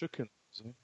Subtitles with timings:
[0.00, 0.08] Não.
[0.50, 0.74] sim.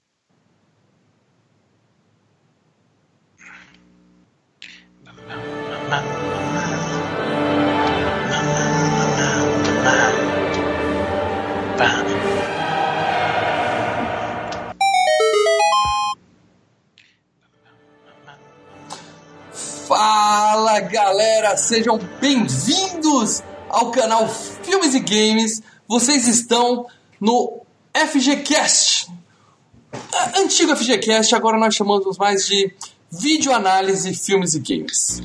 [19.87, 25.63] Fala galera, sejam bem-vindos ao canal Filmes e Games.
[25.87, 26.85] Vocês estão
[27.19, 27.65] no
[27.95, 28.96] FGCast.
[30.37, 32.71] Antigo FGCast, agora nós chamamos mais de
[33.11, 35.19] Videoanálise Filmes e Games.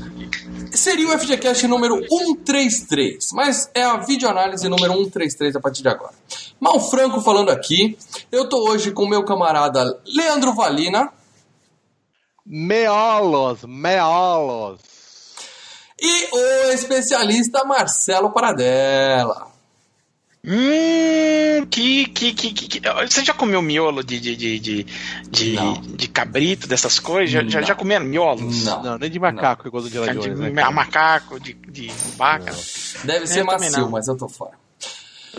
[0.72, 6.14] Seria o FGCast número 133, mas é a videoanálise número 133 a partir de agora.
[6.58, 7.98] Mal Franco falando aqui.
[8.30, 11.12] Eu tô hoje com meu camarada Leandro Valina.
[12.46, 14.80] Meolos, meolos.
[16.00, 19.51] E o especialista Marcelo Paradela.
[20.44, 24.86] Hum, que, que, que, que, que- Você já comeu miolo de, de, de, de,
[25.30, 27.30] de, de cabrito, dessas coisas?
[27.30, 28.64] Já, já, comeram miolos?
[28.64, 28.82] Não.
[28.82, 30.50] Não, nem de macaco, igual do Jones, de né?
[30.72, 32.52] macaco, de, de vaca.
[33.04, 34.61] Deve ser macio, mas eu tô fora.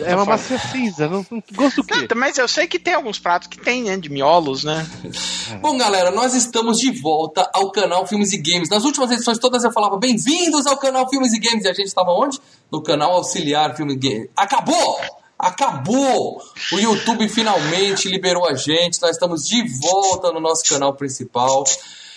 [0.00, 2.06] É uma massa cinza, não, não gosto do quê?
[2.10, 3.96] Não, mas eu sei que tem alguns pratos que tem, né?
[3.96, 4.84] De miolos, né?
[5.62, 8.68] Bom, galera, nós estamos de volta ao canal Filmes e Games.
[8.68, 11.64] Nas últimas edições todas eu falava bem-vindos ao canal Filmes e Games.
[11.64, 12.40] E a gente estava onde?
[12.72, 14.28] No canal Auxiliar Filmes e Games.
[14.36, 15.00] Acabou!
[15.38, 16.42] Acabou!
[16.72, 19.00] O YouTube finalmente liberou a gente.
[19.00, 21.64] Nós estamos de volta no nosso canal principal.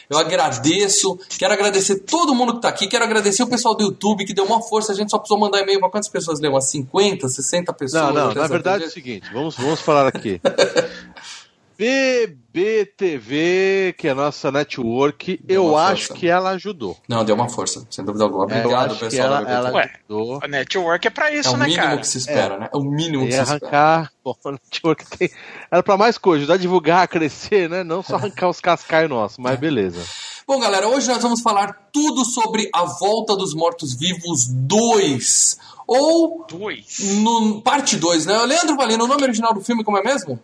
[0.09, 4.25] Eu agradeço, quero agradecer todo mundo que tá aqui, quero agradecer o pessoal do YouTube
[4.25, 6.52] que deu uma força, a gente só precisou mandar e-mail para quantas pessoas leu?
[6.52, 8.14] Umas 50, 60 pessoas?
[8.14, 10.39] Não, não, na verdade é o seguinte, vamos, vamos falar aqui.
[11.78, 16.14] BBTV, que é a nossa network, Deu eu acho força.
[16.20, 16.97] que ela ajudou.
[17.08, 18.45] Não, deu uma força, sem dúvida alguma.
[18.52, 19.28] É, eu Obrigado, acho que pessoal.
[19.28, 19.72] ela, ela.
[19.73, 20.39] Ué, ajudou.
[20.44, 21.98] A network é pra isso, É o né, mínimo cara?
[21.98, 22.70] que se espera, né?
[22.73, 23.59] É o mínimo que se espera.
[23.66, 24.11] arrancar.
[24.23, 25.30] Bom, a network tem.
[25.72, 27.83] Era pra mais coisa, ajudar a divulgar, a crescer, né?
[27.83, 30.03] Não só arrancar os cascaios nossos, mas beleza.
[30.48, 35.58] Bom, galera, hoje nós vamos falar tudo sobre A Volta dos Mortos-Vivos 2.
[35.86, 36.99] Ou Dois.
[37.21, 38.38] no parte 2, né?
[38.45, 40.39] Leandro Valino, o nome original do filme como é mesmo?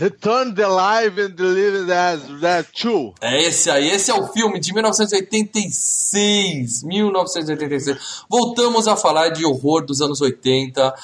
[0.00, 3.12] Return the Live and the Living as That Two.
[3.20, 6.82] É esse aí, esse é o filme de 1986.
[6.84, 8.24] 1986.
[8.28, 10.94] Voltamos a falar de horror dos anos 80.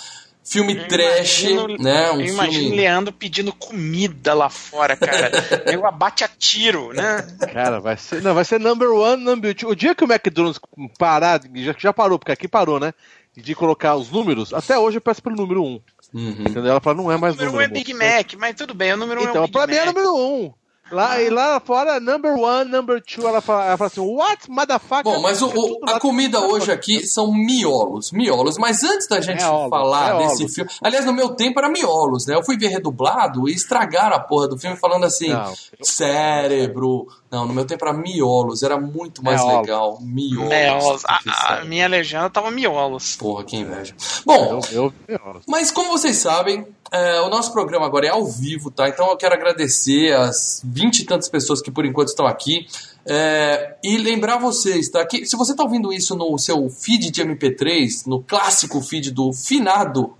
[0.42, 2.10] Filme trash, Imagino- né?
[2.12, 2.76] Um eu imagino filme.
[2.76, 5.32] Leandro pedindo comida lá fora, cara.
[5.70, 7.26] Eu abate a tiro, né?
[7.52, 8.22] Cara, vai ser.
[8.22, 9.68] Não, vai ser number one, number two.
[9.68, 10.60] O dia que o McDonald's
[10.96, 12.94] parar, já, já parou, porque aqui parou, né?
[13.36, 15.80] De colocar os números, até hoje eu peço pelo número um.
[16.14, 16.30] Uhum.
[16.40, 16.66] Entendeu?
[16.72, 17.70] Ela fala, não é O mais número um número.
[17.70, 19.74] é Big Mac, mas tudo bem, o número um é Então, um Big pra mim
[19.74, 20.52] é número um.
[20.88, 25.02] Lá, e lá fora, number one, number two, ela fala, ela fala assim, what, motherfucker?
[25.02, 28.56] Bom, mas o- o- a comida hoje aqui são miolos, miolos.
[28.56, 30.38] Mas antes da gente Miolos, falar miolos.
[30.38, 32.36] desse filme, aliás, no meu tempo era miolos, né?
[32.36, 35.52] Eu fui ver redublado e estragaram a porra do filme falando assim, Não.
[35.82, 37.08] cérebro.
[37.36, 39.60] Não, no meu tempo era miolos, era muito mais Miolos.
[39.60, 39.98] legal.
[40.00, 41.04] Miolos.
[41.04, 43.14] A, a minha legenda tava miolos.
[43.16, 43.94] Porra, que inveja.
[44.24, 48.24] Bom, Eu, eu, eu, mas como vocês sabem, é, o nosso programa agora é ao
[48.24, 48.88] vivo, tá?
[48.88, 52.66] Então eu quero agradecer as vinte e tantas pessoas que por enquanto estão aqui.
[53.04, 55.04] é, e lembrar vocês, tá?
[55.04, 59.30] Que se você tá ouvindo isso no seu feed de MP3, no clássico feed do
[59.34, 60.14] finado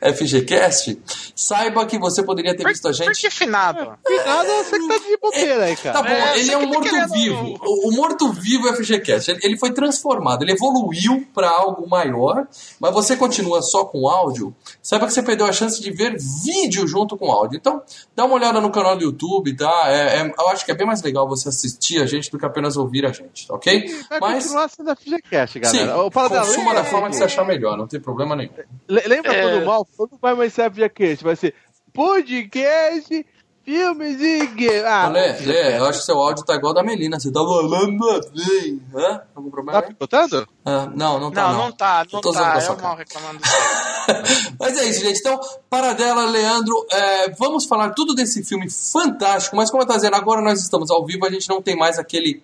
[0.00, 0.98] FGCast,
[1.34, 3.20] saiba que você poderia ter Por, visto a por gente.
[3.20, 3.98] que finado?
[4.04, 5.92] Cuidado, você que tá de bobeira aí, cara.
[5.94, 7.58] Tá bom, É, ele é um tá morto-vivo.
[7.62, 9.30] O, o morto-vivo FGCast.
[9.30, 12.46] Ele, ele foi transformado, ele evoluiu para algo maior,
[12.80, 14.54] mas você continua só com áudio.
[14.82, 17.56] Saiba que você perdeu a chance de ver vídeo junto com áudio.
[17.56, 17.82] Então,
[18.14, 19.84] dá uma olhada no canal do YouTube, tá?
[19.86, 22.46] É, é- eu acho que é bem mais legal você assistir a gente do que
[22.46, 23.86] apenas ouvir a gente, tá ok?
[24.10, 26.10] Vai Mas, continuar sendo a FGCast, sim, galera.
[26.10, 28.50] Paradela, consuma lembra da forma que você achar melhor, não tem problema nenhum.
[28.88, 29.42] Le- Lembra É.
[29.42, 31.54] quando o mal não vai mais ser FGCast, vai ser
[31.92, 33.26] podcast,
[33.64, 34.84] filmes e games.
[34.84, 35.46] Ah, Lê, FGCast.
[35.48, 37.18] Lê, eu acho que seu áudio tá igual da Melina.
[37.20, 38.80] Você tá falando assim.
[38.94, 39.22] Hã?
[39.34, 40.48] Algum problema Tá picotando?
[40.64, 41.52] Ah, não, não tá.
[41.52, 42.32] Não, não, tá, Eu não tá.
[42.32, 42.88] com a É sua o cara.
[42.88, 43.40] mal reclamando.
[44.58, 45.20] Mas é isso, gente.
[45.20, 45.38] Então,
[45.70, 49.54] Paradela, Leandro, é, vamos falar tudo desse filme fantástico.
[49.56, 51.98] Mas como eu tô dizendo, agora nós estamos ao vivo, a gente não tem mais
[51.98, 52.42] aquele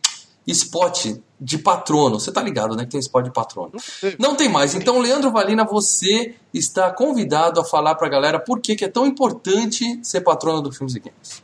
[0.53, 2.19] spot de patrono.
[2.19, 2.85] Você tá ligado, né?
[2.85, 3.73] Que tem spot de patrono.
[4.19, 4.75] Não tem mais.
[4.75, 9.07] Então, Leandro Valina, você está convidado a falar pra galera por que, que é tão
[9.07, 11.43] importante ser patrono do Filmes e Games.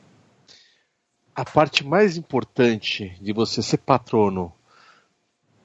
[1.34, 4.52] A parte mais importante de você ser patrono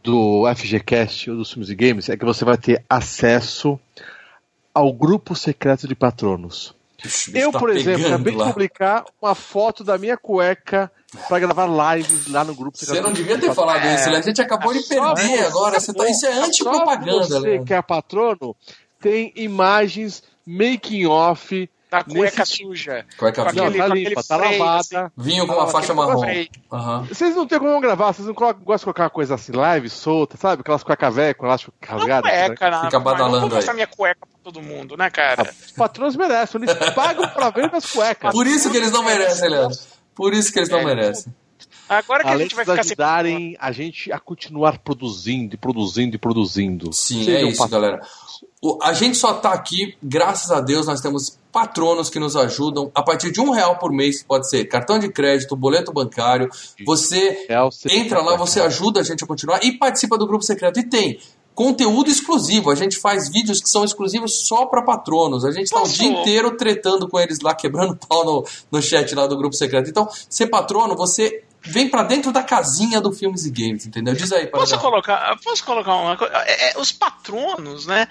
[0.04, 3.80] do FGCast ou dos filmes e games é que você vai ter acesso
[4.74, 6.76] ao grupo secreto de patronos.
[7.34, 8.48] Eu, tá por exemplo, acabei de lá.
[8.48, 10.92] publicar uma foto da minha cueca
[11.28, 13.96] pra gravar lives lá no grupo Você não devia ter falado É.
[13.96, 14.18] isso, né?
[14.18, 15.80] A gente acabou de você, perder agora.
[15.80, 17.66] Você tá, isso é antipropaganda, você Leandro.
[17.66, 18.56] que é patrono
[19.02, 23.04] tem imagens making off Da cueca Nesse- suja.
[23.18, 23.52] Cueca Com.
[23.56, 25.12] Não, aquele- tá limpa, tá lavada.
[25.18, 26.22] Vinho com uma Ah, faixa marrom.
[26.72, 27.04] Aham.
[27.10, 29.90] Vocês não tem como gravar, vocês não colocam- gostam de colocar uma coisa assim, live,
[29.90, 30.62] solta, sabe?
[30.62, 32.22] Aquelas cueca velha com elástico Não rasgado.
[32.30, 33.76] cueca, na, Fica Não badalando vou mostrar aí.
[33.76, 35.42] minha cueca pra todo mundo, né, cara?
[35.66, 38.32] Os patrões merecem, eles pagam pra ver minhas cuecas.
[38.34, 39.76] Por isso que eles não merecem, Leandro.
[40.20, 40.84] Por isso que eles não É.
[40.86, 41.34] merecem.
[41.88, 45.56] Agora que a Além gente de vai ficar sem ajudarem a gente a continuar produzindo,
[45.56, 46.92] e produzindo e produzindo.
[46.94, 48.02] Sim, Sejam é isso, galera.
[48.62, 52.92] O- a gente só tá aqui, graças a Deus, nós temos patronos que nos ajudam.
[52.94, 56.50] A partir de um real por mês, pode ser cartão de crédito, boleto bancário.
[56.86, 57.48] Você
[57.90, 60.80] entra lá, você ajuda a gente a continuar e participa do grupo secreto.
[60.80, 61.18] E tem
[61.60, 62.72] conteúdo exclusivo.
[62.72, 65.44] A gente faz vídeos que são exclusivos só para patronos.
[65.44, 69.14] A gente tá o dia inteiro tretando com eles lá, quebrando pau no, no chat
[69.14, 69.90] lá do grupo secreto.
[69.90, 74.14] Então, ser patrono, você vem para dentro da casinha do Filmes e Games, entendeu?
[74.14, 76.34] Diz aí, para Posso colocar, posso colocar uma coisa?
[76.46, 78.08] É, é, os patronos, né,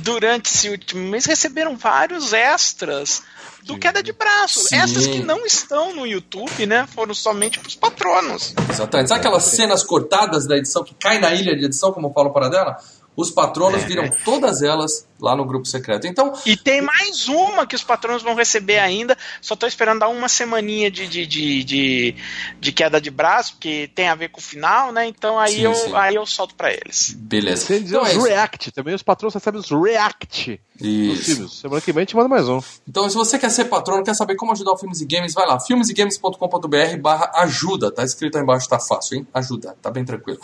[0.00, 3.22] durante esse último mês receberam vários extras
[3.64, 4.60] do queda de braço.
[4.60, 4.76] Sim.
[4.76, 6.86] Extras que não estão no YouTube, né?
[6.94, 8.54] Foram somente pros patronos.
[8.68, 9.08] Exatamente.
[9.08, 12.48] Sabe aquelas cenas cortadas da edição que cai na ilha de edição, como fala para
[12.48, 12.78] dela?
[13.16, 13.86] Os patronos É.
[13.86, 16.06] viram todas elas lá no grupo secreto.
[16.06, 19.16] Então, E tem mais uma que os patronos vão receber ainda.
[19.40, 22.14] Só tô esperando dar uma semaninha de, de, de, de,
[22.60, 25.06] de queda de braço, porque tem a ver com o final, né?
[25.06, 25.92] Então aí, Sim, eu, sim.
[25.94, 27.14] aí eu solto pra eles.
[27.16, 27.66] beleza.
[27.66, 28.26] Sem dizer Então é os isso.
[28.26, 28.72] react.
[28.72, 31.24] Também os patrões recebem os react dos Isso.
[31.24, 31.52] filmes.
[31.52, 32.60] Semana que vem a gente manda mais um.
[32.88, 35.46] Então, se você quer ser patrono, quer saber como ajudar o Filmes e Games, vai
[35.46, 39.26] lá, filmesegames.com.br barra ajuda, tá escrito aí embaixo, tá fácil, hein?
[39.32, 40.40] Ajuda, tá bem tranquilo.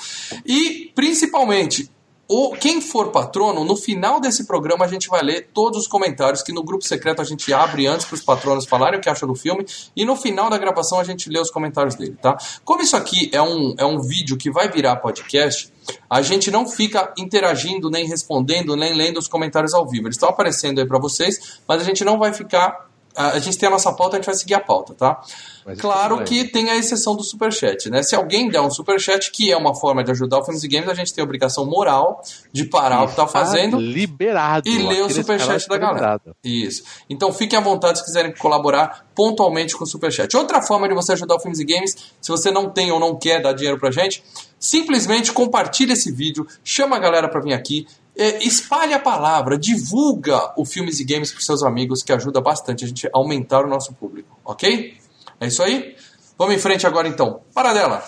[0.47, 1.91] E, principalmente,
[2.33, 6.45] o, quem for patrono, no final desse programa a gente vai ler todos os comentários
[6.45, 9.27] que no grupo secreto a gente abre antes para os patronos falarem o que acham
[9.27, 9.67] do filme
[9.97, 12.39] e no final da gravação a gente lê os comentários dele, tá?
[12.65, 15.73] Como isso aqui é um, é um vídeo que vai virar podcast,
[16.09, 20.07] a gente não fica interagindo, nem respondendo, nem lendo os comentários ao vivo.
[20.07, 22.90] Eles estão aparecendo aí para vocês, mas a gente não vai ficar.
[23.17, 25.21] A gente tem a nossa pauta, a gente vai seguir a pauta, tá?
[25.67, 28.03] Mas claro que tem a exceção do superchat, né?
[28.03, 30.89] Se alguém der um superchat, que é uma forma de ajudar o Filmes e Games,
[30.89, 32.23] a gente tem a obrigação moral
[32.53, 34.69] de parar o que tá fazendo liberado.
[34.69, 35.95] e ler o superchat da galera.
[35.95, 36.37] liberado.
[36.43, 36.83] Isso.
[37.09, 40.35] Então fiquem à vontade se quiserem colaborar pontualmente com o Superchat.
[40.37, 43.19] Outra forma de você ajudar o Filmes e Games, se você não tem ou não
[43.19, 44.25] quer dar dinheiro pra gente,
[44.59, 47.87] simplesmente compartilha esse vídeo, chama a galera pra vir aqui,
[48.17, 52.85] é, espalhe a palavra, divulga o Filmes e Games pros seus amigos, que ajuda bastante
[52.85, 54.97] a gente a aumentar o nosso público, ok?
[55.41, 55.97] É isso aí?
[56.39, 57.41] Vamos em frente agora então.
[57.55, 58.03] Para dela.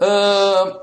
[0.00, 0.82] Ahn,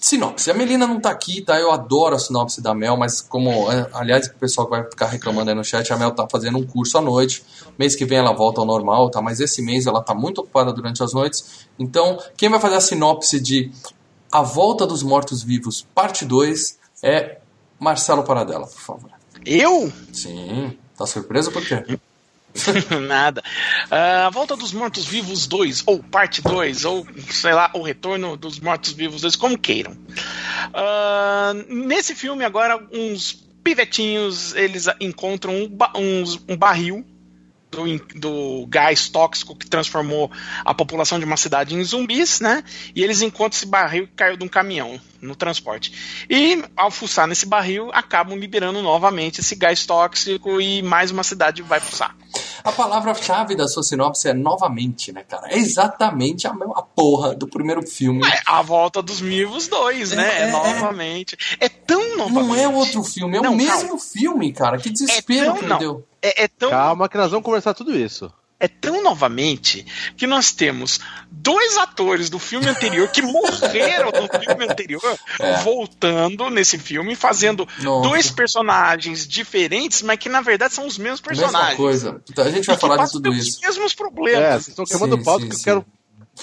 [0.00, 0.50] Sinopse.
[0.50, 1.60] A Melina não tá aqui, tá?
[1.60, 3.70] Eu adoro a sinopse da Mel, mas como.
[3.70, 6.56] é, Aliás, o pessoal que vai ficar reclamando aí no chat, a Mel tá fazendo
[6.56, 7.44] um curso à noite.
[7.78, 9.20] Mês que vem ela volta ao normal, tá?
[9.20, 11.66] Mas esse mês ela tá muito ocupada durante as noites.
[11.78, 13.70] Então, quem vai fazer a sinopse de
[14.32, 17.38] A Volta dos Mortos-Vivos, parte 2, é
[17.78, 19.10] Marcelo Paradela, por favor.
[19.44, 19.92] Eu?
[20.12, 20.76] Sim.
[20.96, 21.98] Tá surpreso por quê?
[23.08, 23.42] Nada.
[23.90, 28.36] Ah, a Volta dos Mortos Vivos 2, ou Parte 2, ou sei lá, o Retorno
[28.36, 29.96] dos Mortos Vivos 2, como queiram.
[30.74, 37.04] Ah, nesse filme, agora, uns pivetinhos eles encontram um, ba- um barril
[37.70, 37.84] do,
[38.18, 40.30] do gás tóxico que transformou
[40.64, 42.64] a população de uma cidade em zumbis, né?
[42.94, 46.24] E eles encontram esse barril que caiu de um caminhão no transporte.
[46.28, 51.62] E ao fuçar nesse barril, acabam liberando novamente esse gás tóxico e mais uma cidade
[51.62, 52.16] vai fuçar.
[52.64, 55.48] A palavra-chave da sua sinopse é novamente, né, cara?
[55.52, 58.22] É exatamente a mesma porra do primeiro filme.
[58.26, 60.28] É a volta dos vivos 2, né?
[60.28, 61.36] É, É, é, novamente.
[61.58, 62.48] É tão novamente.
[62.48, 63.98] Não é outro filme, é Não, o mesmo calma.
[63.98, 64.78] filme, cara.
[64.78, 66.06] Que desespero tão- que me deu.
[66.22, 68.30] É, é tão, Calma que nós vamos conversar tudo isso.
[68.58, 69.86] é tão novamente
[70.18, 71.00] que nós temos
[71.30, 75.62] dois atores do filme anterior que morreram no filme anterior É.
[75.62, 78.08] voltando nesse filme fazendo Nossa.
[78.08, 81.62] dois personagens diferentes, mas que na verdade são os mesmos personagens.
[81.70, 82.22] Mesma coisa.
[82.30, 83.58] Então, a gente vai E que falar de tudo isso.
[83.62, 84.50] mesmos É, problemas.
[84.64, 85.64] vocês estão queimando o pauta sim, que eu sim.
[85.64, 85.86] quero.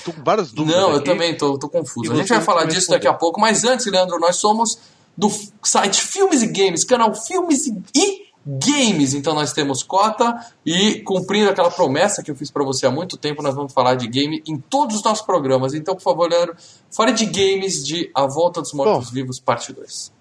[0.04, 0.80] Tô com várias dúvidas.
[0.82, 1.06] Não, eu aqui.
[1.06, 2.12] também tô, tô confuso.
[2.12, 4.78] E A gente vai falar disso daqui a pouco, mas antes, Leandro, nós somos
[5.16, 5.32] do
[5.64, 7.66] site Filmes e Games, canal Filmes
[7.96, 9.14] e Games.
[9.14, 13.18] Então nós temos cota e cumprindo aquela promessa que eu fiz pra você há muito
[13.18, 15.74] tempo, nós vamos falar de game em todos os nossos programas.
[15.74, 16.56] Então, por favor, Leandro,
[16.90, 20.16] fale de games de A Volta dos Mortos-Vivos, parte 2.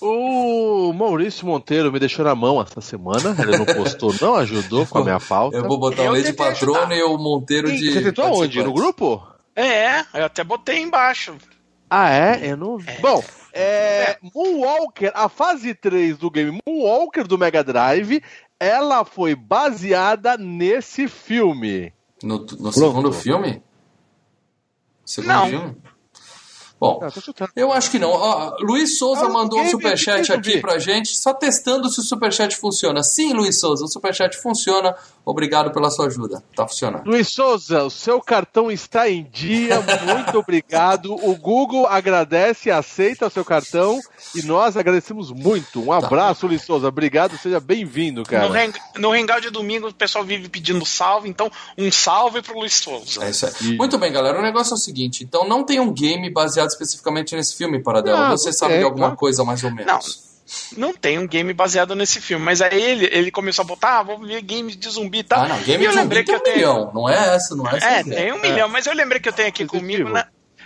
[0.00, 3.36] O Maurício Monteiro me deixou na mão essa semana.
[3.38, 5.56] Ele não postou, não ajudou com a minha pauta.
[5.56, 6.96] Eu vou botar o patrono ajudar.
[6.96, 7.92] e o Monteiro de.
[7.92, 8.62] Você tentou aonde?
[8.62, 9.22] No grupo?
[9.54, 11.36] É, eu até botei embaixo.
[11.88, 12.50] Ah, é?
[12.50, 12.90] Eu não vi.
[13.00, 13.22] Bom,
[13.52, 18.22] é, Moonwalker, a fase 3 do game Moonwalker do Mega Drive,
[18.58, 21.92] ela foi baseada nesse filme.
[22.22, 23.62] No, no segundo filme?
[25.04, 25.48] Segundo Não.
[25.48, 25.76] filme?
[26.82, 27.00] Bom,
[27.54, 28.10] eu acho que não.
[28.10, 32.56] Ó, Luiz Souza Ah, mandou um superchat aqui pra gente, só testando se o superchat
[32.56, 33.04] funciona.
[33.04, 34.92] Sim, Luiz Souza, o superchat funciona.
[35.24, 36.42] Obrigado pela sua ajuda.
[36.56, 37.06] Tá funcionando.
[37.06, 41.14] Luiz Souza, o seu cartão está em dia, muito obrigado.
[41.14, 44.00] O Google agradece e aceita o seu cartão
[44.34, 45.80] e nós agradecemos muito.
[45.80, 48.46] Um abraço, Luiz Souza, obrigado, seja bem-vindo, No, cara.
[48.48, 52.74] hang, no Hangout de domingo o pessoal vive pedindo salve, então um salve pro Luiz
[52.74, 53.24] Souza.
[53.24, 53.52] É isso aí.
[53.62, 54.38] E- Muito bem, galera.
[54.38, 58.28] O negócio é o seguinte: então não tem um game baseado especificamente nesse filme, Paradela.
[58.28, 59.16] Não, Você sabe tem, de alguma claro.
[59.16, 59.86] coisa mais ou menos?
[59.86, 60.31] Não
[60.92, 64.18] tem um game baseado nesse filme, mas aí ele, ele começou a botar, ah, vou
[64.18, 65.42] ver games de zumbi e tal.
[65.44, 65.58] Ah, não.
[65.62, 66.56] Game e eu de zumbi lembrei tem que um eu tenho.
[66.56, 66.90] milhão.
[66.94, 67.86] Não é essa, não é essa.
[67.86, 68.22] É, ideia.
[68.22, 70.24] tem um milhão, mas eu lembrei que eu tenho aqui Resident comigo, né?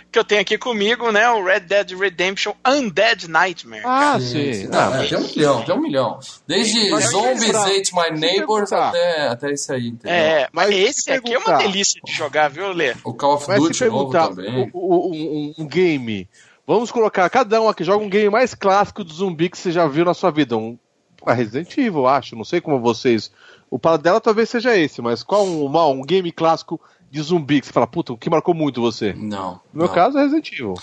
[0.09, 1.29] Que eu tenho aqui comigo, né?
[1.31, 3.81] O Red Dead Redemption Undead Nightmare.
[3.85, 4.67] Ah, Sim, sim.
[4.67, 6.19] Não, Ah, é, tem um milhão, tem um milhão.
[6.47, 10.15] Desde Mas Zombies Ate My Neighbors até, até esse aí, entendeu?
[10.15, 12.95] É, mas, Mas se esse aqui é uma delícia de jogar, viu, Lê?
[13.03, 14.69] O Call of Duty novo também.
[14.73, 14.79] o-
[15.09, 16.29] o- um, um game,
[16.67, 19.87] vamos colocar, cada um aqui joga um game mais clássico do zumbi que você já
[19.87, 20.57] viu na sua vida.
[20.57, 20.77] Um,
[21.25, 22.35] a Resident Evil, eu acho.
[22.35, 23.31] Não sei como vocês.
[23.69, 27.67] O paradela talvez seja esse, mas qual um, mal, um game clássico de zumbi que
[27.67, 29.13] você fala, puta, o que marcou muito você?
[29.13, 29.53] Não.
[29.73, 29.93] No meu não.
[29.93, 30.73] caso é Resident Evil.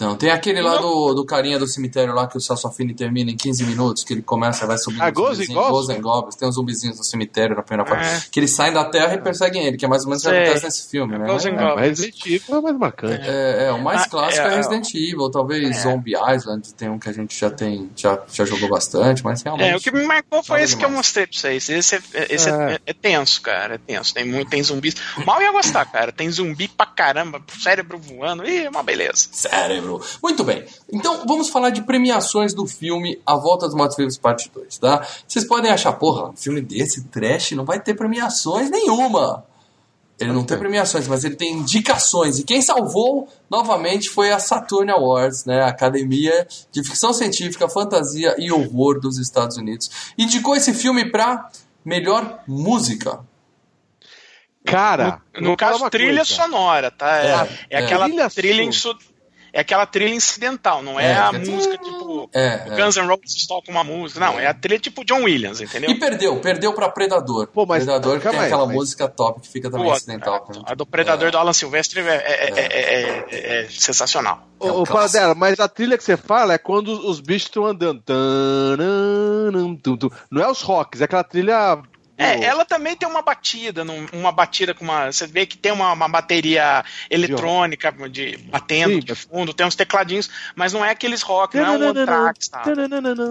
[0.00, 3.30] Não, tem aquele lá do, do carinha do cemitério lá que o Celso Affini termina
[3.30, 6.34] em 15 minutos, que ele começa, vai subindo Ah, zumbizinhos, Goblins?
[6.36, 8.22] Tem uns zumbizinhos no cemitério na primeira parte, É.
[8.30, 10.36] que eles saem da terra e perseguem ele, que é mais ou menos o que
[10.36, 11.26] acontece nesse filme, né?
[11.30, 13.28] And É, Resident Evil é mais marcante.
[13.28, 15.80] é, é, o mais Ah, clássico é, é, Resident Evil, talvez é.
[15.80, 19.70] Zombie Island, tem um que a gente já tem, já, já jogou bastante, mas realmente...
[19.72, 21.06] É, o que me marcou foi esse que eu demais.
[21.06, 21.68] mostrei pra vocês.
[21.68, 22.52] Esse, é, esse é.
[22.74, 22.80] É.
[22.86, 23.74] é tenso, cara.
[23.74, 24.12] É tenso.
[24.12, 24.94] Tem muito, tem zumbis.
[25.24, 26.10] Mal ia gostar, cara.
[26.10, 28.44] Tem zumbi pra caramba, cérebro voando.
[28.44, 29.28] Ih, é uma beleza.
[29.84, 30.18] Cérebro.
[30.22, 30.64] Muito bem.
[30.92, 35.06] Então, vamos falar de premiações do filme A Volta dos Mortos Vivos Parte 2, tá?
[35.26, 39.44] Vocês podem achar, porra, um filme desse, trash, não vai ter premiações nenhuma.
[40.18, 42.38] Ele não tem premiações, mas ele tem indicações.
[42.38, 45.60] E quem salvou, novamente, foi a Saturn Awards, né?
[45.62, 49.90] A Academia de Ficção Científica, Fantasia e Horror dos Estados Unidos.
[50.16, 51.50] Indicou esse filme pra
[51.84, 53.20] melhor música.
[54.64, 56.34] Cara, No, no caso, uma trilha coisa.
[56.42, 57.18] sonora, tá?
[57.18, 57.84] É, É, é é.
[57.84, 58.96] aquela Trilha trilha, insu-
[59.56, 62.28] é aquela trilha incidental, não é, É, a que é- música tipo.
[62.34, 62.76] É, o é.
[62.84, 64.18] Guns N' Roses toca uma música.
[64.18, 65.90] Não, é a trilha tipo John Williams, entendeu?
[65.90, 67.46] E perdeu, perdeu pra Predador.
[67.46, 70.48] Pô, mas- Predador que tem aí, aquela mas- música top que fica também Pô, acidental.
[70.66, 74.46] a, a do Predador do Alan Silvestre é, é- é- é- é- é sensacional.
[74.60, 74.92] É um Ô, clássico.
[74.94, 78.02] Paradela, mas a trilha que você fala é quando os bichos estão andando.
[80.30, 81.78] Não é os rocks, é aquela trilha.
[82.16, 85.10] É, ela também tem uma batida, uma batida com uma.
[85.10, 89.74] Você vê que tem uma, uma bateria eletrônica de, batendo Sim, de fundo, tem uns
[89.74, 92.62] tecladinhos, mas não é aqueles rock, não é um Anthrax, tá?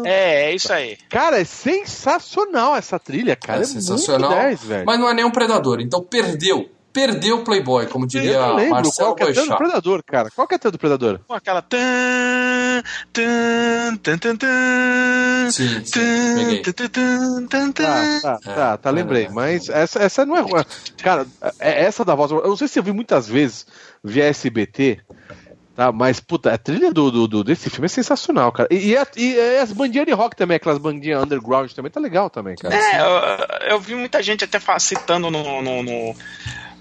[0.06, 0.98] É, é isso aí.
[1.10, 3.60] Cara, é sensacional essa trilha, cara.
[3.60, 4.32] é É, sensacional.
[4.32, 4.86] muito 10, velho.
[4.86, 5.80] mas não é nenhum predador.
[5.80, 6.70] Então perdeu.
[6.94, 9.58] Perdeu o Playboy, como eu diria lembro Marcelo qual que é do.
[9.58, 10.30] Predador, cara.
[10.30, 11.20] Qual que é a do Predador?
[11.28, 11.62] Com aquela.
[11.62, 16.62] tan, tan, tan, tan, tan, Sim, sim, tan, peguei.
[16.62, 18.22] tan, tan, tan, Tá, tan.
[18.22, 19.24] tá, É, tá, tá, lembrei.
[19.24, 19.30] é, é.
[19.30, 20.64] Mas essa, essa não é ruim.
[21.02, 21.26] Cara,
[21.60, 22.32] é essa da voz.
[22.32, 23.66] Eu não sei se eu vi muitas vezes
[24.04, 25.00] via SBT,
[25.76, 25.92] tá?
[25.92, 28.70] Mas, puta, a trilha do, do, do- desse filme é sensacional, cara.
[28.72, 32.30] E, e, a- e as bandinhas de rock também, aquelas bandinhas underground também, tá legal
[32.30, 32.76] também, cara.
[32.76, 36.16] É, eu, eu vi muita gente até citando no, no- no-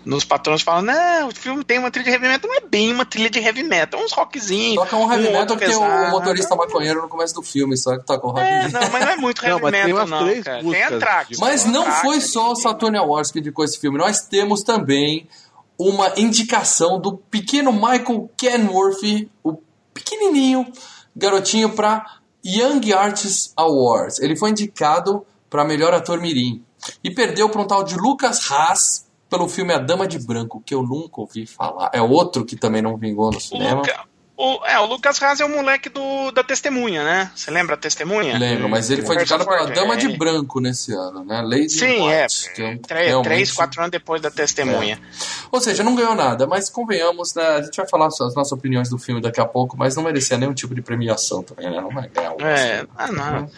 [0.05, 2.93] nos patrões falando, não, o filme tem uma trilha de heavy metal, não é bem
[2.93, 4.77] uma trilha de heavy metal, é uns rockzinhos.
[4.77, 7.97] Toca um heavy um metal que tem o motorista maconheiro no começo do filme, só
[7.99, 8.41] que toca um rock.
[8.41, 10.63] É, não, mas não é muito Não, heavy tem metal, umas não, três cara.
[10.63, 11.29] Tem Anthrax.
[11.31, 13.97] de- Mas não foi só o Saturn Awards que indicou esse filme.
[13.99, 15.29] Nós temos também
[15.79, 19.59] uma indicação do pequeno Michael Kenworth, o
[19.95, 20.67] pequenininho
[21.15, 22.05] garotinho para
[22.45, 24.19] Young Artist Awards.
[24.21, 26.65] Ele foi indicado para melhor ator mirim
[27.05, 30.75] e perdeu para um tal de Lucas Haas pelo filme A Dama de Branco, que
[30.75, 31.91] eu nunca ouvi falar.
[31.95, 33.77] É outro que também não vingou no O, cinema.
[33.81, 34.05] Luca-
[34.37, 37.31] o- é, o Lucas Haas é o moleque do, da Testemunha, né?
[37.35, 38.37] Você lembra a Testemunha?
[38.37, 39.97] Lembro, mas ele foi indicado pela Dama é.
[39.97, 41.41] de Branco nesse ano, né?
[41.41, 42.25] Lady Sim, é.
[42.25, 45.01] White, que é um- Três, realmente- três, quatro anos depois da Testemunha.
[45.51, 47.43] Ou seja, não ganhou nada, mas convenhamos, né?
[47.43, 50.37] A gente vai falar as nossas opiniões do filme daqui a pouco, mas não merecia
[50.37, 51.81] nenhum tipo de premiação também, né?
[51.81, 53.51] Não vai ganhar o É, ah, não.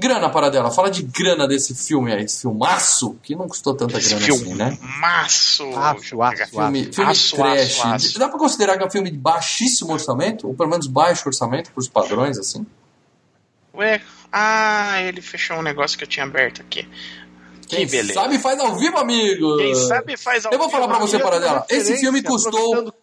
[0.00, 4.14] Grana, Paradela, fala de grana desse filme aí, esse filmaço, que não custou tanta Esse
[4.14, 4.76] grana assim, né?
[4.76, 5.64] filmaço.
[5.76, 6.46] Aço, aço.
[6.50, 7.80] Filme, filme Aço, trash.
[7.80, 8.18] aço, aço.
[8.18, 10.46] Dá pra considerar que é um filme de baixíssimo orçamento?
[10.46, 12.64] Ou pelo menos baixo orçamento pros padrões, assim?
[13.74, 14.00] Ué,
[14.32, 16.88] ah, ele fechou um negócio que eu tinha aberto aqui.
[17.66, 18.14] Que Quem beleza.
[18.14, 19.56] sabe faz ao vivo, amigo!
[19.58, 21.08] Quem sabe faz ao Eu vou falar pra vivo.
[21.08, 21.66] você, Paradela.
[21.68, 22.94] Esse filme custou aproveitando-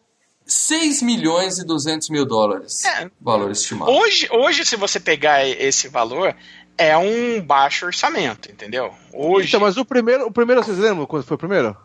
[0.47, 2.85] 6 milhões e 200 mil dólares.
[2.85, 3.09] É.
[3.19, 3.91] Valor estimado.
[3.91, 6.35] Hoje, hoje, se você pegar esse valor,
[6.77, 8.93] é um baixo orçamento, entendeu?
[9.13, 9.47] Hoje.
[9.47, 11.75] Então, mas o primeiro, o primeiro, vocês lembram quando foi o primeiro?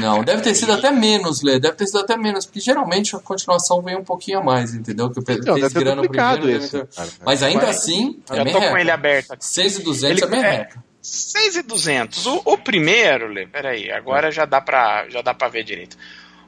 [0.00, 1.60] Não, deve ter sido até menos, Lê.
[1.60, 5.10] Deve ter sido até menos, porque geralmente a continuação vem um pouquinho a mais, entendeu?
[5.10, 6.88] Que o deve ter duplicado primeiro, esse, ter-.
[7.26, 8.80] Mas ainda Mas- assim, é Eu tô com reca.
[8.80, 9.44] ele aberto aqui.
[9.44, 10.50] 6,200 Ele- é bem é.
[10.50, 10.82] reca.
[11.02, 12.24] 6,200.
[12.26, 15.94] O, o primeiro, Lê, peraí, agora já dá pra, já dá pra ver direito.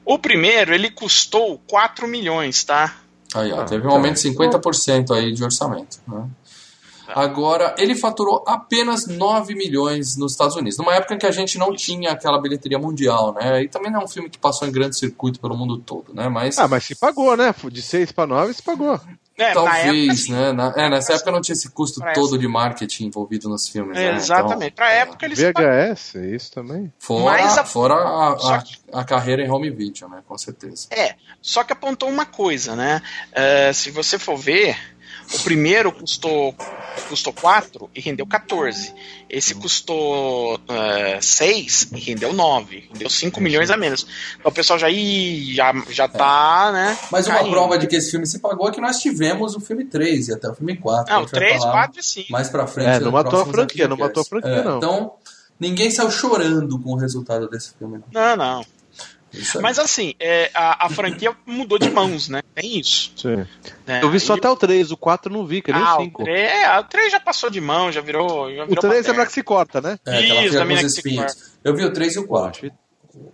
[0.06, 2.96] O primeiro, ele custou 4 milhões, tá?
[3.34, 3.92] Aí, ó, Ah, teve um então.
[3.96, 5.98] aumento de 50% aí de orçamento.
[6.08, 6.26] Né?
[7.14, 11.58] Agora, ele faturou apenas 9 milhões nos Estados Unidos, numa época em que a gente
[11.58, 13.62] não tinha aquela bilheteria mundial, né?
[13.62, 16.28] E também não é um filme que passou em grande circuito pelo mundo todo, né?
[16.28, 17.54] Mas Ah, mas se pagou, né?
[17.70, 19.00] De 6 pra 9 se pagou.
[19.38, 20.52] É, na talvez, época, assim, né?
[20.52, 24.14] Na- é, nessa época não tinha esse custo todo de marketing envolvido nos filmes, né?
[24.14, 24.72] Exatamente.
[24.72, 25.38] Então, pra época eles.
[25.38, 26.92] VHS, isso também.
[26.98, 28.62] fora Mas a- fora a, a,
[29.00, 30.22] a carreira em home video, né?
[30.28, 30.86] Com certeza.
[30.90, 33.00] É, só que apontou uma coisa, né?
[33.32, 34.76] É, se você for ver,
[35.34, 36.54] o primeiro custou
[37.08, 38.92] custou 4 e rendeu 14.
[39.28, 40.60] Esse custou
[41.20, 42.88] 6 e rendeu 9.
[42.92, 44.06] Rendeu 5 milhões a menos.
[44.38, 46.98] Então o pessoal já, ih, já, já tá, né?
[47.10, 47.50] Mas uma caindo.
[47.50, 50.32] prova de que esse filme se pagou é que nós tivemos o filme 3 e
[50.34, 51.06] até o filme 4.
[51.06, 52.32] que a Não, gente vai 3, falar 4 e 5.
[52.32, 52.88] mais pra frente.
[52.88, 54.76] É, não matou a franquia, não matou a franquia, É, não.
[54.78, 55.12] Então,
[55.58, 58.00] ninguém saiu chorando com o resultado desse filme.
[58.12, 58.22] não.
[58.22, 58.66] Não, não.
[59.34, 59.62] Aí.
[59.62, 62.42] Mas assim, é, a, a franquia mudou de mãos, né?
[62.54, 63.12] Tem isso.
[63.16, 63.46] Sim.
[63.86, 64.00] né?
[64.02, 66.00] Eu vi só E- até o 3, o 4 não vi, que nem ah, o
[66.00, 66.24] o 5.
[66.24, 68.54] 3, é, o 3 já passou de mão, já virou.
[68.54, 69.98] Já O virou 3 é pra que se corta, né?
[70.06, 71.52] É, Isso, da mina os que se espinhos.
[71.64, 72.70] Eu vi o 3 e o 4.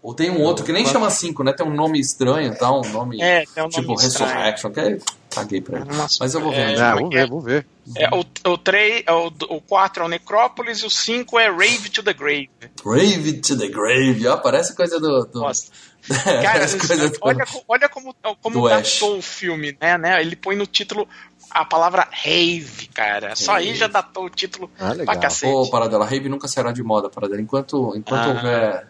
[0.03, 1.53] Ou tem um outro que nem chama 5, né?
[1.53, 2.73] Tem um nome estranho, tá?
[2.73, 4.33] Um nome É, tem um nome tipo estranho.
[4.35, 4.99] Resurrection, que é...
[5.31, 5.95] caguei pra ele.
[5.95, 6.59] Nossa, Mas eu vou ver.
[6.77, 6.95] é, Ah, é.
[6.95, 7.67] vamos ver, vamos ver.
[7.97, 11.49] É, o, o, 3, é, o, o 4 é o Necrópolis e o 5 é
[11.49, 12.51] Rave to the Grave.
[12.85, 15.25] Brave to the Grave, ó, parece coisa do...
[15.27, 15.41] do...
[15.43, 15.71] Nossa.
[16.25, 20.21] Cara, parece coisa do- olha, co- olha como, como datou o filme, né, né?
[20.21, 21.07] Ele põe no título
[21.51, 23.35] a palavra rave, cara.
[23.37, 23.79] Só aí Rave.
[23.79, 25.07] já datou o título Ah, legal.
[25.07, 25.53] pra cacete.
[25.53, 27.41] Ô, Paradela, rave nunca será de moda, Paradela.
[27.41, 28.29] Enquanto, enquanto Ah.
[28.35, 28.89] houver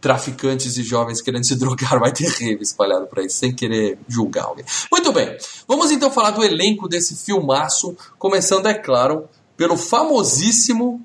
[0.00, 4.44] traficantes e jovens querendo se drogar, vai ter rave espalhado por aí, sem querer julgar
[4.44, 4.64] alguém.
[4.92, 11.04] Muito bem, vamos então falar do elenco desse filmaço, começando, é claro, pelo famosíssimo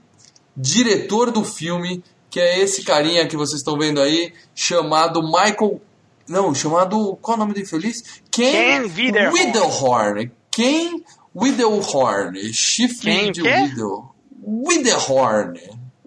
[0.55, 2.03] diretor do filme,
[2.33, 5.79] que é esse carinha que vocês estão vendo aí, chamado Michael...
[6.27, 7.15] Não, chamado...
[7.21, 8.23] Qual é o nome do infeliz?
[8.31, 9.39] Ken Widerhorn.
[9.39, 10.31] Widerhorn.
[10.49, 11.03] Ken
[11.35, 12.51] Widerhorn.
[12.51, 13.43] Chifre de?
[13.43, 14.15] Widow.
[14.41, 15.59] Widerhorn.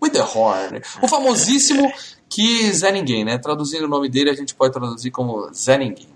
[0.03, 0.83] Widerhorn.
[1.01, 1.93] O famosíssimo
[2.29, 3.39] que Zé Ninguém, né?
[3.39, 6.09] Traduzindo o nome dele, a gente pode traduzir como Zé Ninguém.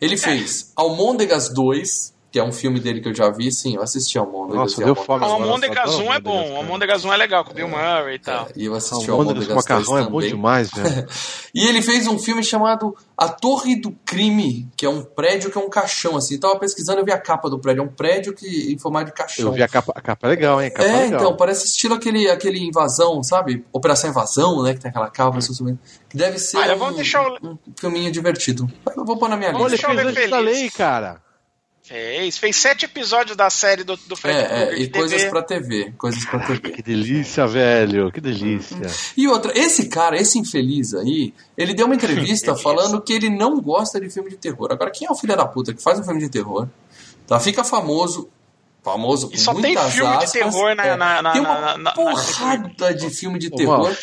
[0.00, 3.50] Ele fez Almôndegas 2, que é um filme dele que eu já vi.
[3.50, 4.60] Sim, eu assisti Almôndegas.
[4.60, 5.42] Nossa, e deu fome O agora.
[5.42, 6.30] Almôndegas eu 1 é bom.
[6.32, 6.58] Almôndegas, O cara.
[6.58, 8.44] Almôndegas 1 é legal, com o Bill Murray e tal.
[8.44, 10.28] É, e eu assisti Almôndegas com 2 macarrão é bom também.
[10.28, 11.06] demais, velho.
[11.56, 15.56] E ele fez um filme chamado A Torre do Crime, que é um prédio que
[15.56, 16.34] é um caixão, assim.
[16.34, 17.80] Eu tava pesquisando, eu vi a capa do prédio.
[17.80, 19.46] É um prédio que, em formato de caixão.
[19.46, 20.68] Eu vi a capa, a capa é legal, hein?
[20.68, 21.20] A capa É, legal.
[21.22, 23.64] então, parece estilo aquele, aquele invasão, sabe?
[23.72, 24.74] Operação Invasão, né?
[24.74, 25.76] Que tem aquela capa, hum.
[26.10, 28.68] que deve ser Olha, um, vamos deixar o- um filminho divertido.
[28.94, 29.88] Eu vou pôr na minha Vamos lista.
[29.88, 31.25] deixar eu fez ver antes da lei, cara.
[31.86, 32.36] Fez.
[32.36, 35.30] Fez sete episódios da série do, do Fred É, Krueger é, de e coisas TV.
[35.30, 36.70] pra TV, coisas pra TV.
[36.72, 38.10] Que delícia, velho.
[38.10, 38.76] Que delícia.
[39.16, 43.60] E outra, esse cara, esse infeliz aí, ele deu uma entrevista falando que ele não
[43.60, 44.72] gosta de filme de terror.
[44.72, 46.66] Agora, quem é o filho da puta que faz um filme de terror?
[47.26, 48.28] Tá, fica famoso,
[48.82, 51.60] famoso E só tem filme de aspas, terror na- é, na- na- Tem uma na-
[51.60, 53.84] na- na- porrada de filme de terror.
[53.84, 53.96] Mal.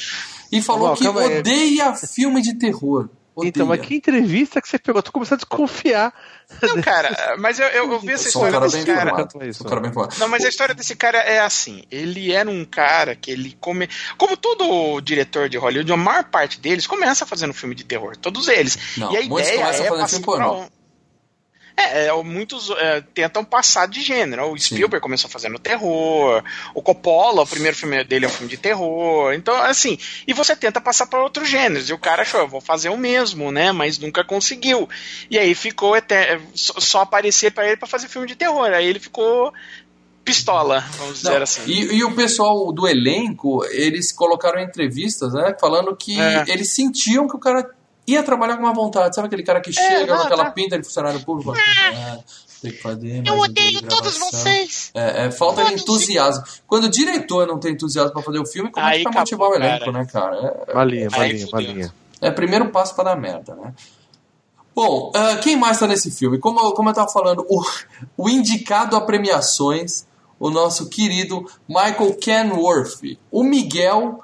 [0.51, 1.39] E falou Mal, que calma aí.
[1.39, 3.09] odeia filme de terror.
[3.35, 3.49] Odeia.
[3.49, 4.99] Então, mas que entrevista que você pegou?
[4.99, 6.13] Eu tô começando a desconfiar.
[6.61, 8.95] Não, cara, mas eu, eu, eu vi essa Eu sou um história cara desse bem
[8.95, 9.09] cara.
[9.11, 9.45] informado.
[9.49, 9.57] Isso.
[9.59, 10.19] Sou um cara bem.
[10.19, 11.83] Não, mas a história desse cara é assim.
[11.89, 13.89] Ele era um cara que ele come.
[14.17, 18.15] Como todo diretor de Hollywood, a maior parte deles começa fazendo filme de terror.
[18.17, 18.77] Todos eles.
[18.97, 20.49] Não, e a ideia é fazendo passar filme pornô.
[20.49, 20.82] pra um-
[21.75, 24.51] É, é, muitos é, tentam passar de gênero.
[24.51, 24.75] O Sim.
[24.75, 26.43] Spielberg começou fazendo terror.
[26.75, 29.33] O Coppola, o primeiro filme dele é um filme de terror.
[29.33, 31.89] Então, assim, e você tenta passar para outros gêneros.
[31.89, 33.71] E o cara achou, eu vou fazer o mesmo, né?
[33.71, 34.87] Mas nunca conseguiu.
[35.31, 38.67] E aí ficou eter- só, aparecer para ele para fazer filme de terror.
[38.71, 39.51] Aí ele ficou
[40.23, 41.61] pistola, vamos dizer Não, assim.
[41.65, 45.53] e, e o pessoal do elenco, eles colocaram entrevistas, né?
[45.59, 46.45] Falando que É.
[46.47, 47.69] eles sentiam que o cara
[48.07, 49.15] ia trabalhar com uma vontade.
[49.15, 51.53] Sabe aquele cara que chega não, com aquela pinta de funcionário público?
[51.53, 52.17] Ah,
[52.61, 54.91] tem que fazer mais Eu odeio de todos vocês.
[54.93, 56.43] É, é, falta de entusiasmo.
[56.65, 59.49] Quando o diretor não tem entusiasmo pra fazer o filme, como é que vai motivar
[59.49, 59.91] o elenco, cara.
[59.91, 60.65] né, cara?
[60.67, 63.73] É, Malinha, Aí malinha, é primeiro passo pra dar merda, né?
[64.75, 66.39] Bom, ah, quem mais tá nesse filme?
[66.39, 67.63] Como, como eu tava falando, o,
[68.17, 70.05] o indicado a premiações,
[70.39, 73.17] o nosso querido Michael Kenworth.
[73.31, 74.23] O Miguel,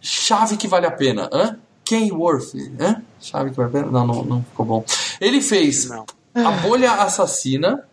[0.00, 1.28] chave que vale a pena.
[1.32, 1.58] Hã?
[1.88, 3.02] Kenworth, hã?
[3.20, 3.86] Chave que a pena?
[3.90, 4.84] Não, não, não ficou bom.
[5.20, 6.04] Ele fez Não.
[6.34, 7.84] A Bolha Assassina.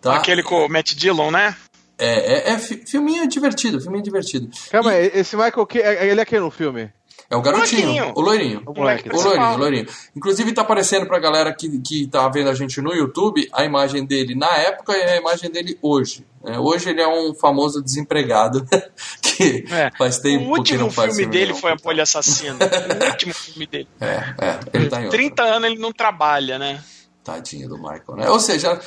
[0.00, 0.16] Tá?
[0.16, 1.56] Aquele com o Matt Dillon, né?
[1.98, 4.48] É, é, é fi- filminho divertido, filminho divertido.
[4.70, 6.90] Calma aí, esse Michael, que, ele é quem no filme?
[7.28, 8.62] É o garotinho, o loirinho.
[8.66, 9.86] O O loirinho, o loirinho.
[10.14, 14.04] Inclusive tá aparecendo pra galera que, que tá vendo a gente no YouTube a imagem
[14.04, 16.24] dele na época e a imagem dele hoje.
[16.44, 18.64] É, hoje ele é um famoso desempregado
[19.20, 19.90] que É.
[19.98, 21.58] faz tempo o que último não faz filme dele não.
[21.58, 22.56] foi A Polha Assassina.
[23.02, 23.88] o último filme dele.
[24.00, 24.06] É,
[24.40, 25.18] é, ele tá em outra.
[25.18, 26.80] 30 anos ele não trabalha, né?
[27.24, 28.30] Tadinho do Michael, né?
[28.30, 28.80] Ou seja,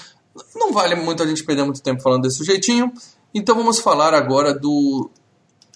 [0.56, 2.94] não vale muito a gente perder muito tempo falando desse jeitinho.
[3.36, 5.12] Então vamos falar agora do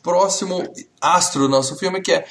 [0.01, 0.63] próximo
[1.01, 2.25] astro do nosso filme, que é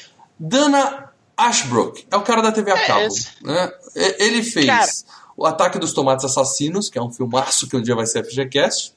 [0.49, 2.05] Dana Ashbrook.
[2.11, 3.01] É o cara da TV a É cabo.
[3.07, 3.29] esse.
[3.43, 3.71] Né?
[4.19, 4.91] Ele fez Cara.
[5.37, 8.93] O Ataque dos Tomates Assassinos, que é um filmaço que um dia vai ser FGCast.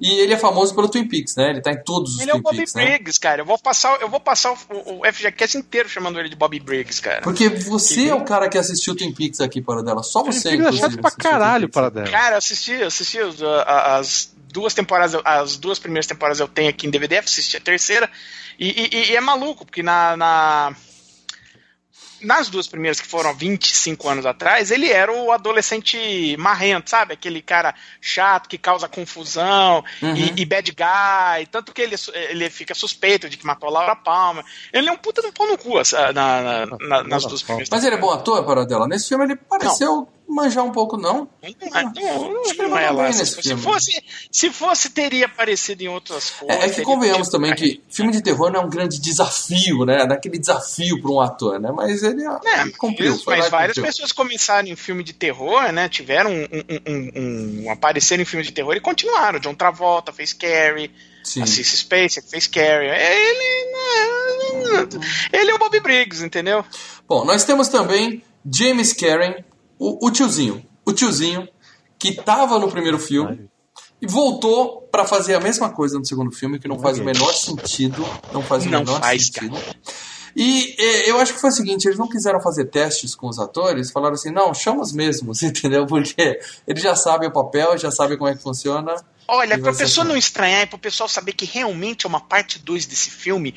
[0.00, 1.50] E ele é famoso pelo Twin Peaks, né?
[1.50, 2.84] Ele tá em todos os Ele é o Twin Bobby Peaks, né?
[2.84, 3.40] Briggs, cara.
[3.40, 7.00] Eu vou passar, eu vou passar o, o FGCast inteiro chamando ele de Bobby Briggs,
[7.02, 7.22] cara.
[7.22, 10.04] Porque você é o cara que assistiu Twin Peaks aqui, para dela.
[10.04, 12.08] Só você, inclusive, chato pra caralho Twin para dela.
[12.08, 16.70] Cara, eu assisti, eu assisti as, as duas temporadas, as duas primeiras temporadas eu tenho
[16.70, 18.08] aqui em DVD, assisti a terceira,
[18.56, 20.76] e, e- e é maluco, porque na, na-
[22.22, 27.14] nas duas primeiras que foram há 25 anos atrás, ele era o adolescente marrento, sabe?
[27.14, 30.14] Aquele cara chato que causa confusão Uhum.
[30.16, 31.96] e, e bad guy, tanto que ele,
[32.30, 34.44] ele fica suspeito de que matou a Laura Palmer.
[34.72, 37.84] Ele é um puta do pau no cu na- na- na- nas duas primeiras Mas
[37.84, 38.86] ele é bom ator, para dela.
[38.88, 41.28] Nesse filme ele pareceu manjar um pouco, não?
[41.42, 43.12] Não, é- não, não, não é mandou lá.
[43.12, 43.62] Se, filme.
[43.62, 46.62] fosse, se fosse, teria aparecido em outras coisas.
[46.62, 49.84] É, é que convenhamos tido- também que filme de terror não é um grande desafio,
[49.84, 50.06] né?
[50.06, 51.70] Daquele desafio para um ator, né?
[51.74, 53.14] Mas ele É, cumpriu.
[53.14, 53.84] isso, mas várias cumpriu.
[53.92, 55.88] pessoas começaram em filme de terror, né?
[55.88, 59.38] Tiveram um, um, um, um aparecer em filme de terror e continuaram.
[59.40, 60.90] John Travolta fez Carrie,
[61.24, 61.42] Sim.
[61.42, 62.88] a Cissy Spacek fez Carrie.
[62.88, 64.88] Ele, né,
[65.32, 66.64] ele é o Bobby Briggs, entendeu?
[67.08, 69.34] Bom, nós temos também James Karen,
[69.80, 70.64] o, o tiozinho.
[70.84, 71.48] O tiozinho
[71.98, 73.48] que tava no primeiro filme
[74.00, 77.32] e voltou para fazer a mesma coisa no segundo filme, que não faz o menor
[77.34, 78.06] sentido.
[78.32, 79.58] Não faz o Não menor faz, sentido.
[80.34, 83.38] E eh, eu acho que foi o seguinte, eles não quiseram fazer testes com os
[83.38, 85.86] atores, falaram assim, não, chama os mesmos, entendeu?
[85.86, 88.94] Porque eles já sabem o papel, já sabem como é que funciona.
[89.26, 90.12] Olha, E pra vai ser pessoa assim.
[90.12, 93.54] não estranhar e pro pessoal saber que realmente é uma parte 2 desse filme,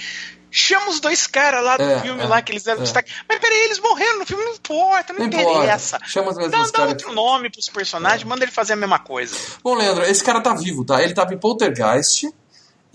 [0.54, 2.84] chama os dois caras lá do É, filme é, lá que eles deram é.
[2.84, 3.12] destaque.
[3.28, 5.50] Mas peraí, eles morreram no filme, não importa, não, Não importa.
[5.60, 6.00] interessa.
[6.06, 6.94] Chama os Dá, mesmos dá caras.
[6.94, 9.36] outro nome pros personagens, manda ele fazer a mesma coisa.
[9.63, 11.02] Bom, Leandro, esse cara tá vivo, tá?
[11.04, 12.28] Ele tava em Poltergeist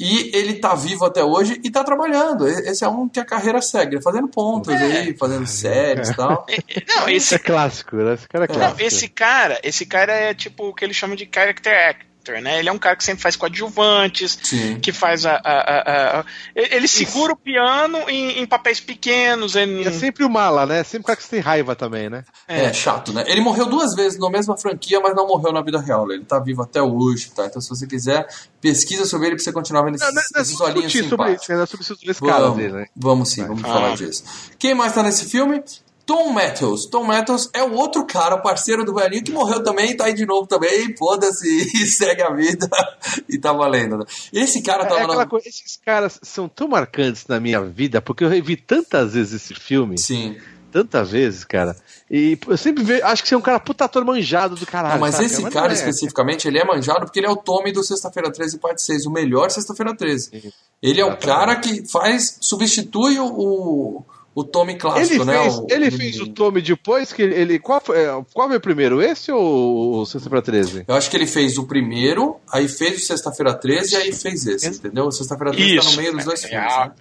[0.01, 2.47] e ele tá vivo até hoje e tá trabalhando.
[2.47, 4.77] Esse é um que a carreira segue, fazendo pontos É.
[4.77, 6.47] aí, fazendo séries e tal.
[6.89, 8.15] Não, Esse esse, é clássico, né?
[8.15, 8.83] Esse cara é não, clássico.
[8.83, 12.08] esse cara, esse cara é tipo o que eles chamam de character actor,
[12.41, 12.59] né?
[12.59, 14.79] Ele é um cara que sempre faz coadjuvantes, Sim.
[14.81, 15.33] que faz a.
[15.33, 19.55] a- a- a- ele segura o piano em, em papéis pequenos.
[19.57, 20.83] Ele, E é sempre o mala, né?
[20.85, 22.25] Sempre o cara que você tem raiva também, né?
[22.47, 22.73] É.
[22.73, 23.25] chato, né?
[23.27, 26.11] Ele morreu duas vezes na mesma franquia, mas não morreu na vida real.
[26.13, 27.47] Ele tá vivo até hoje, tá?
[27.47, 28.27] Então, se você quiser,
[28.61, 31.53] pesquisa sobre ele pra você continuar vendo esses, Não, nós esses vamos olhinhos sobre isso,
[31.53, 31.67] né?
[31.67, 32.87] Sobre caras Vamos, aí, né?
[32.97, 33.69] vamos sim, vamos Ah.
[33.69, 34.25] falar disso.
[34.59, 35.63] Quem mais tá nesse filme?
[36.09, 36.87] Tom Matthews.
[36.87, 40.25] Tom Matthews é o outro cara, parceiro do velhinho, que morreu também, tá aí de
[40.25, 42.67] novo também, foda-se, e segue a vida,
[43.29, 43.99] e tá valendo.
[43.99, 44.05] né?
[44.33, 45.27] Esse cara É, tava aquela na...
[45.27, 49.55] coisa, esses caras são tão marcantes na minha vida, porque eu revi tantas vezes esse
[49.55, 50.39] filme, Sim.
[50.73, 51.77] tantas vezes, cara.
[52.11, 54.95] E eu sempre vejo, acho que você é um cara puta ator manjado do caralho.
[54.95, 55.27] Não, mas saca?
[55.27, 55.75] esse não cara é.
[55.75, 59.11] especificamente, ele é manjado porque ele é o Tommy do Sexta-feira 13, parte 6, o
[59.11, 60.55] melhor Sexta-feira 13.
[60.83, 64.03] Ele é o cara que faz, substitui o,
[64.39, 65.43] o, o Tommy clássico, Ele, né?
[65.43, 67.35] fez, o, ele fez o Tommy depois que ele.
[67.35, 69.01] ele- qual, foi, é, qual foi o primeiro?
[69.03, 70.85] Esse ou o Sexta pra 13?
[70.87, 74.47] Eu acho que ele fez o primeiro, aí fez o Sexta-feira 13 e aí fez
[74.47, 75.07] esse, entendeu?
[75.07, 75.97] O Sexta-feira 13 tá no Isso.
[76.01, 76.93] meio dos dois É, filmes, a- né?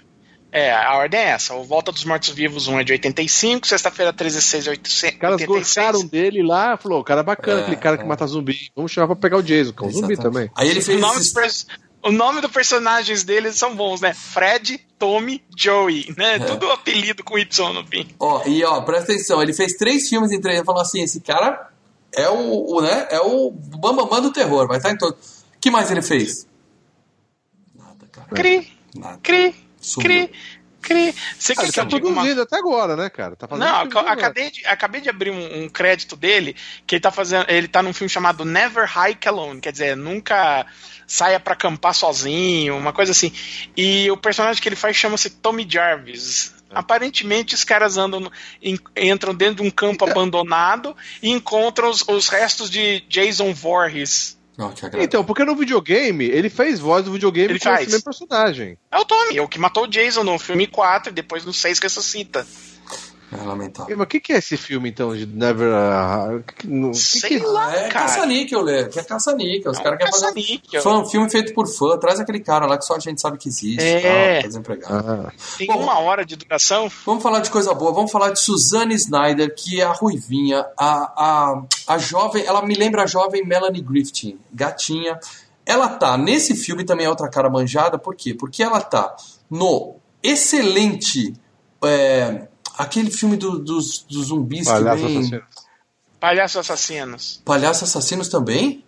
[0.50, 1.54] É, a ordem é essa.
[1.56, 5.14] O Volta dos Mortos Vivos 1 é de 85, Sexta-feira 13 6 é 86.
[5.14, 8.00] Os caras gostaram dele lá, falou, cara bacana, É, aquele cara é.
[8.00, 8.72] que mata zumbi.
[8.74, 10.50] Vamos chamar pra pegar o Jason, que é um zumbi também.
[10.56, 11.68] Aí ele O fez nome, dos esses- pers-
[12.08, 14.14] o nome dos personagens deles são bons, né?
[14.14, 16.36] Fred, Tommy, Joey, né?
[16.36, 16.40] É.
[16.40, 18.08] Tudo apelido com Y no fim.
[18.20, 21.20] Ó, e ó, presta atenção, ele fez três filmes em três, ele falou assim, esse
[21.20, 21.70] cara
[22.14, 25.14] é o, o, né, é o bambambam do terror, vai estar em todo.
[25.14, 26.48] O que mais ele fez?
[27.76, 28.28] Nada, cara.
[28.30, 29.20] Cri, Nada.
[29.22, 30.10] cri, Sumiu.
[30.10, 30.32] cri,
[30.88, 31.14] cri.
[31.38, 33.36] Você Ah, quer ele que eu tá diga uma produzindo até agora, né, cara?
[33.36, 34.12] Tá fazendo Não, agora.
[34.12, 37.46] acabei de, acabei de abrir um, um crédito dele que ele tá fazendo.
[37.50, 40.66] Ele tá num filme chamado Never Hike Alone, quer dizer, nunca
[41.06, 43.32] saia pra acampar sozinho, uma coisa assim.
[43.76, 46.54] E o personagem que ele faz chama-se Tommy Jarvis.
[46.70, 46.74] É.
[46.78, 48.30] Aparentemente, os caras andam
[48.96, 54.37] entram dentro de um campo abandonado e encontram os, os restos de Jason Voorhees.
[54.58, 55.06] Não, que agradável.
[55.06, 57.88] Então, porque no videogame, ele fez voz do videogame Ele com esse faz.
[57.88, 58.78] mesmo personagem.
[58.92, 61.54] É o Tommy, é o que matou o Jason no filme 4 e depois no
[61.54, 62.46] 6 ressuscita.
[63.32, 63.98] É lamentável.
[63.98, 65.68] Mas o que, que é esse filme, então, de Never...
[65.70, 68.06] Uh, que, que, Sei que, lá, é cara.
[68.06, 68.86] caça-níquel, Lê.
[68.86, 69.72] Que é caça-níquel.
[69.72, 70.82] Os É um caras querem fazer caça-níquel.
[70.82, 71.98] fã, filme feito por fã.
[71.98, 73.84] Traz aquele cara lá que só a gente sabe que existe.
[73.84, 74.36] É.
[74.38, 74.94] Tá, tá desempregado.
[75.28, 75.84] Ah, Tem Bom.
[75.84, 76.90] uma hora de duração.
[77.06, 77.92] Vamos falar de coisa boa.
[77.92, 82.46] Vamos falar de Suzanne Snyder, que é a ruivinha, a, a, a jovem.
[82.46, 85.20] Ela me lembra a jovem Melanie Griffith, gatinha.
[85.66, 88.34] Ela tá nesse filme também é outra cara manjada, por quê?
[88.34, 89.14] Porque ela tá
[89.52, 91.34] no excelente.
[91.84, 95.18] é, aquele filme do- dos, dos zumbis palhaço que vem.
[95.20, 95.42] assassino.
[96.20, 97.42] Palhaços assassinos.
[97.46, 98.84] Palhaço Assassinos também?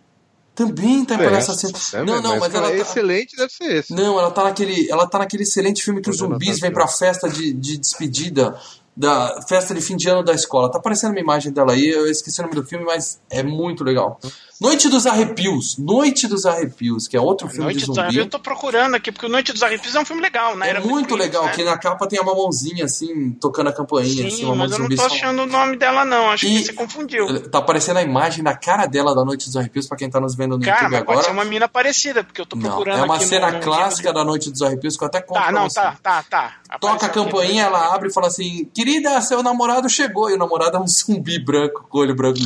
[0.56, 2.02] Também tá em Palhaço Assassino.
[2.02, 2.82] É, não, não, mas, cara, ela é tá.
[2.90, 3.94] excelente, deve ser esse.
[3.94, 7.30] Não, ela tá naquele, ela tá naquele excelente filme que os zumbis vêm pra festa
[7.30, 8.60] de, de despedida
[8.98, 10.70] da festa de fim de ano da escola.
[10.70, 13.84] Tá aparecendo uma imagem dela aí, eu esqueci o nome do filme, mas é muito
[13.84, 14.20] legal.
[14.62, 18.00] Noite dos Arrepios, Noite dos Arrepios, que é outro filme Noite de dos zumbi.
[18.02, 20.68] Arrepios, eu tô procurando aqui, porque o Noite dos Arrepios é um filme legal, né?
[20.68, 21.52] É Era muito legal, né?
[21.54, 24.72] que na capa tem uma mãozinha assim, tocando a campainha, assim, Sim, uma mão mas
[24.74, 26.30] eu não tô só- achando o nome dela, não.
[26.30, 27.50] Acho E- que você confundiu.
[27.50, 30.36] Tá aparecendo a imagem na cara dela da Noite dos Arrepios, pra quem tá nos
[30.36, 31.26] vendo no Cara, YouTube mas pode agora.
[31.28, 34.26] ser uma mina parecida, porque eu tô Não, procurando é uma cena no clássica da
[34.26, 35.76] Noite dos Arrepios que eu até conto Tá, não, você.
[35.80, 36.56] tá, tá, tá.
[36.82, 37.16] Toca a aqui.
[37.18, 40.30] campainha, ela abre e fala assim: Querida, seu namorado chegou.
[40.30, 42.40] E o namorado é um zumbi branco, com olho branco.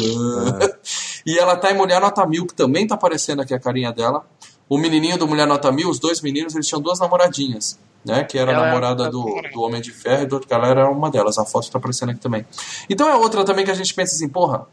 [1.26, 4.26] E ela tá em Mulher Nota Mil, que também tá aparecendo aqui a carinha dela.
[4.68, 7.80] O menininho do Mulher Nota Mil, os dois meninos, eles tinham duas namoradinhas.
[8.06, 10.34] Né, que era a Ela é namorada uma do, do Homem de Ferro e do
[10.34, 11.38] outro cara era uma delas.
[11.38, 12.46] A foto tá aparecendo aqui também.
[12.90, 14.68] Então é outra também que a gente pensa assim: porra,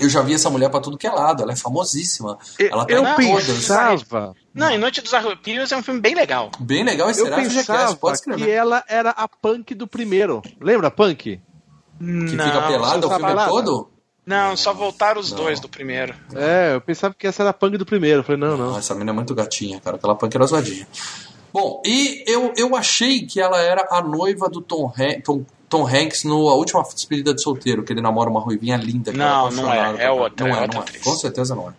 [0.00, 1.42] eu já vi essa mulher pra tudo que é lado.
[1.42, 2.38] Ela é famosíssima.
[2.58, 3.46] Ela tá eu em todas.
[3.46, 6.50] pensava, Não, e Noite dos Arrepios é um filme bem legal.
[6.58, 10.42] Bem legal esse eu será pensava pode que ela era a punk do primeiro.
[10.60, 11.40] Lembra a punk?
[11.98, 13.50] Que não, fica pelada o filme pelada.
[13.50, 13.90] todo?
[14.30, 15.38] Não, só voltaram os Não.
[15.38, 16.14] dois do primeiro.
[16.34, 18.20] É, eu pensava que essa era a punk do primeiro.
[18.20, 18.70] Eu falei, não, não.
[18.72, 19.96] Não, essa menina é muito gatinha, cara.
[19.96, 20.86] Aquela punk era zoadinha.
[21.52, 25.84] Bom, e eu, eu achei que ela era a noiva do Tom, Han- Tom, Tom
[25.86, 29.10] Hanks no A Última Despedida de Solteiro, que ele namora uma ruivinha linda.
[29.10, 29.78] que Não, ela não é.
[29.80, 30.88] apaixonada É por- outra, Não é é, outra não é.
[30.88, 31.02] atriz.
[31.02, 31.72] Com certeza não é.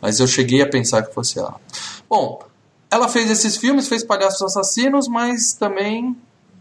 [0.00, 1.54] Mas eu cheguei a pensar que fosse ela.
[2.08, 2.42] Bom,
[2.90, 6.14] ela fez esses filmes, fez Palhaços Assassinos, mas também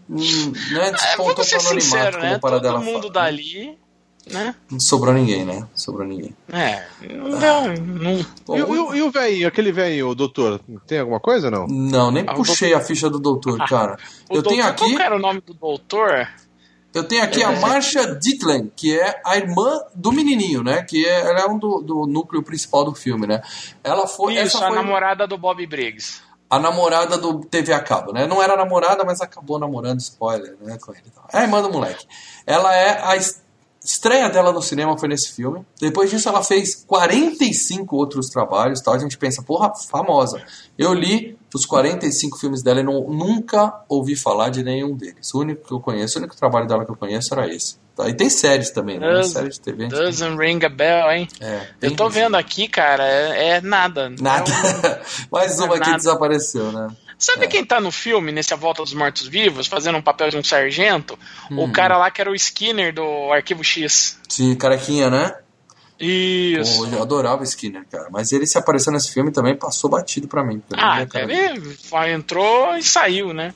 [0.09, 2.39] hum, né, É, despontou vamos ser sincero, né?
[2.39, 3.13] Todo mundo fala.
[3.13, 3.77] dali,
[4.31, 4.55] né?
[4.71, 5.67] Não sobrou ninguém, né?
[5.75, 6.35] Sobrou ninguém.
[6.51, 7.83] É, não deu.
[7.83, 8.25] Não...
[8.45, 11.49] Bom, E, o- e o- e o velhinho, aquele velhinho, o doutor, tem alguma coisa
[11.51, 11.67] não?
[11.67, 13.97] Não, nem Ah, puxei a ficha do doutor, cara.
[14.29, 14.93] O eu doutor, tenho aqui.
[14.93, 16.27] Qual era o nome do doutor?
[16.93, 20.83] Eu tenho aqui a Marcia Dietland, que é a irmã do menininho, né?
[20.83, 23.41] Que é, ela é um do, do núcleo principal do filme, né?
[23.83, 26.21] Ela foi, Isso, essa a foi namorada do Bob Briggs.
[26.47, 28.27] a namorada do TV a cabo, né?
[28.27, 30.77] Não era namorada, mas acabou namorando, spoiler, né?
[30.79, 31.01] Com ele.
[31.33, 32.05] É a irmã do moleque.
[32.45, 33.15] Ela é a
[33.83, 35.65] estreia dela no cinema foi nesse filme.
[35.79, 38.93] Depois disso, ela fez 45 outros trabalhos, tal.
[38.93, 40.41] A gente pensa, porra, famosa.
[40.77, 45.33] Eu li os 45 filmes dela e não, nunca ouvi falar de nenhum deles.
[45.33, 47.77] O único que eu conheço, o único trabalho dela que eu conheço era esse.
[47.95, 48.09] Tá?
[48.09, 49.07] E tem séries também, né?
[49.07, 49.87] Does- Série de TV.
[49.87, 51.27] Doesn't ring a bell, hein?
[51.39, 54.09] tem- é, Eu tem- tô vendo aqui, cara, é, é nada.
[54.19, 54.49] Nada.
[54.51, 55.97] É Mais uma que Nada.
[55.97, 56.87] desapareceu, né?
[57.23, 60.35] Sabe quem tá no filme, nesse A Volta dos Mortos Vivos, fazendo um papel de
[60.37, 61.17] um sargento?
[61.49, 61.63] Hum.
[61.63, 64.19] O cara lá que era o Skinner do Arquivo X.
[64.27, 65.33] Sim, carequinha, né?
[65.97, 66.79] Isso.
[66.79, 68.09] Pô, eu adorava o Skinner, cara.
[68.11, 70.61] Mas ele se apareceu nesse filme também passou batido pra mim.
[70.75, 73.53] Ah, ele entrou e saiu, né?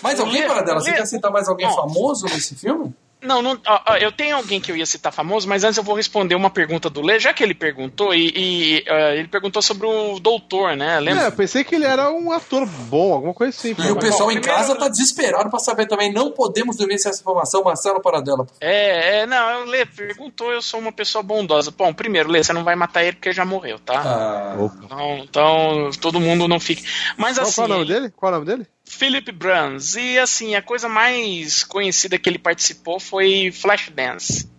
[0.00, 1.74] Mas alguém, Lê- para dela, você quer citar mais alguém Não.
[1.76, 2.94] famoso nesse filme?
[3.26, 5.82] Não, não ó, ó, eu tenho alguém que eu ia citar famoso, mas antes eu
[5.84, 9.60] vou responder uma pergunta do Lê, já que ele perguntou, e, e, ah, ele perguntou
[9.60, 10.96] sobre o doutor, né?
[10.96, 11.24] É, Lembra?
[11.24, 13.74] eu pensei que ele era um ator bom, alguma coisa assim.
[13.78, 16.12] E o bom, pessoal em primeiro- casa tá desesperado pra saber também.
[16.12, 17.62] Não podemos dormir sem essa informação.
[17.64, 18.46] Marcelo Paradela.
[18.60, 21.70] É, é, não, o Lê perguntou, eu sou uma pessoa bondosa.
[21.76, 24.00] Bom, primeiro, Lê, você não vai matar ele porque já morreu, tá?
[24.00, 24.76] Ah, Opa.
[24.84, 26.84] Então, então, todo mundo não fique.
[27.16, 28.12] Mas Qual, assim, qual é o nome dele?
[28.16, 28.66] Qual é o nome dele?
[28.96, 29.94] Philip Bruns.
[29.96, 34.50] E assim, a coisa mais conhecida que ele participou foi Flashdance.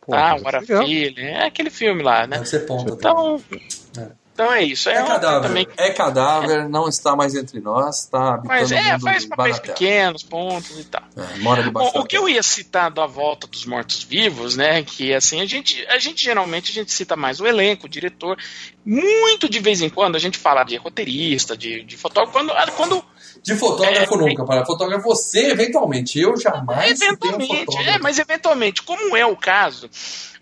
[0.00, 0.36] Pô, tá?
[0.42, 0.84] mas O.
[0.84, 1.18] Filho.
[1.18, 2.36] É aquele filme lá, né?
[2.36, 2.92] deve ser ponta.
[2.92, 3.42] Então,
[4.38, 4.88] então é isso.
[4.88, 5.48] É, É cadáver.
[5.48, 5.68] também.
[5.76, 10.78] É cadáver, não está mais entre nós, está habitando Mas é, faz papéis pequenos, pontos
[10.78, 11.02] e tal.
[11.16, 14.84] É, mora debaixo Bom, o que eu ia citar da volta dos mortos-vivos, né?
[14.84, 18.38] Que assim, a gente, a gente geralmente a gente cita mais o elenco, o diretor.
[18.86, 22.32] Muito de vez em quando a gente fala de roteirista, de, de fotógrafo.
[22.32, 23.04] Quando, ah, quando
[23.48, 26.20] De fotógrafo É, nunca, para fotógrafo você, eventualmente.
[26.20, 27.88] Eu jamais um eventualmente, fotógrafo.
[27.88, 29.88] é, mas eventualmente, como é o caso,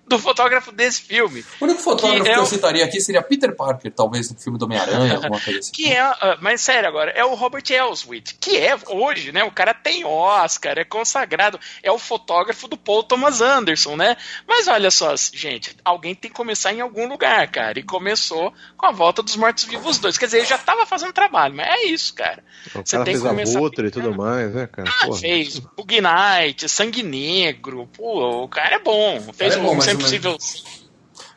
[0.07, 1.45] do fotógrafo desse filme.
[1.61, 4.59] O único fotógrafo que, é que eu citaria aqui seria Peter Parker, talvez no filme
[4.59, 5.73] do Homem-Aranha, alguma coisa assim.
[5.73, 9.43] Que é, uh, mas sério agora, é o Robert Elswit, que é hoje, né?
[9.43, 14.17] O cara tem Oscar, é consagrado, é o fotógrafo do Paul Thomas Anderson, né?
[14.47, 17.79] Mas olha só, gente, alguém tem que começar em algum lugar, cara.
[17.79, 20.17] E começou com a volta dos Mortos-Vivos 2.
[20.19, 22.45] Quer dizer, ele já tava fazendo trabalho, mas é isso, cara.
[22.75, 24.89] O Você cara tem fez que começar a outra e tudo mais, né, cara?
[24.89, 25.19] Ah, Porra.
[25.19, 29.21] fez Bug Night, Sangue Negro, pô, o cara é bom.
[29.33, 30.77] Fez é bom, o Sempre Possível.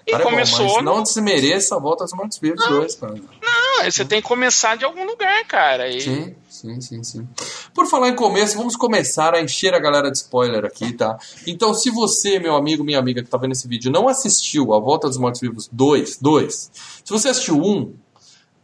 [0.09, 0.65] E cara começou.
[0.65, 3.13] É bom, não desmereça a volta dos Mortos Vivos 2, cara.
[3.13, 5.87] Não, você tem que começar de algum lugar, cara.
[5.87, 6.01] E...
[6.01, 7.27] Sim, sim, sim, sim.
[7.73, 11.17] Por falar em começo, vamos começar a encher a galera de spoiler aqui, tá?
[11.45, 14.79] Então, se você, meu amigo, minha amiga que tá vendo esse vídeo, não assistiu a
[14.79, 16.71] Volta dos Mortos Vivos 2, 2,
[17.03, 17.93] se você assistiu um,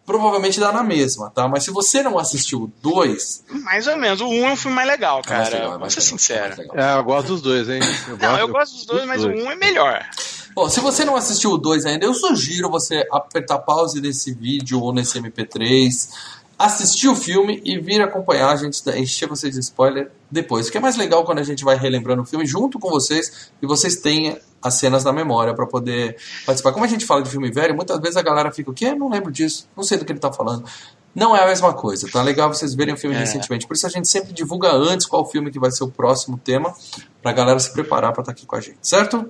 [0.06, 1.48] provavelmente dá na mesma, tá?
[1.48, 3.44] Mas se você não assistiu o 2.
[3.64, 4.22] Mais ou menos.
[4.22, 5.40] O 1 um é um filme mais legal, cara.
[5.40, 6.62] Mais legal, Vou ser legal, sincero.
[6.74, 7.80] É, eu gosto dos dois, hein?
[8.08, 9.38] Eu não, eu gosto dos dois, mas dois.
[9.38, 10.06] o 1 um é melhor.
[10.54, 14.80] Bom, se você não assistiu o 2 ainda, eu sugiro você apertar pause nesse vídeo
[14.82, 16.10] ou nesse MP3
[16.58, 20.68] assistir o filme e vir acompanhar a gente, encher vocês de spoiler depois.
[20.68, 23.52] O que é mais legal quando a gente vai relembrando o filme junto com vocês
[23.62, 26.72] e vocês têm as cenas na memória para poder participar.
[26.72, 28.96] Como a gente fala de filme velho, muitas vezes a galera fica, o quê?
[28.96, 30.66] Não lembro disso, não sei do que ele tá falando.
[31.14, 33.20] Não é a mesma coisa, tá legal vocês verem o filme é.
[33.20, 33.68] recentemente.
[33.68, 36.74] Por isso a gente sempre divulga antes qual filme que vai ser o próximo tema,
[37.22, 39.30] pra galera se preparar para estar tá aqui com a gente, certo?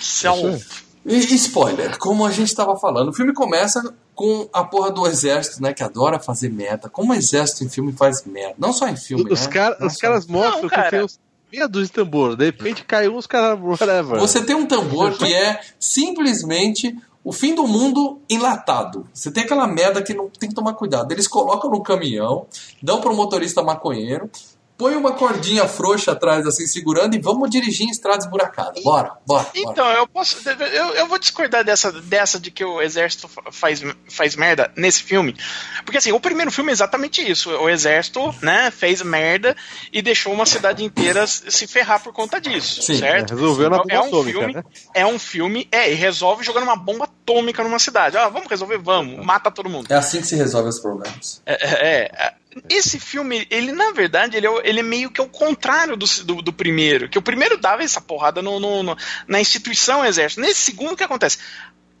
[0.00, 0.91] Certo.
[1.04, 5.60] E spoiler, como a gente estava falando, o filme começa com a porra do exército,
[5.60, 5.72] né?
[5.72, 6.88] Que adora fazer merda.
[6.88, 8.54] Como o exército em filme faz merda.
[8.58, 9.52] Não só em filme, os né?
[9.52, 10.84] Cara, os caras mostram não, cara.
[10.84, 11.18] que tem uns
[11.52, 12.36] meia dúzia de tambor.
[12.36, 13.58] De repente cai uns caras.
[13.60, 14.18] Whatever.
[14.18, 19.06] Você tem um tambor que é simplesmente o fim do mundo enlatado.
[19.12, 21.12] Você tem aquela merda que não tem que tomar cuidado.
[21.12, 22.46] Eles colocam no caminhão,
[22.82, 24.28] dão para o motorista maconheiro,
[24.76, 28.80] põe uma cordinha frouxa atrás, assim, segurando, e vamos dirigir em estrada esburacada.
[28.82, 29.46] Bora, bora.
[29.54, 29.98] Então, bora.
[29.98, 30.36] eu posso.
[30.48, 35.36] Eu, eu vou discordar dessa, dessa de que o exército faz, faz merda nesse filme.
[35.84, 37.50] Porque assim, o primeiro filme é exatamente isso.
[37.50, 39.56] O exército, né, fez merda
[39.92, 42.82] e deixou uma cidade inteira se ferrar por conta disso.
[42.82, 43.34] Sim, certo?
[43.34, 44.64] É, resolveu na bomba é um atômica, filme, né?
[44.94, 48.16] É um filme, é, e resolve jogando uma bomba atômica numa cidade.
[48.16, 48.78] Ah, vamos resolver?
[48.78, 49.86] Vamos, mata todo mundo.
[49.90, 51.42] É assim que se resolve os problemas.
[51.46, 55.28] É, é, é esse filme, ele na verdade, ele é, ele é meio que o
[55.28, 57.08] contrário do, do, do, primeiro.
[57.08, 60.40] Que o primeiro dava essa porrada no, no, no, na instituição exército.
[60.40, 61.38] Nesse segundo, o que acontece?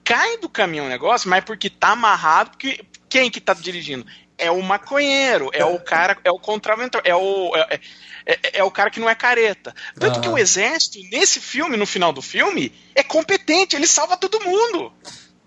[0.04, 4.06] Cai do caminhão o negócio, mas porque tá amarrado, porque quem que tá dirigindo?
[4.36, 7.52] É o maconheiro, é o cara, é o contraventor, é o.
[7.54, 7.80] É,
[8.24, 9.74] é, é, o cara que não é careta.
[9.98, 14.40] Tanto que o exército, nesse filme, no final do filme, é competente, ele salva todo
[14.40, 14.92] mundo.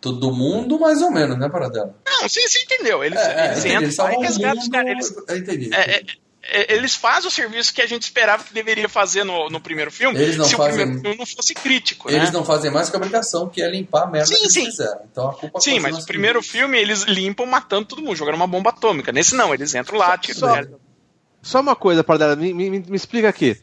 [0.05, 1.95] Todo mundo, mais ou menos, né, Paradela?
[2.05, 3.03] Não, você, você entendeu.
[3.03, 4.91] Eles, é, eles entram, eles resgatam os caras.
[4.91, 5.73] Eles, eu entendi.
[5.73, 6.05] É, é,
[6.43, 9.91] é, eles fazem o serviço que a gente esperava que deveria fazer no, no primeiro
[9.91, 12.07] filme eles não se fazem, o primeiro filme não fosse crítico.
[12.07, 12.37] Eles né?
[12.37, 14.65] não fazem mais que a obrigação, que é limpar a merda sim, que eles sim.
[14.65, 14.99] fizeram.
[15.11, 18.45] Então a culpa Sim, mas no primeiro filme eles limpam matando todo mundo, jogando uma
[18.45, 19.11] bomba atômica.
[19.11, 20.39] Nesse não, eles entram lá, tipo.
[20.39, 20.55] Só,
[21.41, 23.59] só uma coisa, Pardela, me, me, me explica aqui.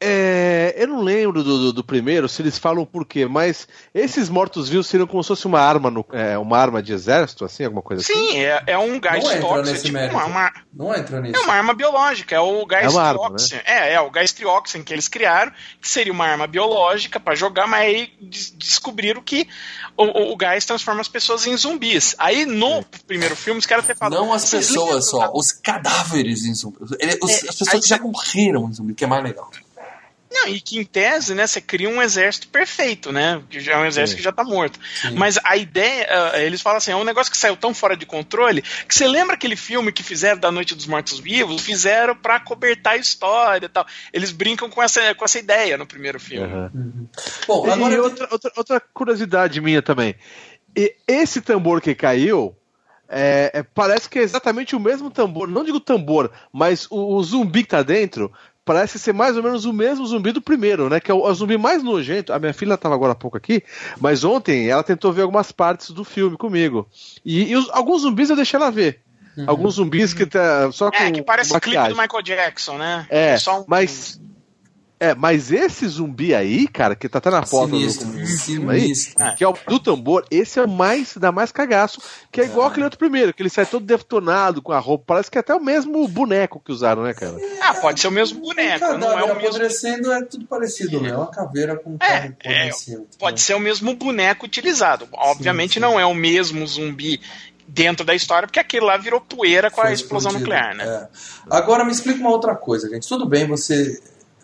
[0.00, 3.68] É, é, eu não lembro do, do, do, primeiro, se eles falam por quê, mas
[3.94, 7.64] esses mortos-vivos seriam como se fosse uma arma, no, é, uma arma de exército, assim,
[7.64, 8.28] alguma coisa Sim, assim?
[8.28, 11.40] Sim, é, é, um gás tóxico, tipo uma, uma, Não entra nisso.
[11.40, 13.54] É uma arma biológica, é o gás é trioxin.
[13.54, 13.62] Né?
[13.64, 17.66] É, é o gás trioxin que eles criaram, que seria uma arma biológica para jogar,
[17.66, 18.12] mas aí
[18.56, 19.48] descobriram que
[19.96, 22.14] o, o, o, gás transforma as pessoas em zumbis.
[22.18, 24.20] Aí no primeiro filme os caras até falam.
[24.20, 26.90] Não as pessoas só, os cadáveres em zumbis.
[27.22, 29.50] Os, as pessoas que já morreram em zumbi, que é mais legal.
[30.36, 33.42] Não, e que em tese, né, você cria um exército perfeito, né?
[33.48, 34.16] Que já é um exército Sim.
[34.18, 34.78] que já tá morto.
[35.00, 35.14] Sim.
[35.14, 38.04] Mas a ideia, uh, eles falam assim, é um negócio que saiu tão fora de
[38.04, 41.62] controle que você lembra aquele filme que fizeram da Noite dos Mortos Vivos?
[41.62, 43.86] Fizeram para cobertar a história e tal.
[44.12, 46.52] Eles brincam com essa, com essa ideia no primeiro filme.
[46.52, 46.70] Uhum.
[46.74, 47.08] Uhum.
[47.46, 50.14] Bom, agora e outra, outra, outra curiosidade minha também.
[50.76, 52.54] E esse tambor que caiu,
[53.08, 57.22] é, é, parece que é exatamente o mesmo tambor, não digo tambor, mas o, o,
[57.22, 58.32] zumbi que tá dentro
[58.66, 60.98] parece ser mais ou menos o mesmo zumbi do primeiro, né?
[60.98, 62.32] Que é o, o zumbi mais nojento.
[62.32, 63.62] A minha filha estava agora há pouco aqui,
[64.00, 66.86] mas ontem ela tentou ver algumas partes do filme comigo.
[67.24, 69.00] E, e os, alguns zumbis eu deixei ela ver.
[69.36, 69.44] Uhum.
[69.46, 70.96] Alguns zumbis que tá só com.
[70.96, 73.06] É, que parece o clipe do Michael Jackson, né?
[73.08, 73.64] É, é um...
[73.68, 74.20] mas
[74.98, 79.22] é, mas esse zumbi aí, cara, que tá até na foto sinistro, do, sinistro.
[79.22, 82.00] Aí, que é o do tambor, esse é o mais, dá mais cagaço,
[82.32, 82.70] que é igual é.
[82.70, 85.54] aquele outro primeiro, que ele sai todo detonado com a roupa, parece que é até
[85.54, 87.36] o mesmo boneco que usaram, né, cara?
[87.60, 89.48] Ah, pode ser o mesmo boneco, não é o mesmo...
[89.48, 91.10] apodrecendo é tudo parecido, né?
[91.10, 92.70] É uma caveira com é, é,
[93.18, 95.06] Pode ser o mesmo boneco utilizado.
[95.12, 95.80] Obviamente sim, sim.
[95.80, 97.20] não é o mesmo zumbi
[97.68, 100.56] dentro da história, porque aquele lá virou poeira com Foi a explosão explodido.
[100.56, 100.84] nuclear, né?
[100.86, 101.08] É.
[101.50, 103.06] Agora me explica uma outra coisa, gente.
[103.06, 104.00] Tudo bem você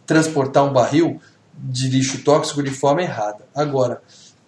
[0.06, 1.20] transportar um barril
[1.54, 3.46] de lixo tóxico de forma errada.
[3.54, 4.02] Agora,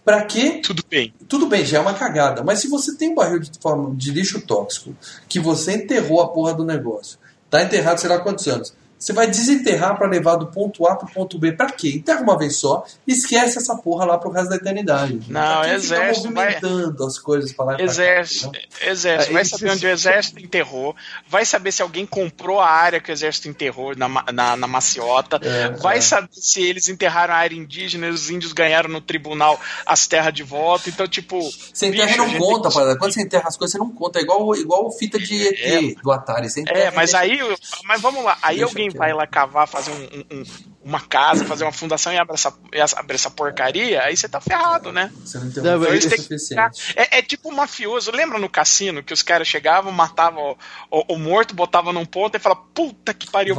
[0.04, 1.14] para que Tudo bem.
[1.28, 2.42] tudo bem, já é uma cagada.
[2.44, 4.94] Mas se você tem um barril de, forma, de lixo tóxico,
[5.28, 8.74] que você enterrou a porra do negócio, tá enterrado sei lá quantos anos,
[9.04, 11.52] você vai desenterrar para levar do ponto A pro ponto B.
[11.52, 11.92] Pra quê?
[11.96, 15.20] Enterra uma vez só e esquece essa porra lá pro resto da eternidade.
[15.28, 18.52] Não, Pra que exército Ficar vai- movimentando as coisas pra lá e pra cá, Exército,
[18.82, 19.30] exército.
[19.30, 20.94] É, Vai saber onde o exército enterrou,
[21.28, 25.38] vai saber se alguém comprou a área que o exército enterrou na, na, na maciota,
[25.42, 26.00] É, vai é.
[26.00, 30.32] saber se eles enterraram a área indígena e os índios ganharam no tribunal as terras
[30.32, 30.88] de volta.
[30.88, 31.40] Então, tipo.
[31.40, 32.98] Você enterra bicho, e não conta, que- parada.
[32.98, 34.18] Quando você enterra as coisas, você não conta.
[34.18, 36.48] É igual, igual fita de ET do Atari.
[36.48, 37.38] Você enterra É, mas aí,
[37.84, 38.98] mas vamos lá, aí alguém quieto.
[38.98, 40.44] vai lá cavar, fazer um- um- um-
[40.84, 42.48] uma casa, fazer uma fundação e abre essa,
[42.96, 45.10] abre essa porcaria, aí você tá ferrado, né?
[45.24, 46.92] Você não Não, interrompe mas o eles têm que suficiente.
[46.96, 50.56] É, é tipo um mafioso, lembra no cassino que os caras chegavam, matavam
[50.90, 53.54] o, o- o morto, botavam num ponto e falavam, puta que pariu,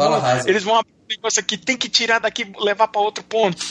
[0.49, 3.63] eles vão abrir um negócio aqui, tem que tirar daqui levar pra outro ponto.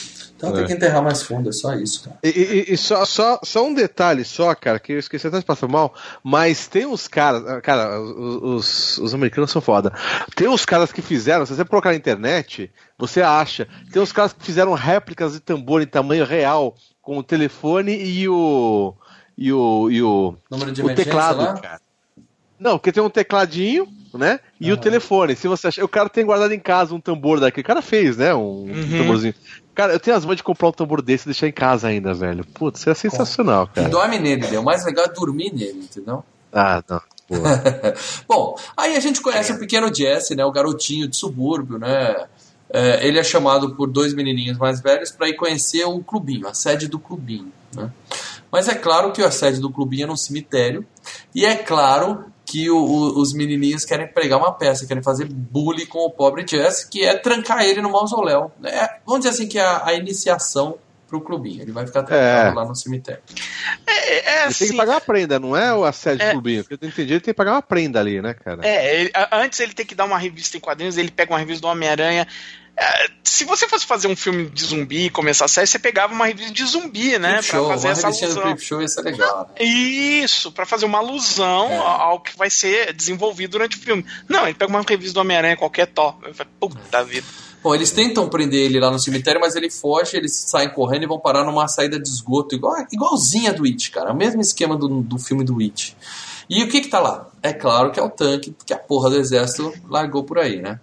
[0.44, 2.18] Então tem que enterrar mais fundo, é só isso, cara.
[2.22, 5.44] E, e- e só, só, só um detalhe só, cara, que eu esqueci até de
[5.44, 9.92] passar mal, mas tem uns caras, ah, cara, os, os, os americanos são foda.
[10.34, 13.68] Tem uns caras que fizeram, se você colocar na internet, você acha.
[13.92, 18.28] Tem uns caras que fizeram réplicas de tambor em tamanho real, com o telefone e
[18.28, 18.94] o.
[19.36, 19.90] e o.
[19.90, 21.54] e o, Número de o teclado, lá?
[21.54, 21.80] cara.
[22.58, 24.38] Não, porque tem um tecladinho, né?
[24.60, 24.80] E o Aham.
[24.82, 25.34] telefone.
[25.36, 27.62] Se você achar, o cara tem guardado em casa um tambor daquele.
[27.64, 28.32] O cara fez, né?
[28.34, 28.96] Um Uhum.
[28.96, 29.34] tamborzinho.
[29.74, 32.14] Cara, eu tenho as mãos de comprar um tambor desse e deixar em casa ainda,
[32.14, 32.44] velho.
[32.44, 33.88] Putz, isso é sensacional, E cara.
[33.88, 34.58] dorme nele, né?
[34.58, 36.24] O mais legal é dormir nele, entendeu?
[36.52, 37.00] Ah, não.
[38.28, 40.44] Bom, aí a gente conhece o pequeno Jesse, né?
[40.44, 42.26] O garotinho de subúrbio, né?
[42.70, 46.54] É, ele é chamado por dois menininhos mais velhos para ir conhecer o clubinho, a
[46.54, 47.90] sede do clubinho, né?
[48.50, 50.84] Mas é claro que a sede do clubinho é num cemitério
[51.34, 55.86] e é claro que o- o- os menininhos querem pregar uma peça, querem fazer bullying
[55.86, 58.52] com o pobre Jesse, que é trancar ele no mausoléu.
[58.64, 60.76] É, vamos dizer assim que é a, a iniciação
[61.08, 61.62] pro clubinho.
[61.62, 62.54] Ele vai ficar trancado É.
[62.54, 63.22] lá no cemitério.
[63.86, 64.68] É, é Ele tem assim.
[64.70, 66.28] que pagar uma prenda, não é o assédio É.
[66.28, 66.64] do clubinho.
[66.64, 68.66] Porque eu entendi, ele tem que pagar uma prenda ali, né, cara?
[68.66, 71.38] É, ele- a- antes ele tem que dar uma revista em quadrinhos, ele pega uma
[71.38, 72.26] revista do Homem-Aranha.
[72.76, 76.12] É, se você fosse fazer um filme de zumbi e começar a série, você pegava
[76.12, 77.34] uma revista de zumbi, né?
[77.34, 78.56] Creep Pra show, fazer uma essa alusão.
[78.58, 79.64] Show ia ser legal, né?
[79.64, 81.76] Isso, pra fazer uma alusão É.
[81.76, 84.04] ao que vai ser desenvolvido durante o filme.
[84.28, 86.26] Não, ele pega uma revista do Homem-Aranha, qualquer top.
[86.58, 87.26] Puta vida.
[87.62, 91.06] Bom, eles tentam prender ele lá no cemitério, mas ele foge, eles saem correndo e
[91.06, 94.12] vão parar numa saída de esgoto, igual, igualzinha do It, cara.
[94.12, 95.96] O mesmo esquema do, do filme do It.
[96.50, 97.30] E o que que tá lá?
[97.42, 100.78] É claro que é o tanque que a porra do exército largou por aí, né?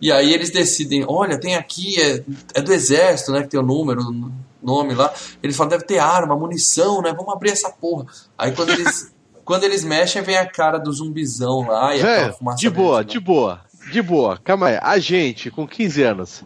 [0.00, 2.24] E aí eles decidem, olha, tem aqui, é,
[2.54, 4.32] é do exército, né, que tem o número, o
[4.62, 5.12] nome lá.
[5.42, 8.06] Eles falam, deve ter arma, munição, né, vamos abrir essa porra.
[8.38, 9.12] Aí quando eles,
[9.44, 13.18] quando eles mexem, vem a cara do zumbizão lá e fumaça de boa, verde, né?
[13.18, 13.60] de boa,
[13.92, 14.38] de boa.
[14.42, 14.78] Calma aí.
[14.80, 16.44] A gente, com 15 anos,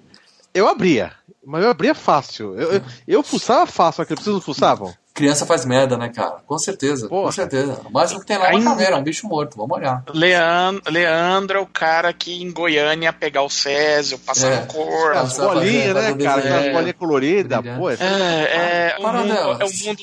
[0.52, 1.12] eu abria.
[1.46, 2.58] Mas eu abria fácil.
[2.58, 4.94] Eu, eu, eu fuçava fácil, só que vocês não fuçavam?
[5.14, 6.38] Criança faz merda, né, cara?
[6.44, 7.30] Com certeza, com Porra.
[7.30, 7.80] certeza.
[7.92, 10.02] Mas o que tem lá é uma caveira, é um bicho morto, vamos olhar.
[10.12, 14.60] Leandro, Leandro é o cara que em Goiânia ia pegar o Césio, passar É.
[14.62, 15.16] no corpo.
[15.16, 16.14] As bolinhas, né, cara?
[16.14, 16.38] desenho.
[16.38, 17.80] Aquelas bolinhas coloridas, Brilhante.
[17.80, 17.90] pô.
[17.90, 19.60] É, é, mundo, delas.
[19.60, 20.02] é o mundo,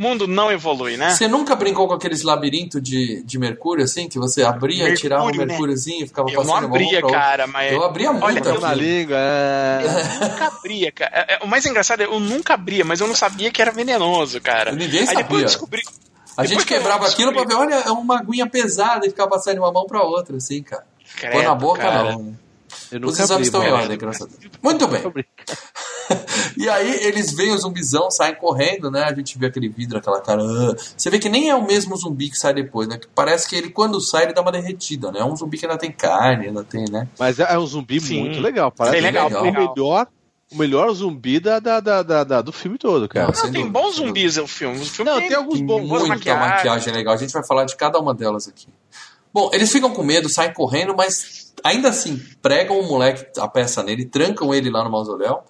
[0.00, 1.10] mundo não evolui, né?
[1.10, 5.24] Você nunca brincou com aqueles labirintos de, de mercúrio, assim, que você abria, Mercúrio, tirava
[5.24, 5.44] o né?
[5.44, 7.72] mercúriozinho e ficava Eu não passando de uma mão abria, cara, mas.
[7.72, 9.80] Eu abria muito Olha, eu, na língua, é...
[9.84, 11.10] eu nunca abria, cara.
[11.14, 13.70] É, é, O mais engraçado é eu nunca abria, mas eu não sabia que era
[13.70, 14.72] venenoso, cara.
[14.72, 15.38] Ninguém Aí depois sabia.
[15.38, 15.82] eu descobri.
[16.36, 19.10] A depois gente que eu quebrava aquilo pra ver, olha, é uma aguinha pesada e
[19.10, 20.84] ficava passando de uma mão pra outra, assim, cara.
[21.20, 22.12] Põe na Credo, boca, cara.
[22.12, 22.38] não.
[22.90, 24.52] Eu Os nunca exames abri, estão em ordem, graças a Deus.
[24.62, 25.02] Muito bem.
[26.56, 29.04] E aí eles veem o zumbizão, saem correndo, né?
[29.04, 30.42] A gente vê aquele vidro, aquela cara.
[30.42, 30.74] ah.
[30.96, 32.98] Você vê que nem é o mesmo zumbi que sai depois, né?
[32.98, 35.20] Que parece que ele, quando sai, ele dá uma derretida, né?
[35.20, 37.08] É um zumbi que ainda tem carne, ainda tem, né?
[37.18, 38.20] Mas é é um zumbi Sim.
[38.20, 38.70] muito legal.
[38.70, 39.42] Parece Bem legal, legal.
[39.42, 39.68] o legal.
[39.74, 40.06] melhor,
[40.52, 43.28] o melhor zumbi da, da, da, da- da- do filme todo, cara.
[43.28, 44.76] Não, sem tem dúvida, bons zumbis o filme.
[44.80, 45.88] O filme Não, tem alguns Tem bons.
[45.88, 46.50] boas muita maquiagens.
[46.56, 47.14] maquiagem legal.
[47.14, 48.66] A gente vai falar de cada uma delas aqui.
[49.32, 53.82] Bom, eles ficam com medo, saem correndo, mas ainda assim pregam o moleque, a peça
[53.82, 55.40] nele, trancam ele lá no mausoléu.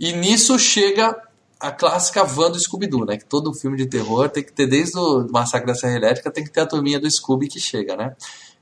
[0.00, 1.14] E nisso chega
[1.60, 3.18] a clássica van do Scooby-Doo, né?
[3.18, 6.42] Que todo filme de terror tem que ter, desde o Massacre da Serra Elétrica, tem
[6.42, 8.16] que ter a turminha do Scooby que chega, né?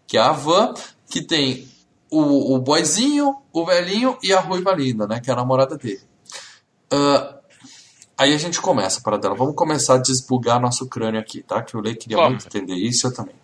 [0.06, 0.74] Que é a van
[1.08, 1.68] que tem
[2.10, 5.20] o, o boyzinho, o velhinho e a ruiva linda, né?
[5.20, 6.00] Que é a namorada dele.
[6.90, 7.36] Ah,
[8.16, 9.36] aí a gente começa para dela.
[9.36, 11.62] Vamos começar a desbugar nosso crânio aqui, tá?
[11.62, 13.34] Que o Lei queria muito entender isso, eu também.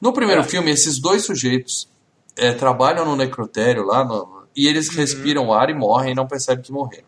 [0.00, 0.44] No primeiro É.
[0.44, 1.88] filme, esses dois sujeitos
[2.36, 6.26] é, trabalham no necrotério lá no- e eles respiram o ar e morrem e não
[6.26, 7.06] percebem que morreram.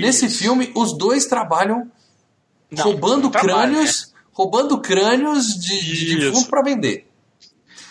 [0.00, 0.38] Nesse Isso.
[0.38, 1.90] filme, os dois trabalham
[2.70, 7.08] Não, roubando não trabalha, crânios, roubando crânios de, de defunto para vender.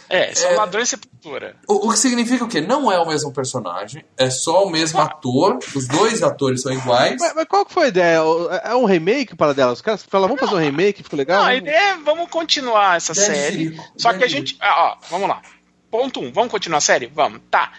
[0.10, 0.56] É, são É.
[0.58, 1.56] ladrões sepultura.
[1.66, 2.60] O, o que significa o quê?
[2.60, 7.16] Não é o mesmo personagem, é só o mesmo ator, os dois atores são iguais.
[7.18, 8.20] Mas, mas qual que foi a ideia?
[8.66, 9.72] É um remake para dela?
[9.72, 11.42] Os caras falam, vamos fazer um remake, ficou legal?
[11.44, 13.58] Não, a ideia é vamos continuar essa Ideia de série.
[13.58, 14.58] Sirico, Só que a gente.
[14.60, 15.42] ah, ó, vamos lá.
[15.90, 16.26] Ponto 1.
[16.28, 17.08] Um, vamos continuar a série?
[17.08, 17.40] Vamos.
[17.50, 17.72] Tá.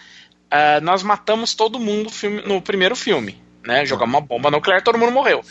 [0.49, 3.42] Ah, nós matamos todo mundo no filme- no primeiro filme.
[3.65, 3.85] Né?
[3.85, 5.43] Jogamos uma bomba nuclear, todo mundo morreu.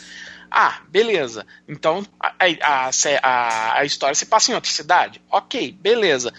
[0.51, 1.45] Ah, beleza.
[1.67, 2.89] Então a, a,
[3.23, 5.21] a- a história se passa em outra cidade.
[5.29, 6.31] Ok, beleza.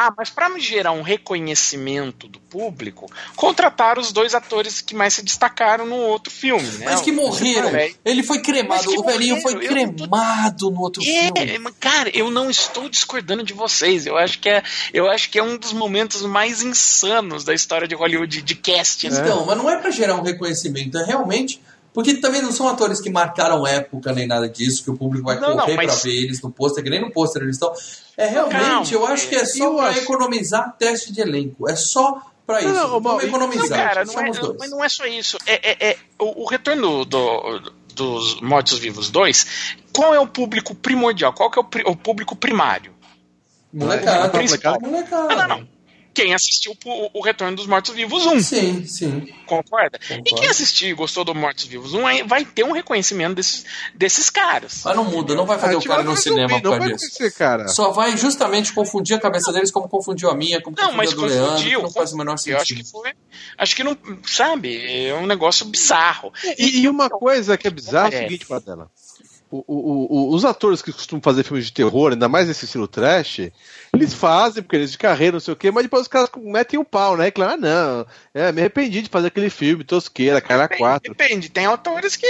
[0.00, 5.14] Ah, mas para me gerar um reconhecimento do público, contrataram os dois atores que mais
[5.14, 6.84] se destacaram no outro filme, né?
[6.86, 7.72] Mas que morreram.
[8.04, 11.32] Ele foi cremado, o velhinho foi não tô- cremado no outro filme.
[11.36, 14.06] É, cara, eu não estou discordando de vocês.
[14.06, 14.62] Eu acho que é,
[14.94, 19.08] eu acho que é um dos momentos mais insanos da história de Hollywood de casting.
[19.08, 21.60] Então, mas não é pra gerar um reconhecimento, é realmente.
[21.92, 25.40] Porque também não são atores que marcaram época nem nada disso, que o público vai
[25.40, 27.72] Não, não, correr mas- pra ver eles no pôster, que nem no pôster eles estão.
[28.18, 31.70] É realmente, Não, eu acho que é só pra acho- economizar teste de elenco.
[31.70, 32.74] É só pra isso.
[32.74, 33.78] Não, Vamos Mauro, Não, economizar.
[33.88, 35.38] cara, não é, mas não é só isso.
[35.46, 41.32] É, é- é- o, o retorno do- dos Mortos-Vivos 2, qual é o público primordial?
[41.32, 42.92] Qual que é o, o público primário?
[43.72, 44.78] Molecada, Molecada.
[44.80, 45.28] molecada.
[45.28, 45.68] Não, não, não.
[46.22, 49.28] Quem assistiu o, o Retorno dos Mortos-Vivos 1, Sim, sim.
[49.46, 49.98] concorda?
[50.02, 50.34] E Concordo.
[50.40, 53.64] quem assistiu e gostou do Mortos-Vivos 1 aí vai ter um reconhecimento desses,
[53.94, 54.82] desses caras.
[54.84, 57.06] Mas não muda, não vai fazer Ah, o cara no cinema por causa vai disso.
[57.16, 57.68] conhecer, cara.
[57.68, 61.36] Só vai justamente confundir a cabeça deles como confundiu a minha, como Não, mas confundiu
[61.44, 62.54] a do Leandro, não faz o menor sentido.
[62.56, 63.12] Eu acho que foi.
[63.56, 63.96] Acho que não.
[64.26, 65.06] Sabe?
[65.06, 66.32] É um negócio bizarro.
[66.58, 68.22] E, e uma coisa que é bizarra é o É.
[68.24, 68.90] seguinte, Padela.
[69.50, 72.86] O, o- o- os atores que costumam fazer filmes de terror, ainda mais nesse estilo
[72.86, 73.50] trash,
[73.94, 76.78] eles fazem porque eles de carreira, não sei o quê, mas depois os caras metem
[76.78, 77.28] o pau, né?
[77.28, 81.14] E claro, ah, não, é, me arrependi de fazer aquele filme, tosqueira, cara quatro.
[81.14, 82.26] Depende, tem autores que.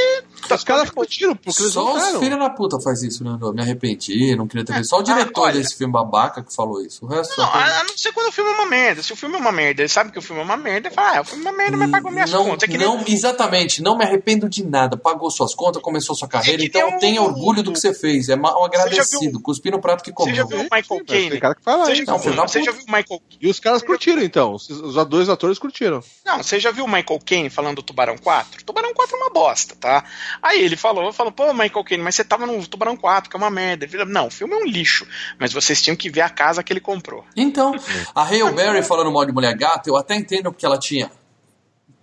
[0.48, 3.52] Os caras curtiram, porque eles Só os filhos da puta faz isso, Leandro.
[3.52, 4.86] Me arrependi, não queria ter feito.
[4.88, 7.04] Só o diretor olha- desse filme babaca que falou isso.
[7.04, 9.02] O resto Não, a a não ser quando o filme é uma merda.
[9.02, 10.94] Se o filme é uma merda, ele sabe que o filme é uma merda, ele
[10.94, 12.68] fala, ah, o filme é uma merda, mas pagou minhas não, contas.
[12.68, 14.96] É que nem- não, exatamente, não me arrependo de nada.
[14.96, 18.28] Pagou suas contas, começou sua carreira, É então nem tenha orgulho do que você fez.
[18.28, 19.32] É mal agradecido.
[19.32, 20.58] viu- Cuspir no prato que Você já comeu.
[20.58, 21.40] viu o Michael Caine?
[21.40, 23.82] cara que fala Você já, Não, da você já viu o Michael E os caras
[23.82, 24.52] curtiram, então.
[24.54, 26.02] Os, os dois atores curtiram.
[26.24, 28.64] Não, você já viu o Michael Caine falando do Tubarão 4?
[28.64, 30.04] Tubarão 4 é uma bosta, tá?
[30.42, 33.38] Aí ele falou, falou, pô, Michael Caine, mas você tava no Tubarão 4, que é
[33.38, 33.84] uma merda.
[33.84, 35.06] Ele falou, não, o filme é um lixo,
[35.38, 37.24] mas vocês tinham que ver a casa que ele comprou.
[37.36, 37.74] Então,
[38.14, 41.10] a Hale Berry falando mal de mulher gata, eu até entendo porque ela tinha.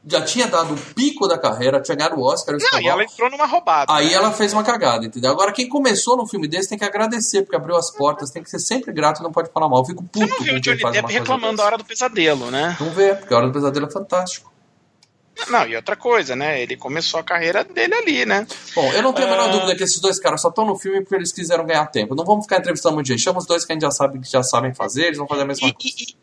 [0.07, 2.55] Já tinha dado o pico da carreira, tinha ganhado o Oscar.
[2.71, 3.91] Não, e ela entrou numa roubada.
[3.91, 4.13] Aí né?
[4.13, 5.31] ela fez uma cagada, entendeu?
[5.31, 8.49] Agora, quem começou num filme desse tem que agradecer, porque abriu as portas, tem que
[8.49, 9.79] ser sempre grato e não pode falar mal.
[9.79, 12.77] Eu fico puto Você não viu o Johnny Depp reclamando da hora do pesadelo, né?
[12.79, 14.53] Não vê, porque a Hora do Pesadelo é fantástico.
[15.49, 16.61] Não, e outra coisa, né?
[16.61, 18.47] Ele começou a carreira dele ali, né?
[18.73, 19.51] Bom, eu não tenho a menor Ah.
[19.51, 22.15] dúvida que esses dois caras só estão no filme porque eles quiseram ganhar tempo.
[22.15, 23.21] Não vamos ficar entrevistando muito gente.
[23.21, 25.41] Chama os dois que a gente já sabe que já sabem fazer, eles vão fazer
[25.41, 25.87] a mesma E, coisa.
[25.99, 26.15] e-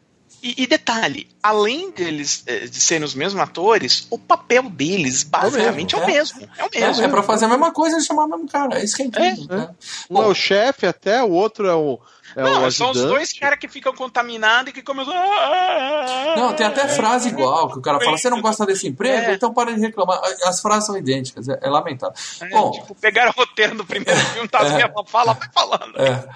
[0.43, 5.95] e- e detalhe, além deles eh, de serem os mesmos atores, o papel deles basicamente
[5.95, 6.07] é o é.
[6.07, 6.49] mesmo.
[6.59, 7.05] É o É, mesmo.
[7.05, 8.79] é pra fazer a mesma coisa e chamar o mesmo cara.
[8.79, 9.47] É isso que é incrível.
[9.51, 9.71] É, né?
[10.11, 11.99] Um é o chefe até, o outro é o,
[12.35, 15.13] é Não, o são os dois caras que ficam contaminados e que começam.
[15.15, 16.89] "Ah, ah, ah, Não, tem até ah".
[16.89, 19.31] frase igual, que o cara fala, você não gosta desse emprego?
[19.31, 19.35] É.
[19.35, 20.19] Então para de reclamar.
[20.45, 22.17] As frases são idênticas, é, é lamentável.
[22.41, 24.91] É, Bom, tipo, pegaram o roteiro do primeiro filme, tá É.
[25.07, 26.01] fala, vai falando.
[26.01, 26.29] É.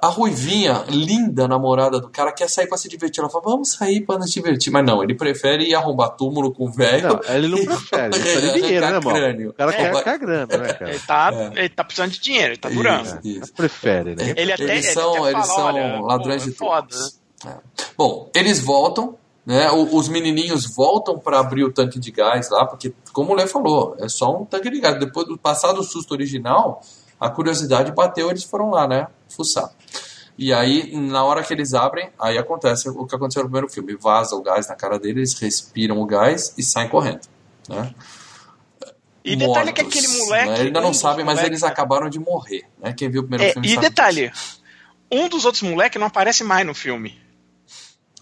[0.00, 3.20] A Ruivinha, linda namorada do cara, quer sair pra se divertir.
[3.20, 4.72] Ela fala, vamos sair pra nos divertir.
[4.72, 7.08] Mas não, ele prefere ir arrombar túmulo com o velho.
[7.08, 9.50] Não, ele não prefere, ele precisa de dinheiro, né, crânio.
[9.50, 10.90] O cara quer, Roubar- quer grana, né, cara?
[10.90, 11.58] Ele tá, É.
[11.60, 13.06] ele tá precisando de dinheiro, ele tá durando.
[13.06, 13.52] Isso, isso.
[13.54, 14.34] Prefere, né?
[14.36, 16.96] Ele até, Eles ele são, até eles fala, são olha, ladrões pô, de é foda.
[17.46, 17.54] É.
[17.96, 19.70] Bom, eles voltam, né?
[19.70, 23.46] o- Os menininhos voltam pra abrir o tanque de gás lá, porque, como o Lê
[23.46, 24.98] falou, é só um tanque de gás.
[24.98, 26.80] Depois do passado susto original,
[27.20, 29.06] a curiosidade bateu, eles foram lá, né?
[29.28, 29.70] Fuçar.
[30.38, 33.96] E aí, na hora que eles abrem, aí acontece o que aconteceu no primeiro filme.
[33.96, 37.22] Vaza o gás na cara deles, eles respiram o gás e saem correndo.
[37.68, 37.94] Né?
[39.24, 40.48] E detalhe que Mortos, aquele moleque.
[40.50, 40.60] né?
[40.60, 42.64] Ainda não um dos sabem, mas moleques- eles acabaram de morrer.
[42.78, 42.92] Né?
[42.92, 44.32] Quem viu o primeiro É, filme e sabe detalhe,
[45.10, 47.18] um dos outros moleques não aparece mais no filme.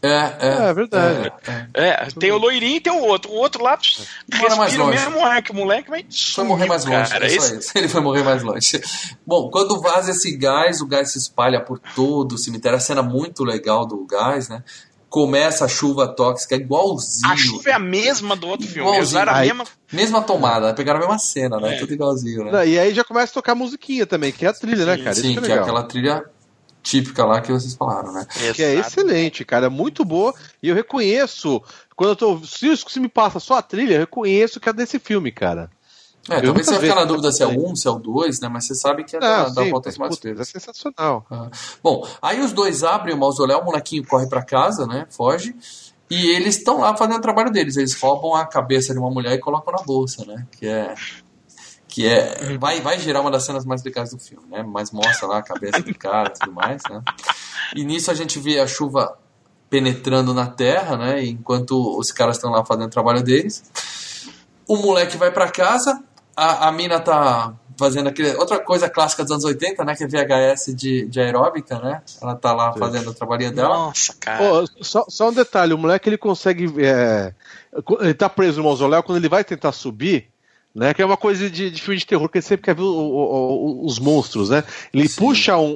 [0.06, 1.32] É, é, É, verdade.
[1.46, 1.88] é, é.
[1.88, 3.30] É, tem o loirinho e tem o outro.
[3.30, 3.78] O outro lá
[4.34, 4.98] Mora mais respira o longe.
[4.98, 7.24] mesmo ar que o moleque, vai Foi morrer mais longe, cara.
[7.26, 7.70] é Esse- isso.
[7.78, 8.80] Ele foi morrer mais longe.
[9.26, 12.76] Bom, quando vaza esse gás, o gás se espalha por todo o cemitério.
[12.76, 14.62] A cena muito legal do gás, né?
[15.08, 17.32] Começa a chuva tóxica, igualzinho.
[17.32, 18.80] A chuva é a mesma do outro filme.
[18.82, 19.02] Igualzinho.
[19.22, 19.64] Usaram a mesma.
[19.92, 21.76] Mesma tomada, pegaram a mesma cena, né?
[21.76, 21.78] É.
[21.78, 22.66] Tudo igualzinho, né?
[22.66, 25.14] E aí já começa a tocar musiquinha também, que é a trilha, né, cara?
[25.14, 25.62] Sim, Isso que que é é legal.
[25.64, 26.24] aquela trilha
[26.84, 28.26] típica lá que vocês falaram, né?
[28.54, 29.66] Que é excelente, cara.
[29.66, 30.32] É muito boa.
[30.62, 31.60] E eu reconheço,
[31.96, 32.38] quando eu tô.
[32.44, 35.70] Se, se me passa só a trilha, eu reconheço que é desse filme, cara.
[36.30, 38.40] É, Eu talvez você ficar na dúvida se é o 1, se é o 2,
[38.40, 38.48] né?
[38.48, 40.54] Mas você sabe que é da, da sim, volta mais puta, vezes.
[40.54, 41.26] é sensacional.
[41.30, 41.50] Ah.
[41.82, 45.06] Bom, aí os dois abrem o mausoléu, o molequinho corre pra casa, né?
[45.10, 45.54] Foge.
[46.10, 47.76] E eles estão lá fazendo o trabalho deles.
[47.76, 50.46] Eles roubam a cabeça de uma mulher e colocam na bolsa, né?
[50.58, 50.94] Que é.
[51.94, 52.58] Que é.
[52.58, 54.64] Vai, vai gerar uma das cenas mais legais do filme, né?
[54.66, 57.00] Mas mostra lá a cabeça do cara e tudo mais, né?
[57.76, 59.16] E nisso a gente vê a chuva
[59.70, 61.24] penetrando na terra, né?
[61.24, 63.62] Enquanto os caras estão lá fazendo o trabalho deles.
[64.66, 66.02] O moleque vai pra casa,
[66.36, 68.34] a, a mina tá fazendo aquele.
[68.38, 69.94] Outra coisa clássica dos anos 80, né?
[69.94, 72.02] Que é VHS de, de aeróbica, né?
[72.20, 73.68] Ela tá lá fazendo o trabalhinho dela.
[73.68, 74.38] Nossa, cara.
[74.38, 76.74] Pô, só, só um detalhe, o moleque ele consegue.
[76.84, 77.32] é,
[78.00, 80.33] ele tá preso no mausoléu, quando ele vai tentar subir,
[80.74, 80.92] né?
[80.92, 82.86] Que é uma coisa de, de filme de terror, que ele sempre quer ver o-
[82.86, 84.64] o- o- os monstros, né?
[84.92, 85.16] Ele Sim.
[85.16, 85.70] puxa um,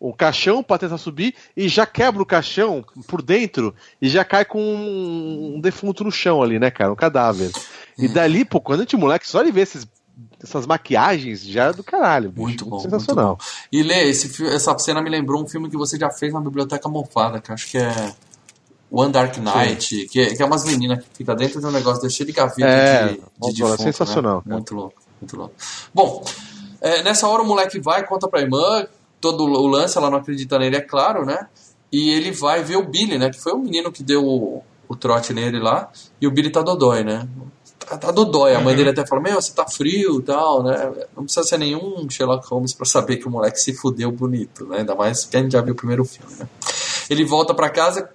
[0.00, 4.24] um, um caixão pra tentar subir e já quebra o caixão por dentro e já
[4.24, 6.92] cai com um, um defunto no chão ali, né, cara?
[6.92, 7.50] Um cadáver.
[7.98, 8.12] E Hum.
[8.12, 9.86] dali, pô, quando a gente é moleque, só ele vê esses,
[10.42, 12.30] essas maquiagens já é do caralho.
[12.30, 12.42] bicho.
[12.42, 12.78] Muito bom.
[12.78, 13.26] Sensacional.
[13.30, 13.68] Muito bom.
[13.72, 16.88] E Lê, esse, essa cena me lembrou um filme que você já fez na Biblioteca
[16.88, 18.14] Mofada, que eu acho que é
[18.90, 22.08] One Dark Knight, que é, que é umas meninas que fica dentro de um negócio
[22.10, 24.54] cheio de gaveta É, de, de vamos defunto, falar, sensacional, né?
[24.54, 25.54] Muito louco, muito louco.
[25.92, 26.24] Bom,
[26.80, 28.86] é, nessa hora o moleque vai, conta pra irmã,
[29.20, 31.46] todo o lance, ela não acredita nele, é claro, né?
[31.92, 33.30] E ele vai ver o Billy, né?
[33.30, 36.62] Que foi o menino que deu o, o trote nele lá, e o Billy tá
[36.62, 37.28] dodói, né?
[37.78, 38.54] Tá, tá dodói.
[38.54, 40.92] A mãe dele até fala, meu, você tá frio e tal, né?
[41.16, 44.78] Não precisa ser nenhum Sherlock Holmes pra saber que o moleque se fudeu bonito, né?
[44.78, 46.46] Ainda mais que a gente já viu o primeiro filme, né?
[47.08, 48.10] Ele volta pra casa,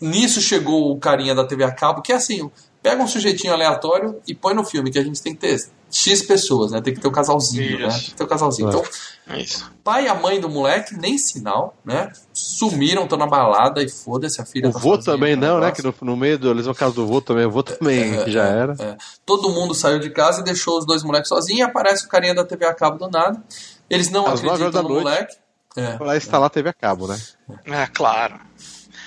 [0.00, 2.50] nisso chegou o carinha da TV a cabo, que é assim,
[2.82, 6.22] pega um sujeitinho aleatório e põe no filme, que a gente tem que ter X
[6.22, 6.80] pessoas, né?
[6.80, 7.88] Tem que ter o casalzinho, né?
[7.88, 7.98] Isso.
[8.00, 8.68] Tem que ter o casalzinho.
[8.68, 8.70] É.
[8.70, 8.84] Então,
[9.28, 9.70] É isso.
[9.84, 12.10] pai e a mãe do moleque, nem sinal, né?
[12.34, 15.60] Sumiram, estão na balada e foda-se, a filha O tá vô sozinha também o não,
[15.60, 15.70] né?
[15.72, 16.50] Que no, no meio do.
[16.50, 18.74] Eles vão caso do vô também, o vô também, que já era.
[18.78, 18.96] É.
[19.24, 21.60] Todo mundo saiu de casa e deixou os dois moleques sozinhos.
[21.60, 23.42] E aparece o carinha da TV a cabo do nada.
[23.88, 25.04] Eles não Às horas acreditam no noite.
[25.04, 25.36] moleque.
[25.76, 25.98] É.
[26.02, 27.18] Lá instalar TV a cabo, né?
[27.66, 28.40] É, claro.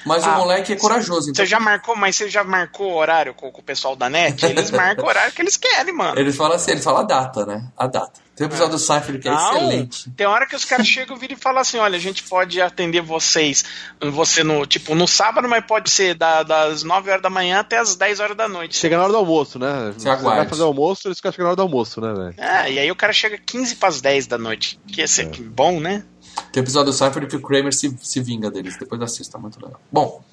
[0.06, 1.30] Mas Ah, o moleque é corajoso.
[1.30, 4.10] Então Você já marcou, mas você já marcou o horário com, com o pessoal da
[4.10, 4.46] net?
[4.46, 6.18] Eles marcam o horário que eles querem, mano.
[6.20, 7.68] eles falam assim, eles falam a data, né?
[7.78, 8.20] A data.
[8.36, 10.10] Tem um episódio do Seinfeld que é Não, excelente.
[10.12, 12.62] Tem hora que os caras chegam e viram e falam assim: olha, a gente pode
[12.62, 13.66] atender vocês,
[14.14, 17.78] você no, tipo, no sábado, mas pode ser da- das 9 horas da manhã até
[17.78, 18.78] as 10 horas da noite.
[18.78, 19.92] Chega na hora do almoço, né?
[19.98, 22.34] Você vai fazer almoço, eles ficam chegando na hora do almoço, né, velho?
[22.38, 24.80] É, e aí o cara chega 15 para as 10 da noite.
[24.88, 25.42] Que ia ser É.
[25.42, 26.06] bom, né?
[26.52, 28.78] Tem episódio do Seinfeld que o Kramer se, se vinga deles.
[28.78, 29.80] Depois assista, muito legal.
[29.92, 30.24] Bom,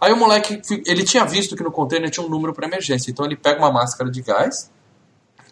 [0.00, 3.10] aí o moleque, ele tinha visto que no container tinha um número para emergência.
[3.10, 4.70] Então ele pega uma máscara de gás.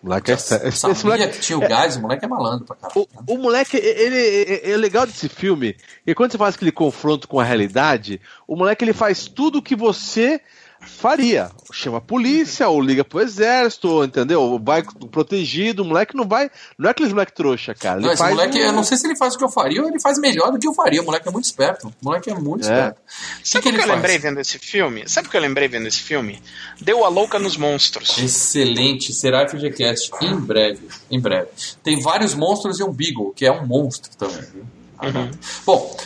[0.03, 2.65] O moleque é, esse, Sabia esse moleque, que tinha o gás, o moleque é malandro
[2.67, 3.09] pra caralho.
[3.27, 5.75] o, o moleque, ele, ele- é legal desse filme,
[6.07, 9.63] e quando você faz aquele confronto com a realidade, o moleque ele faz tudo o
[9.63, 10.41] que você
[10.89, 11.51] faria.
[11.73, 14.61] Chama a polícia, ou liga pro exército, ou, entendeu?
[14.63, 16.51] Vai protegido, o moleque não vai.
[16.79, 17.99] Não é aqueles moleque trouxa, cara.
[17.99, 19.49] Ele Não, esse faz moleque, um- eu não sei se ele faz o que eu
[19.49, 21.03] faria ou ele faz melhor do que eu faria.
[21.03, 21.89] O moleque é muito esperto.
[21.89, 22.73] O moleque é muito É.
[22.73, 23.01] esperto.
[23.45, 23.95] Sabe o que, ele eu faz?
[23.95, 25.09] lembrei vendo esse filme?
[25.09, 26.43] Sabe o que eu lembrei vendo esse filme?
[26.81, 28.17] Deu a louca nos monstros.
[28.19, 31.49] Excelente, será FGCast em breve, em breve.
[31.83, 34.43] Tem vários monstros e um Beagle, que é um monstro também.
[34.53, 34.67] Viu?
[35.03, 35.31] Uhum.
[35.67, 35.97] Bom,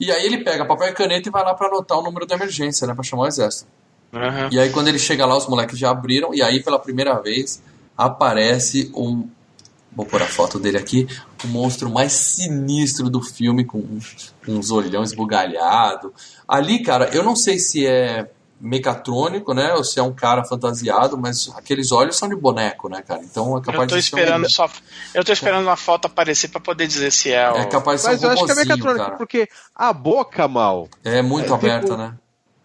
[0.00, 2.34] e aí ele pega papel e caneta e vai lá pra anotar o número da
[2.34, 3.66] emergência, né, Pra chamar o exército.
[4.12, 4.48] Aham.
[4.52, 7.62] E aí quando ele chega lá, os moleques já abriram e aí pela primeira vez
[7.96, 9.28] aparece um
[9.92, 11.04] Vou pôr a foto dele aqui.
[11.44, 16.14] O monstro mais sinistro do filme, com uns, uns olhão esbugalhado.
[16.46, 18.30] Ali, cara, eu não sei se é
[18.60, 19.74] mecatrônico, né?
[19.74, 23.20] Ou se é um cara fantasiado, mas aqueles olhos são de boneco, né, cara?
[23.24, 24.70] Então é capaz Eu tô de ser um- esperando só.
[25.12, 27.56] Eu tô esperando uma foto aparecer pra poder dizer se é o.
[27.56, 29.16] É capaz de ser Mas um eu acho que é mecatrônico, cara.
[29.16, 32.14] porque a boca, mal, É muito É, tipo, aberta, né?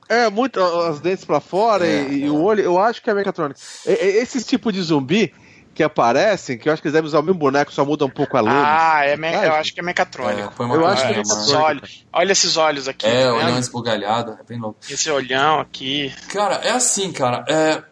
[0.08, 2.30] É, muito, as dentes pra fora É, e, e é.
[2.30, 3.60] o olho, eu acho que é mecatrônico.
[3.86, 5.34] E- e- Esses tipos de zumbi
[5.74, 8.10] que aparecem, que eu acho que eles devem usar o mesmo boneco, só muda um
[8.10, 8.54] pouco a luz.
[8.56, 9.34] Ah, é me...
[9.34, 10.64] eu acho que é mecatrônico.
[10.64, 12.06] É, Eu acho que é esses olhos.
[12.14, 13.06] Olha esses olhos aqui.
[13.06, 14.80] É, tá olhão esbugalhado, é bem louco.
[14.90, 16.14] Esse olhão aqui.
[16.30, 17.44] Cara, é assim, cara.
[17.50, 17.84] É,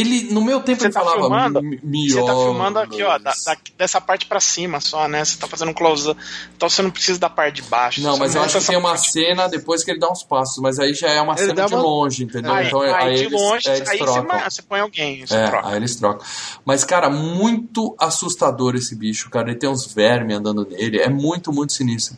[0.00, 1.20] ele, no meu tempo, Você ele tá falava.
[1.20, 1.62] filmando?
[1.62, 1.76] "Mi-
[2.10, 2.44] Você tá miolos".
[2.44, 5.24] filmando aqui, ó, da- da- dessa parte pra cima só, né?
[5.24, 6.14] Você tá fazendo um close
[6.56, 8.00] Então você não precisa da parte de baixo.
[8.02, 10.22] Não, Você mas eu acho que tem uma parte- cena depois que ele dá uns
[10.22, 12.52] passos, mas aí já é uma Ele cena de uma- longe, entendeu?
[12.52, 14.24] Aí, então aí, aí de eles, longe, é, eles aí você, trocam.
[14.24, 15.68] ma- você põe alguém, você É, troca.
[15.68, 16.26] aí eles trocam.
[16.64, 19.50] Mas, cara, muito assustador esse bicho, cara.
[19.50, 20.98] Ele tem uns vermes andando nele.
[21.00, 22.16] É muito, muito sinistro.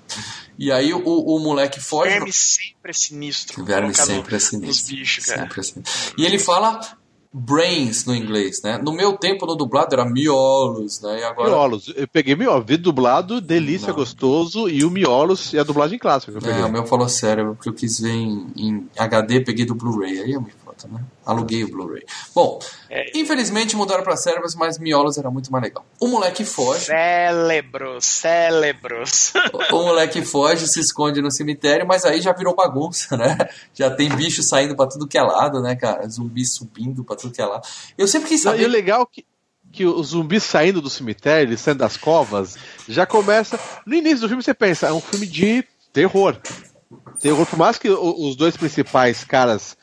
[0.59, 2.11] E aí o, o moleque foge.
[2.11, 3.65] Verme sempre é sinistro.
[3.65, 4.97] Verme sempre é sinistro.
[4.97, 5.41] bichos, cara.
[5.43, 6.15] Sempre é sinistro.
[6.17, 6.81] E ele fala
[7.33, 8.79] brains no inglês, né?
[8.79, 11.21] No meu tempo, no dublado, era miolos, né?
[11.21, 11.51] E agora.
[11.51, 11.93] Miolos.
[11.95, 12.67] Eu peguei miolos.
[12.67, 13.97] Vi dublado, delícia, Não.
[13.97, 16.39] gostoso, e o miolos e a dublagem clássica.
[16.49, 20.21] É, o meu falou sério, porque eu quis ver em, em HD, peguei do Blu-ray.
[20.21, 21.01] Aí eu me foto, né?
[21.25, 22.05] Aluguei o Blu-ray.
[22.35, 23.19] Bom, É.
[23.19, 25.85] Infelizmente mudaram para cérebros, mas miolos era muito mais legal.
[25.99, 26.87] O moleque foge.
[26.87, 29.33] Cérebros, cérebros.
[29.53, 33.37] O, o moleque foge, se esconde no cemitério, mas aí já virou bagunça, né?
[33.75, 36.09] Já tem bicho saindo para tudo que é lado, né, cara?
[36.09, 37.67] Zumbi subindo para tudo que é lado.
[37.97, 38.59] Eu sempre quis saber.
[38.59, 39.27] Não, e o legal é que
[39.73, 42.57] que os zumbis saindo do cemitério, eles saindo das covas,
[42.89, 43.61] já começa.
[43.85, 45.63] No início do filme você pensa, é um filme de
[45.93, 46.35] terror.
[47.21, 49.77] Terror, por mais que os dois principais caras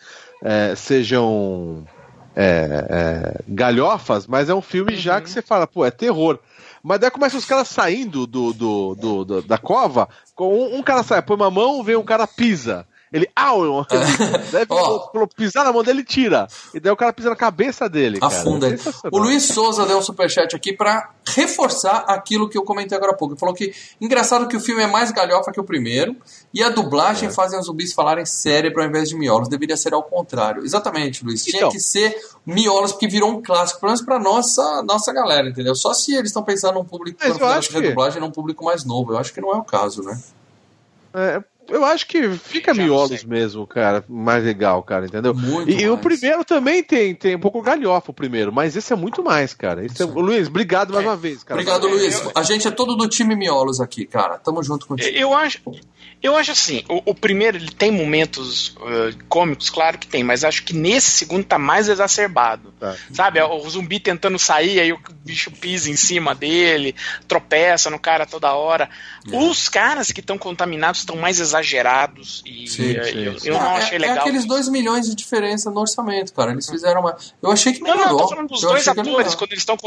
[0.44, 1.88] é, sejam
[2.36, 5.00] é, é, galhofas, mas é um filme uhum.
[5.00, 6.38] já que você fala, pô, é terror.
[6.84, 10.84] Mas daí começa os caras saindo do, do, do, do da cova, com um, um,
[10.84, 12.86] cara sai, põe uma mão, vem um cara pisa.
[13.14, 13.86] Ele, au!
[14.52, 15.28] Deve oh.
[15.28, 16.48] pisar na mão dele tira.
[16.74, 18.18] E daí o cara pisa na cabeça dele.
[18.20, 18.80] Afunda ele.
[19.12, 23.16] O Luiz Souza deu um superchat aqui para reforçar aquilo que eu comentei agora há
[23.16, 23.36] pouco.
[23.36, 26.16] Ele falou que engraçado que o filme é mais galhofa que o primeiro.
[26.52, 27.32] E a dublagem é.
[27.32, 29.48] fazem os zumbis falarem cérebro ao invés de miolos.
[29.48, 30.64] Deveria ser ao contrário.
[30.64, 31.44] Exatamente, Luiz.
[31.44, 35.48] Tinha então, que ser miolos, porque virou um clássico, pelo menos pra nossa, nossa galera,
[35.48, 35.76] entendeu?
[35.76, 39.14] Só se eles estão pensando num público, quando fizeram a redublagem, num público mais novo.
[39.14, 40.20] Eu acho que não é o caso, né?
[41.14, 45.34] É, eu acho que fica miolos mesmo, cara, mais legal, cara, entendeu?
[45.34, 48.92] Muito e, e, o primeiro também tem, tem um pouco galhofa, o primeiro, mas esse
[48.92, 49.86] é muito mais, cara.
[49.86, 51.08] É, Luiz, obrigado mais é.
[51.10, 51.60] uma vez, cara.
[51.60, 52.22] Obrigado, Luiz.
[52.36, 54.38] A gente é todo do time miolos aqui, cara.
[54.38, 55.18] Tamo junto contigo.
[55.18, 55.62] Eu acho,
[56.24, 60.46] eu acho assim, o, o primeiro ele tem momentos uh, cômicos, claro que tem, mas
[60.46, 62.74] acho que nesse segundo tá mais exacerbado.
[62.80, 62.96] Tá.
[63.12, 66.96] Sabe, o zumbi tentando sair, aí o bicho pisa em cima dele,
[67.28, 68.90] tropeça no cara toda hora.
[69.30, 69.38] É.
[69.38, 73.50] Os caras que estão contaminados estão mais exagerados e sim, sim, eu, sim.
[73.50, 74.16] eu, não achei é, legal.
[74.16, 76.54] É aqueles dois milhões de diferença no orçamento, cara.
[76.54, 77.18] Eles fizeram uma.
[77.42, 78.06] Eu achei que melhorou.
[78.06, 79.78] Não, não, eu tô falando dos eu dois atores, quando eles estão.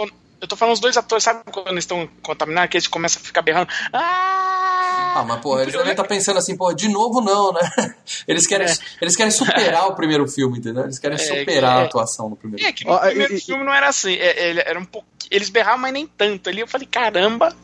[0.41, 3.25] Eu tô falando os dois atores, sabe quando eles estão contaminados, que eles começam a
[3.25, 3.69] ficar berrando.
[3.93, 4.67] Ah!
[5.17, 7.61] Ah, mas porra, eles devem estar tá pensando assim, porra, de novo não, né?
[8.29, 8.75] Eles querem, é.
[9.01, 10.85] eles querem superar o primeiro filme, entendeu?
[10.85, 12.93] Eles querem é, superar é, a atuação no primeiro é, filme.
[12.93, 14.15] É, que no primeiro e, filme não era assim.
[14.15, 16.49] É, era um pouco, eles berravam, mas nem tanto.
[16.51, 17.55] Ali eu falei, caramba,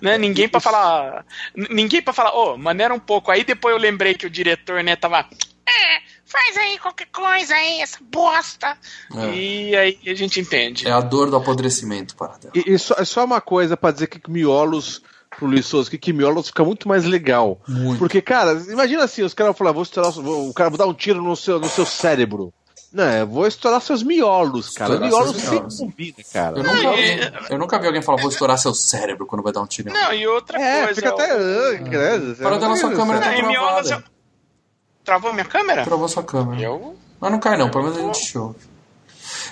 [0.00, 0.18] né?
[0.18, 1.24] Ninguém para falar.
[1.54, 3.30] Ninguém para falar, ô, oh, maneira um pouco.
[3.30, 5.26] Aí depois eu lembrei que o diretor, né, tava.
[5.66, 8.76] É, faz aí qualquer coisa aí, essa bosta.
[9.14, 9.34] É.
[9.34, 10.86] E aí a gente entende.
[10.86, 12.50] É a dor do apodrecimento, parada.
[12.54, 15.02] E, e só, é só uma coisa para dizer que miolos
[15.36, 17.60] pro Luiz Souza que Quimiolos fica muito mais legal.
[17.66, 17.98] Muito.
[17.98, 20.86] Porque, cara, imagina assim, os caras vão falar, vou estourar, vou, o cara vou dar
[20.86, 22.52] um tiro no seu, no seu cérebro.
[22.92, 24.94] Não, vou estourar seus miolos, cara.
[24.94, 26.58] Estourar miolos sempre combina, cara.
[26.58, 29.62] Eu nunca, vi, eu nunca vi alguém falar, vou estourar seu cérebro quando vai dar
[29.62, 29.92] um tiro.
[29.92, 30.94] Não, e outra é, coisa.
[30.96, 31.36] Fica até.
[31.36, 34.04] Uh, Para da nossa câmera tá travada.
[35.10, 35.82] Travou minha câmera?
[35.82, 36.62] Travou sua câmera.
[36.62, 36.96] Eu?
[37.18, 38.54] Mas não cai não, pelo menos a gente show.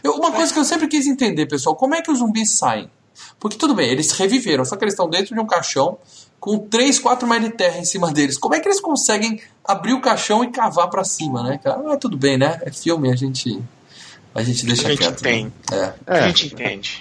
[0.05, 2.89] Eu, uma coisa que eu sempre quis entender, pessoal, como é que os zumbis saem?
[3.41, 5.99] Porque tudo bem, eles reviveram, só que eles estão dentro de um caixão
[6.39, 8.39] com 3, 4 metros de terra em cima deles.
[8.39, 11.93] Como é que eles conseguem abrir o caixão e cavar para cima, né, cara?
[11.93, 12.61] Ah, tudo bem, né?
[12.63, 13.61] É filme, a gente
[14.33, 15.25] a gente deixa a gente quieto.
[15.25, 15.51] Né?
[15.73, 16.19] É.
[16.21, 17.01] A gente entende.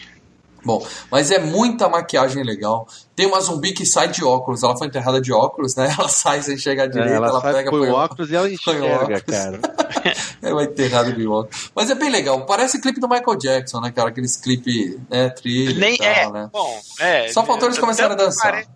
[0.64, 2.88] Bom, mas é muita maquiagem legal.
[3.16, 4.64] Tem uma zumbi que sai de óculos.
[4.64, 5.94] Ela foi enterrada de óculos, né?
[5.98, 8.36] Ela sai sem chegar à direita, é, ela, ela sai, pega põe o óculos e
[8.36, 9.60] ela enxerga, cara.
[10.42, 11.72] ela é enterrada de óculos.
[11.76, 12.46] Mas é bem legal.
[12.46, 14.10] Parece clipe do Michael Jackson, né, cara?
[14.10, 16.50] Aqueles clipe, né, trilha Nem, tal, é, né?
[16.52, 18.52] Bom, é, Só faltou eles começarem a dançar.
[18.52, 18.68] Pare...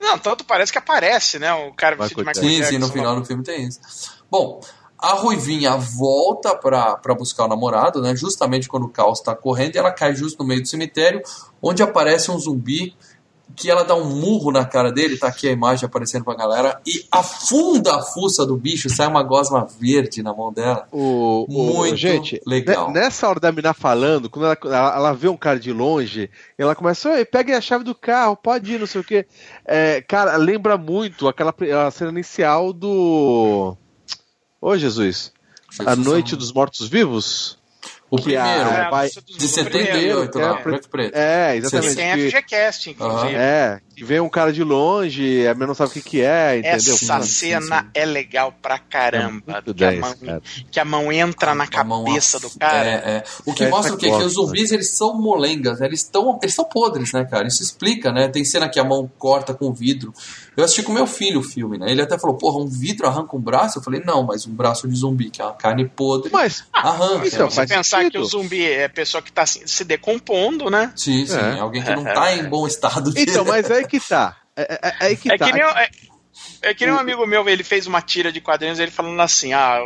[0.00, 1.52] Não, tanto parece que aparece, né?
[1.52, 2.70] O cara vestido de Michael sim, Jackson.
[2.70, 3.80] Sim, sim, no final do filme tem isso.
[4.30, 4.60] Bom,
[5.02, 8.14] a Ruivinha volta para buscar o namorado, né?
[8.14, 11.22] Justamente quando o caos está correndo, e ela cai justo no meio do cemitério,
[11.62, 12.94] onde aparece um zumbi
[13.56, 16.80] que ela dá um murro na cara dele, tá aqui a imagem aparecendo pra galera,
[16.86, 20.86] e afunda a fuça do bicho, sai uma gosma verde na mão dela.
[20.92, 22.90] O, Muito o, gente, legal.
[22.92, 26.74] Nessa hora da mina falando, quando ela, ela, ela, vê um cara de longe, ela
[26.74, 29.26] começa, oi, pegue a chave do carro, pode ir, não sei o que.
[29.64, 31.54] É, cara, lembra muito aquela
[31.86, 33.76] a cena inicial do.
[34.60, 35.32] Ô, Jesus.
[35.70, 37.58] Jesus a Noite dos Mortos Vivos?
[38.10, 41.14] O primeiro, a, vai, de 78, lá, é, preto preto.
[41.16, 41.94] É, exatamente.
[41.94, 43.34] Tem FGCast, inclusive.
[43.36, 46.56] É, que vem um cara de longe, a menina não sabe o que, que é,
[46.56, 46.94] entendeu?
[46.94, 49.58] Essa cena é legal pra caramba.
[49.58, 52.88] É que, 10, a mão, que, a mão, entra na cabeça do cara.
[52.88, 53.24] É, é.
[53.44, 54.06] O que mostra o quê?
[54.06, 57.46] Que os zumbis, eles são molengas, eles estão eles são podres, né, cara?
[57.46, 58.26] Isso explica, né?
[58.28, 60.14] Tem cena que a mão corta com vidro.
[60.56, 61.90] Eu assisti com meu filho o filme, né?
[61.90, 63.78] Ele até falou, porra, um vidro arranca um braço?
[63.78, 67.26] Eu falei, não, mas um braço de zumbi, que é uma carne podre, mas, arranca.
[67.26, 67.66] Isso, né?
[67.66, 68.12] pensar sentido.
[68.12, 70.90] que o zumbi é pessoa que tá se decompondo, né?
[70.96, 71.36] Sim, sim.
[71.36, 71.60] É.
[71.60, 73.20] Alguém que não tá em bom estado de...
[73.20, 74.36] Então, mas aí que tá.
[74.56, 75.46] É, é, é, que, é tá.
[75.46, 75.90] que nem, é,
[76.62, 79.52] é que nem um amigo meu, ele fez uma tira de quadrinhos, ele falando assim,
[79.52, 79.78] ah,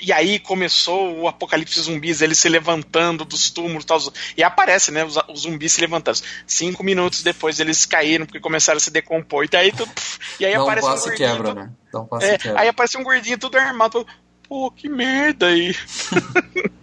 [0.00, 3.98] e aí começou o apocalipse zumbis, ele se levantando dos túmulos tal,
[4.36, 6.18] e aparece, né, os, os zumbis se levantando.
[6.46, 9.90] Cinco minutos depois eles caíram porque começaram a se decompor, e aí tudo,
[10.40, 11.70] e aí Dá aparece um um gordinho, quebra, né?
[11.94, 12.60] Um passo é, quebra.
[12.60, 14.06] Aí aparece um gordinho tudo armado,
[14.48, 15.74] pô, que merda aí.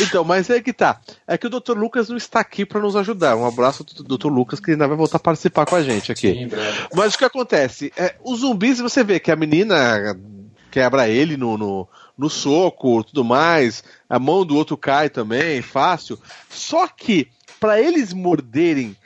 [0.00, 1.00] Então, mas é que tá.
[1.26, 1.76] É que o Dr.
[1.76, 3.36] Lucas não está aqui para nos ajudar.
[3.36, 4.28] Um abraço do Dr.
[4.28, 6.32] Lucas, que ainda vai voltar a participar com a gente aqui.
[6.32, 6.50] Sim,
[6.94, 7.92] mas o que acontece?
[7.96, 10.16] É, os zumbis, você vê que a menina
[10.70, 13.82] quebra ele no, no, no soco, tudo mais.
[14.08, 16.18] A mão do outro cai também, fácil.
[16.48, 17.28] Só que,
[17.60, 18.96] para eles morderem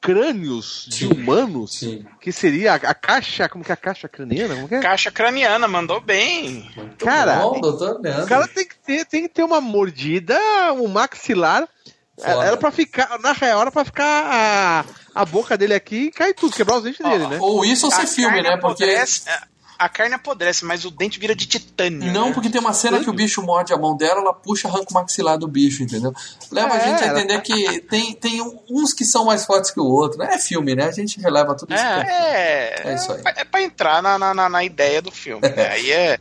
[0.00, 2.04] crânios de humanos, Sim.
[2.20, 4.54] que seria a, a, caixa, como que é a caixa craniana?
[4.54, 4.80] Como que é?
[4.80, 6.70] Caixa craniana, mandou bem.
[6.76, 10.38] Muito cara, bom, doutor o cara tem que ter, tem que ter uma mordida,
[10.74, 11.68] um maxilar.
[12.16, 12.44] Foda.
[12.44, 14.84] Era pra ficar, na real, era pra ficar a,
[15.14, 17.38] a boca dele aqui e cair tudo, quebrar os dentes dele, né?
[17.40, 18.56] Ou isso ou ser filme, né?
[18.56, 18.82] Porque.
[18.82, 19.30] Apodrece,
[19.78, 22.12] a carne apodrece, mas o dente vira de titânio.
[22.12, 22.32] Não, né?
[22.32, 24.94] porque tem uma cena que o bicho morde a mão dela, ela puxa, arranca o
[24.94, 26.12] maxilar do bicho, entendeu?
[26.50, 27.42] Leva é, a gente a entender ela...
[27.42, 30.18] que tem, tem uns que são mais fortes que o outro.
[30.18, 30.30] Né?
[30.32, 30.86] É filme, né?
[30.86, 31.82] A gente releva tudo isso.
[31.82, 33.22] É, é, é, isso aí.
[33.36, 35.48] É pra entrar na, na, na ideia do filme.
[35.48, 35.68] Né?
[35.70, 36.18] Aí é.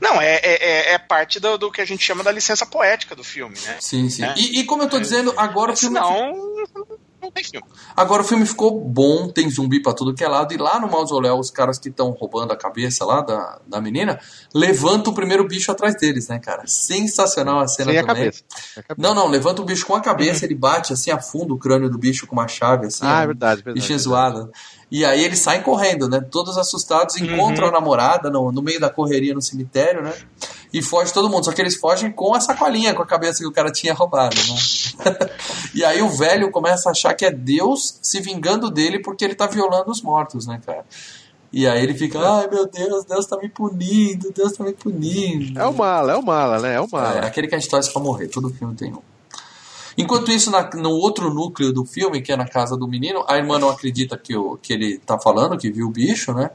[0.00, 3.16] Não, é, é, é, é parte do, do que a gente chama da licença poética
[3.16, 3.76] do filme, né?
[3.80, 4.24] Sim, sim.
[4.24, 4.34] É.
[4.36, 5.98] E, e, como eu tô dizendo, agora o filme.
[5.98, 6.50] Não
[7.20, 7.66] não tem filme.
[7.96, 10.88] Agora o filme ficou bom, tem zumbi pra tudo que é lado, e lá no
[10.88, 14.18] mausoléu, os caras que estão roubando a cabeça lá da, da menina,
[14.54, 16.62] levantam o primeiro bicho atrás deles, né, cara?
[16.66, 18.12] Sensacional a cena Sem também.
[18.12, 18.44] A cabeça.
[18.76, 18.94] a cabeça.
[18.96, 20.46] Não, não, levanta o bicho com a cabeça, uhum.
[20.46, 23.04] ele bate assim a fundo o crânio do bicho com uma chave, assim.
[23.04, 23.80] Ah, é verdade, verdade.
[23.80, 24.50] Bichinho zoado.
[24.90, 26.20] E aí eles saem correndo, né?
[26.20, 27.76] Todos assustados, encontram uhum.
[27.76, 30.12] a namorada no, no meio da correria no cemitério, né?
[30.72, 31.44] E foge todo mundo.
[31.44, 34.36] Só que eles fogem com a sacolinha com a cabeça que o cara tinha roubado,
[34.36, 35.30] né?
[35.74, 39.34] e aí o velho começa a achar que é Deus se vingando dele porque ele
[39.34, 40.84] tá violando os mortos, né, cara?
[41.52, 45.58] E aí ele fica, ai meu Deus, Deus tá me punindo, Deus tá me punindo.
[45.58, 46.74] É o mala, é o mala, né?
[46.74, 47.18] É o mala.
[47.18, 49.02] É, aquele que a gente torce pra morrer, todo filme tem um.
[49.98, 53.36] Enquanto isso, na, no outro núcleo do filme, que é na casa do menino, a
[53.36, 56.50] irmã não acredita que, o, que ele tá falando, que viu o bicho, né?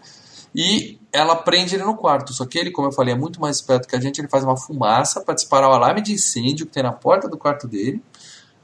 [0.56, 2.34] E ela prende ele no quarto.
[2.34, 4.20] Só que ele, como eu falei, é muito mais esperto que a gente.
[4.20, 7.38] Ele faz uma fumaça para disparar o alarme de incêndio que tem na porta do
[7.38, 8.02] quarto dele.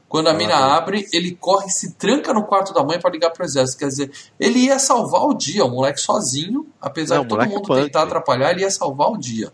[0.08, 3.30] Quando a mina abre, ele corre e se tranca no quarto da mãe para ligar
[3.30, 3.78] pro exército.
[3.78, 7.62] Quer dizer, ele ia salvar o dia, o moleque sozinho, apesar não, de todo mundo
[7.62, 7.82] punk.
[7.84, 9.50] tentar atrapalhar, ele ia salvar o dia.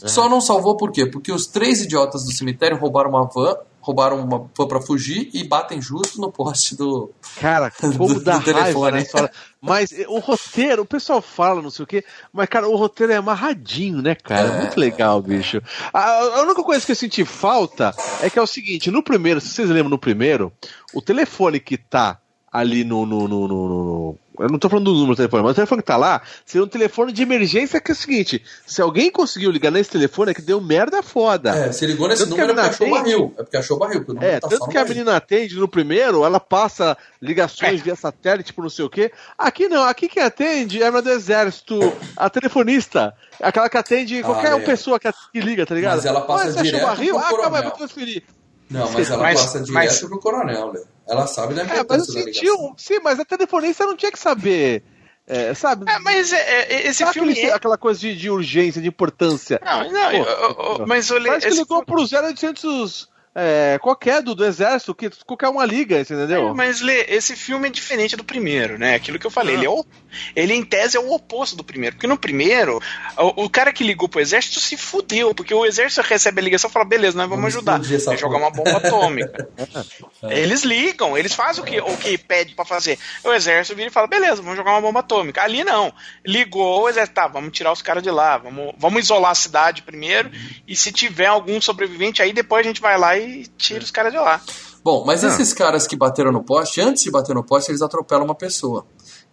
[0.00, 0.06] É.
[0.06, 1.04] Só não salvou por quê?
[1.04, 5.44] Porque os três idiotas do cemitério roubaram uma van roubaram uma van pra fugir e
[5.44, 7.10] batem justo no poste do.
[7.40, 9.02] Cara, como do, dá do telefone.
[9.02, 9.30] Raiva, né?
[9.60, 13.16] Mas o roteiro, o pessoal fala, não sei o quê, mas, cara, o roteiro é
[13.16, 14.48] amarradinho, né, cara?
[14.48, 14.60] É.
[14.60, 15.60] Muito legal, bicho.
[15.92, 19.40] A, a, única coisa que eu senti falta é que é o seguinte: no primeiro,
[19.40, 20.52] se vocês lembram, no primeiro,
[20.94, 22.20] o telefone que tá
[22.50, 25.54] ali no, no, no, no eu não tô falando do número do telefone, mas o
[25.54, 29.10] telefone que tá lá seria um telefone de emergência que é o seguinte: se alguém
[29.10, 31.50] conseguiu ligar nesse telefone é que deu merda foda.
[31.50, 33.34] É, se ligou nesse tanto número é porque achou barril.
[33.36, 34.04] É porque achou barril.
[34.04, 37.82] Porque é, tá tanto que a menina atende no primeiro, ela passa ligações é.
[37.82, 39.12] via satélite, tipo não sei o quê.
[39.36, 41.78] Aqui não, aqui quem atende é do exército,
[42.16, 43.14] a telefonista.
[43.40, 44.60] Aquela que atende qualquer ah, é.
[44.60, 45.96] pessoa que, liga, tá ligado?
[45.96, 47.18] Mas ela passa mas, direto barril?
[47.18, 48.22] Ah, calma aí, vou transferir.
[48.70, 50.00] Não, mas ela mas, passa direto mas...
[50.00, 50.80] pro coronel, né?
[51.08, 54.18] Ela sabe da importância é, mas eu senti Sim, mas a telefonista não tinha que
[54.18, 54.82] saber.
[55.26, 55.90] É, sabe?
[55.90, 57.32] É, mas é, é esse sabe filme.
[57.32, 57.52] Aquele, é...
[57.52, 59.60] Aquela coisa de, de, urgência, de importância.
[59.64, 61.28] Não, não, Pô, eu, eu, mas olha.
[61.28, 62.06] Parece que ligou filme...
[62.08, 63.08] pro 0800
[63.40, 66.48] é, qualquer do, do exército, que qualquer uma liga, entendeu?
[66.48, 68.96] É, mas Lê, esse filme é diferente do primeiro, né?
[68.96, 69.58] Aquilo que eu falei, ah.
[69.58, 69.86] ele, é o,
[70.34, 71.94] ele em tese é o oposto do primeiro.
[71.94, 72.82] Porque no primeiro,
[73.16, 76.68] o, o, cara que ligou pro exército se fudeu, porque o exército recebe a ligação
[76.68, 77.80] e fala, beleza, nós vamos, vamos ajudar.
[78.06, 79.48] Vai jogar uma bomba atômica.
[80.24, 80.40] é.
[80.40, 82.98] Eles ligam, eles fazem o que, o que pede para fazer.
[83.22, 85.42] O exército vira e fala, beleza, vamos jogar uma bomba atômica.
[85.42, 85.94] Ali não.
[86.26, 89.82] Ligou, o exército, tá, vamos tirar os caras de lá, vamos, vamos isolar a cidade
[89.82, 90.50] primeiro, uhum.
[90.66, 94.12] e se tiver algum sobrevivente, aí depois a gente vai lá e tira os caras
[94.12, 94.40] de lá.
[94.82, 98.24] Bom, mas esses caras que bateram no poste, antes de bater no poste, eles atropelam
[98.24, 98.86] uma pessoa.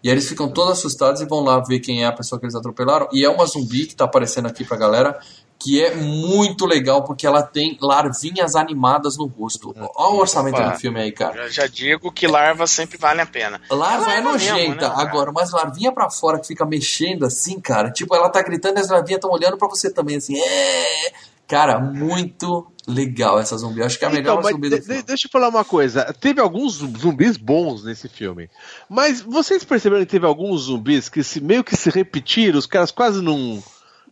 [0.04, 2.46] E aí eles ficam todos assustados e vão lá ver quem é a pessoa que
[2.46, 3.08] eles atropelaram.
[3.12, 5.20] E é uma zumbi que tá aparecendo aqui pra galera,
[5.58, 9.74] que é muito legal porque ela tem larvinhas animadas no rosto.
[9.76, 11.46] Olha o orçamento Opa, do filme aí, cara.
[11.46, 13.60] Eu já digo que larva sempre vale a pena.
[13.70, 14.56] Larva é, é nojenta.
[14.56, 17.90] Mesmo, né, Agora, mas larvinha pra fora que fica mexendo assim, cara.
[17.90, 20.38] Tipo, ela tá gritando e as larvinhas estão olhando pra você também, assim.
[20.38, 21.14] É
[21.48, 23.84] Cara, muito legal essa zumbi.
[23.84, 25.04] Acho que é a melhor então, zumbi do filme.
[25.04, 26.14] Deixa eu falar uma coisa.
[26.20, 28.50] Teve alguns zumbis bons nesse filme.
[28.90, 32.92] Mas vocês perceberam que teve alguns zumbis que se, meio que se repetiram, os caras
[32.92, 33.64] quase não.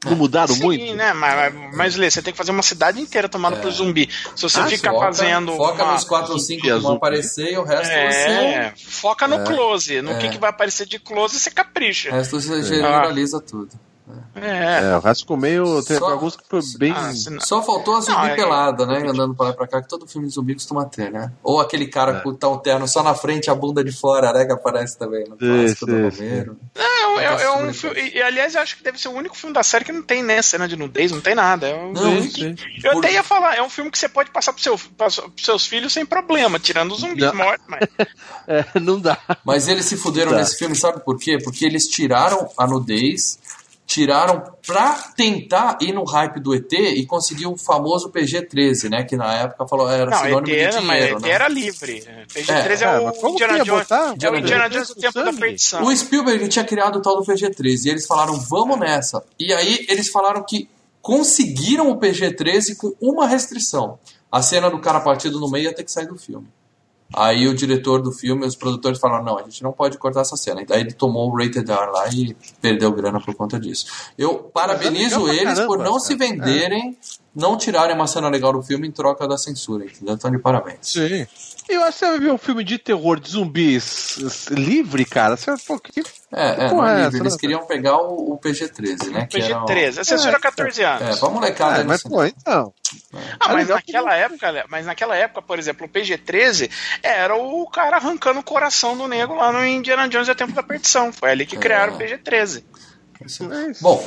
[0.06, 0.96] Não mudaram Sim, muito?
[0.96, 1.14] né?
[1.14, 3.60] Mas, mas Lê, você tem que fazer uma cidade inteira tomada é.
[3.62, 4.10] por zumbi.
[4.36, 5.56] Se você ah, ficar foca, fazendo.
[5.56, 5.94] Foca uma...
[5.94, 8.86] nos 4 ou 5 que vão aparecer e o resto é, você.
[8.86, 9.44] Foca no é.
[9.46, 10.02] close.
[10.02, 10.18] No é.
[10.18, 12.10] que, que vai aparecer de close, você capricha.
[12.10, 13.70] O resto você generaliza tudo.
[14.36, 14.92] É.
[14.92, 15.82] é, o resto ficou meio.
[15.84, 16.92] Tem só, alguns que foi bem.
[16.92, 18.98] Ah, só faltou a zumbi não, é pelada, né?
[19.08, 21.32] Andando pra lá e pra cá, que todo filme de zumbi costuma ter, né?
[21.42, 22.20] Ou aquele cara é.
[22.22, 24.46] com o tal terno só na frente a bunda de fora, né?
[24.46, 26.58] Que aparece também no clássico do Romero.
[26.76, 29.54] Não, é, é um filme, e, aliás, eu acho que deve ser o único filme
[29.54, 31.68] da série que não tem né, cena de nudez, não tem nada.
[31.68, 33.06] É um não, sim, Eu Por...
[33.06, 35.94] até ia falar, é um filme que você pode passar pro, seu, pros seus filhos
[35.94, 37.88] sem problema, tirando os zumbis mortos, mas.
[38.48, 39.18] é, não dá.
[39.46, 41.38] Mas eles se fuderam nesse filme, sabe por quê?
[41.42, 43.40] Porque eles tiraram a nudez
[43.94, 49.04] tiraram pra tentar ir no hype do ET e conseguir o famoso PG-13, né?
[49.04, 51.30] Que na época falou era não, sinônimo ET de dinheiro, mas né?
[51.30, 52.04] era livre.
[52.34, 55.84] PG-13 é, é, o é, Indiana Jones, é o Indiana Jones do tempo da perdição.
[55.84, 59.24] O Spielberg tinha criado o tal do PG-13 e eles falaram, vamos nessa.
[59.40, 60.68] E aí eles falaram que
[61.00, 64.00] conseguiram o PG-13 com uma restrição.
[64.32, 66.48] A cena do cara partido no meio ia ter que sair do filme.
[67.14, 70.36] Aí o diretor do filme, os produtores falaram: não, a gente não pode cortar essa
[70.36, 70.64] cena.
[70.68, 73.86] Daí ele tomou o Rated R lá e perdeu grana por conta disso.
[74.18, 76.00] Eu parabenizo é eles caramba, por não cara.
[76.00, 77.23] se venderem, é.
[77.36, 79.86] Não tirarem uma cena legal do filme em troca da censura.
[79.86, 80.14] Entendeu?
[80.16, 80.80] Então, de parabéns.
[80.82, 81.26] Sim.
[81.68, 85.38] Eu acho que você vai ver um filme de terror de zumbis livre, cara.
[85.38, 87.22] Você, pô, que, é, é, não é livre.
[87.22, 89.28] Eles queriam pegar o, o PG-13, né?
[89.32, 91.16] PG-13, a censura é, 14 anos.
[91.16, 91.82] É, pra molecada.
[91.82, 92.74] É, mas, pô, então.
[93.40, 96.70] Ah, mas naquela época, mas naquela época, por exemplo, o PG-13
[97.02, 100.54] era o cara arrancando o coração do negro lá no Indiana Jones e o Tempo
[100.54, 101.14] da Perdição.
[101.14, 102.64] Foi ali que criaram o PG-13.
[103.82, 104.04] Bom,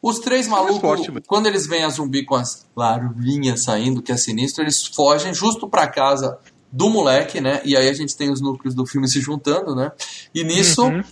[0.00, 4.62] os três malucos, quando eles veem a zumbi com as larvinhas saindo, que é sinistro,
[4.62, 6.38] eles fogem justo pra casa
[6.70, 7.60] do moleque, né?
[7.64, 9.90] E aí a gente tem os núcleos do filme se juntando, né?
[10.34, 11.02] E nisso, uhum.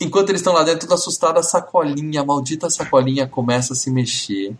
[0.00, 3.90] enquanto eles estão lá dentro, tudo assustado, a sacolinha, a maldita sacolinha começa a se
[3.90, 4.56] mexer.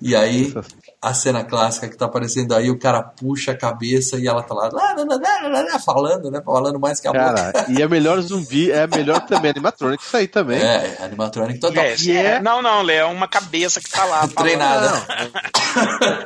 [0.00, 0.52] E aí
[1.00, 4.52] a cena clássica que tá aparecendo aí, o cara puxa a cabeça e ela tá
[4.52, 6.42] lá, lá, lá, lá falando, né?
[6.44, 7.66] Falando mais que a cara, boca.
[7.68, 10.60] E a melhor zumbi é a melhor também, animatronic isso aí também.
[10.60, 11.84] É, animatronic total.
[11.84, 12.40] É, é...
[12.42, 14.26] Não, não, Lê, é uma cabeça que tá lá.
[14.36, 14.90] Treinada.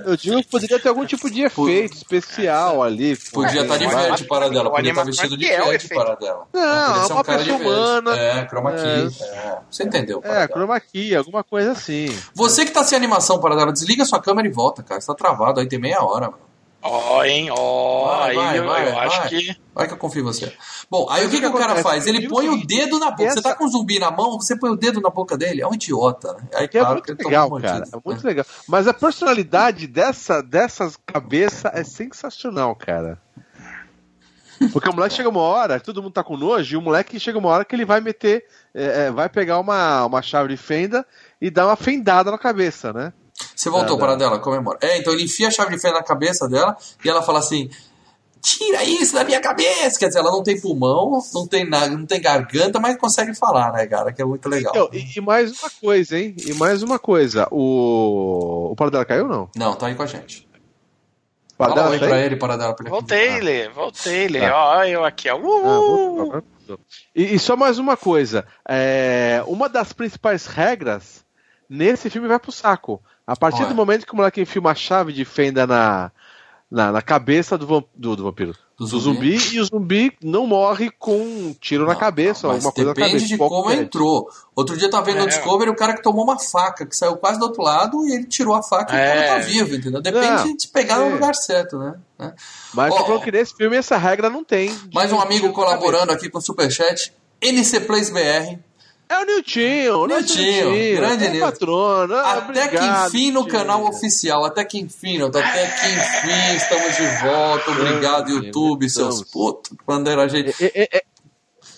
[0.07, 3.14] Eu digo que poderia ter algum tipo de efeito especial ali.
[3.31, 6.14] Podia estar tá de verde para dela, podia estar tá vestido de é verde para
[6.14, 6.47] dela.
[6.51, 8.18] Não, é uma pessoa humana.
[8.18, 9.23] É, chroma key.
[9.23, 9.59] É.
[9.70, 10.23] Você entendeu?
[10.25, 12.07] É, chroma key, alguma coisa assim.
[12.35, 15.01] Você que tá sem animação para dela, desliga sua câmera e volta volta, cara.
[15.01, 16.53] Você tá travado aí, tem meia hora, mano.
[16.85, 19.07] Ó, oh, hein, ó, oh, aí vai, eu, vai, eu vai.
[19.07, 19.57] acho que.
[19.73, 20.53] Vai que eu confio em você.
[20.91, 22.09] Bom, aí Mas o que, que, que o cara faz?
[22.09, 23.23] Ele põe o dedo na boca.
[23.23, 23.37] Essa...
[23.37, 25.63] Você tá com um zumbi na mão, você põe o dedo na boca dele.
[25.63, 26.49] É um idiota, né?
[26.55, 27.85] Aí, é claro, muito legal, cara.
[27.87, 28.31] é muito né?
[28.31, 28.45] legal.
[28.67, 33.17] Mas a personalidade dessa, dessas cabeças é sensacional, cara.
[34.73, 37.39] Porque o moleque chega uma hora, todo mundo tá com nojo, e o moleque chega
[37.39, 38.45] uma hora que ele vai meter,
[38.75, 41.07] é, é, vai pegar uma, uma chave de fenda
[41.41, 43.13] e dar uma fendada na cabeça, né?
[43.63, 44.77] Você voltou para dela, comemora.
[44.83, 47.71] É, então ele enfia a chave de fenda na cabeça dela e ela fala assim:
[48.41, 49.97] tira isso da minha cabeça.
[49.97, 53.73] Quer dizer, ela não tem pulmão, não tem nada, não tem garganta, mas consegue falar,
[53.73, 54.13] né, cara?
[54.13, 54.73] Que é muito legal.
[54.75, 56.35] Então, e, e, mais uma coisa, hein?
[56.45, 57.47] E mais uma coisa.
[57.53, 58.73] O.
[58.73, 59.51] O pau dela caiu ou não?
[59.55, 60.49] Não, tá aí com a gente.
[61.57, 62.75] Fala dela oi pra ele, para dela.
[62.75, 64.41] Pra ele voltei, Lê, voltei, Lê.
[64.41, 64.57] Tá.
[64.57, 65.39] Ó, eu aqui, ó.
[65.39, 66.33] Uh!
[66.35, 66.43] Ah,
[67.15, 68.45] e, e, só mais uma coisa.
[68.69, 71.25] É, uma das principais regras
[71.69, 73.01] nesse filme vai pro saco.
[73.33, 76.12] A partir do momento que o moleque enfia uma chave de fenda na,
[76.70, 78.55] na, na cabeça do, do, do vampiro.
[78.78, 79.39] Do, do zumbi?
[79.39, 79.57] zumbi?
[79.57, 82.95] e o zumbi não morre com um tiro não, na cabeça ou alguma coisa na
[82.95, 83.14] cabeça.
[83.14, 83.76] Depende de como é.
[83.76, 84.28] entrou.
[84.55, 85.20] Outro dia eu tava vendo é.
[85.20, 88.16] no Discovery o cara que tomou uma faca, que saiu quase do outro lado e
[88.16, 89.01] ele tirou a faca é.
[89.01, 89.41] e o cara tá é.
[89.41, 90.03] vivo, entendeu?
[90.03, 91.09] Depende não, de pegar é.
[91.09, 91.95] no lugar certo, né?
[92.18, 92.33] É.
[92.74, 94.78] Mas oh, que nesse filme essa regra não tem.
[94.93, 97.14] Mais um amigo colaborando aqui com o Superchat.
[97.41, 98.59] NC Plays BR
[99.13, 101.51] é o Niltinho, Niltinho, grande Nilton.
[101.51, 102.21] patrona.
[102.21, 107.07] Até obrigado, que enfim no canal oficial, até que enfim, até que enfim estamos de
[107.23, 107.71] volta.
[107.71, 109.77] Obrigado, YouTube, seus putos.
[109.85, 110.51] Quando era a gente.
[110.63, 111.03] É, é, é,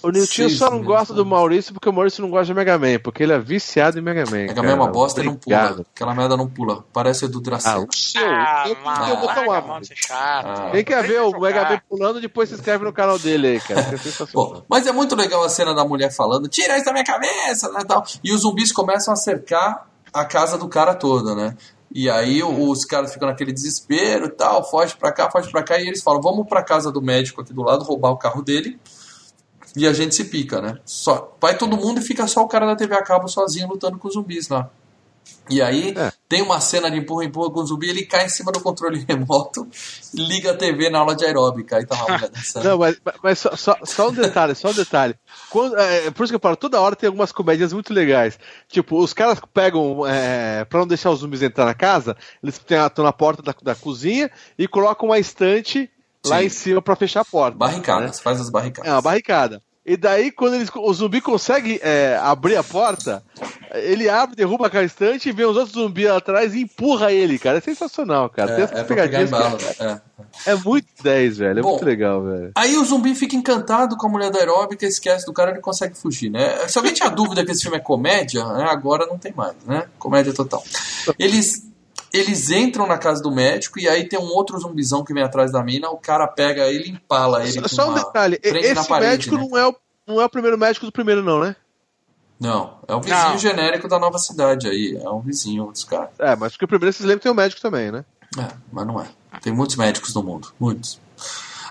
[0.05, 2.99] o Nilton só não gosta do Maurício porque o Maurício não gosta de Mega Man,
[3.03, 4.47] porque ele é viciado em Mega Man.
[4.47, 5.85] Mega Man é uma bosta e não pula.
[5.95, 6.85] Aquela merda não pula.
[6.93, 7.77] Parece o do Dracena.
[7.77, 8.23] Ah, o seu.
[8.23, 9.81] Ah, eu, mano, eu vou tomar.
[10.11, 13.61] Ah, Quem quer ver o Mega Man pulando, depois se inscreve no canal dele aí,
[13.61, 13.81] cara.
[13.81, 17.05] É Bom, mas é muito legal a cena da mulher falando: tira isso da minha
[17.05, 17.81] cabeça, né?
[17.87, 18.05] Tal.
[18.23, 21.57] E os zumbis começam a cercar a casa do cara toda, né?
[21.95, 25.79] E aí os caras ficam naquele desespero e tal, foge pra cá, foge pra cá,
[25.79, 28.79] e eles falam: vamos pra casa do médico aqui do lado, roubar o carro dele
[29.77, 30.79] e a gente se pica, né?
[30.85, 33.99] Só, vai todo mundo e fica só o cara da TV a cabo sozinho lutando
[33.99, 34.71] com os zumbis lá.
[35.49, 36.11] E aí é.
[36.27, 39.05] tem uma cena de empurra empurra com o zumbi, ele cai em cima do controle
[39.07, 39.69] remoto,
[40.15, 42.65] liga a TV na aula de aeróbica, aí tá lá dançando.
[42.65, 45.15] Não, mas, mas só, só, só, um detalhe, só um detalhe.
[45.51, 48.39] Quando, é, por isso que eu falo, toda hora tem algumas comédias muito legais.
[48.69, 53.05] Tipo, os caras pegam, é, pra não deixar os zumbis entrar na casa, eles estão
[53.05, 55.91] na porta da, da cozinha e colocam uma estante
[56.25, 57.57] lá em cima para fechar a porta.
[57.57, 58.13] Barricada, né?
[58.13, 58.91] faz as barricadas.
[58.91, 59.63] É, uma barricada.
[59.87, 63.23] E daí, quando eles, o zumbi consegue é, abrir a porta,
[63.75, 67.59] ele abre, derruba a estante e vê os outros zumbis atrás e empurra ele, cara.
[67.59, 68.53] É sensacional, cara.
[68.53, 69.31] É, Tem essas é pegadinhas.
[69.31, 70.01] né?
[70.47, 70.53] É.
[70.53, 71.59] É muito 10, velho.
[71.59, 72.53] É Bom, muito legal, velho.
[72.55, 75.61] Aí o zumbi fica encantado com a mulher da aeróbica, esquece do cara e ele
[75.61, 76.67] consegue fugir, né?
[76.67, 79.87] Se alguém tinha dúvida que esse filme é comédia, né, agora não tem mais, né?
[79.99, 80.65] Comédia total.
[81.19, 81.63] Eles,
[82.17, 85.51] eles entram na casa do médico e aí tem um outro zumbizão que vem atrás
[85.53, 88.39] da mina, o cara pega ele e empala ele Só, com só um uma- detalhe:
[88.43, 89.47] e- esse parede, médico né?
[89.51, 89.75] não, é o,
[90.07, 91.57] não é o primeiro médico do primeiro, não, né?
[92.41, 93.39] Não, é o vizinho Não.
[93.39, 96.11] genérico da nova cidade aí, é um vizinho dos caras.
[96.19, 98.05] É, mas porque o primeiro vocês lembram que tem o médico também, né?
[98.39, 99.07] É, mas não é.
[99.41, 101.01] Tem muitos médicos no mundo, muitos.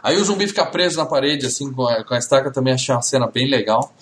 [0.02, 2.94] Aí o zumbi fica preso na parede, assim, com a, com a estaca, também achei
[2.96, 3.94] uma cena bem legal.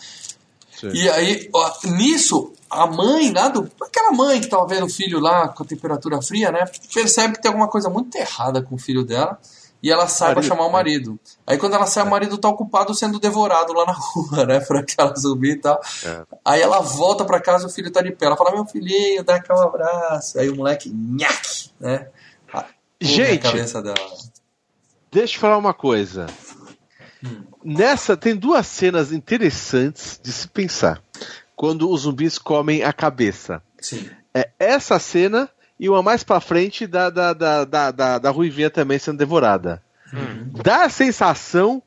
[0.80, 0.90] Sim.
[0.94, 3.70] E aí, ó, nisso, a mãe lá do.
[3.82, 6.66] Aquela mãe que tava vendo o filho lá com a temperatura fria, né?
[6.94, 9.38] Percebe que tem alguma coisa muito errada com o filho dela.
[9.84, 10.74] E ela sai pra Marido, chamar o né?
[10.74, 11.20] marido.
[11.46, 14.60] Aí quando ela sai, o marido tá ocupado sendo devorado lá na rua, né?
[14.60, 15.82] Por aquela zumbi e tal.
[16.06, 16.24] É.
[16.46, 18.28] Aí ela volta pra casa, o filho tá de pé.
[18.28, 20.40] Ela fala, meu filhinho, dá aqui um abraço.
[20.40, 22.08] Aí o moleque, nhaque, né?
[23.02, 23.42] Gente.
[25.12, 26.28] Deixa eu falar uma coisa.
[27.64, 31.02] Nessa tem duas cenas interessantes de se pensar.
[31.62, 33.62] Quando os zumbis comem a cabeça.
[33.80, 34.10] Sim.
[34.34, 35.48] É essa cena
[35.80, 39.80] e uma mais pra frente da, da, da, da, da, da Ruivinha também sendo devorada.
[40.64, 41.80] Dá a sensação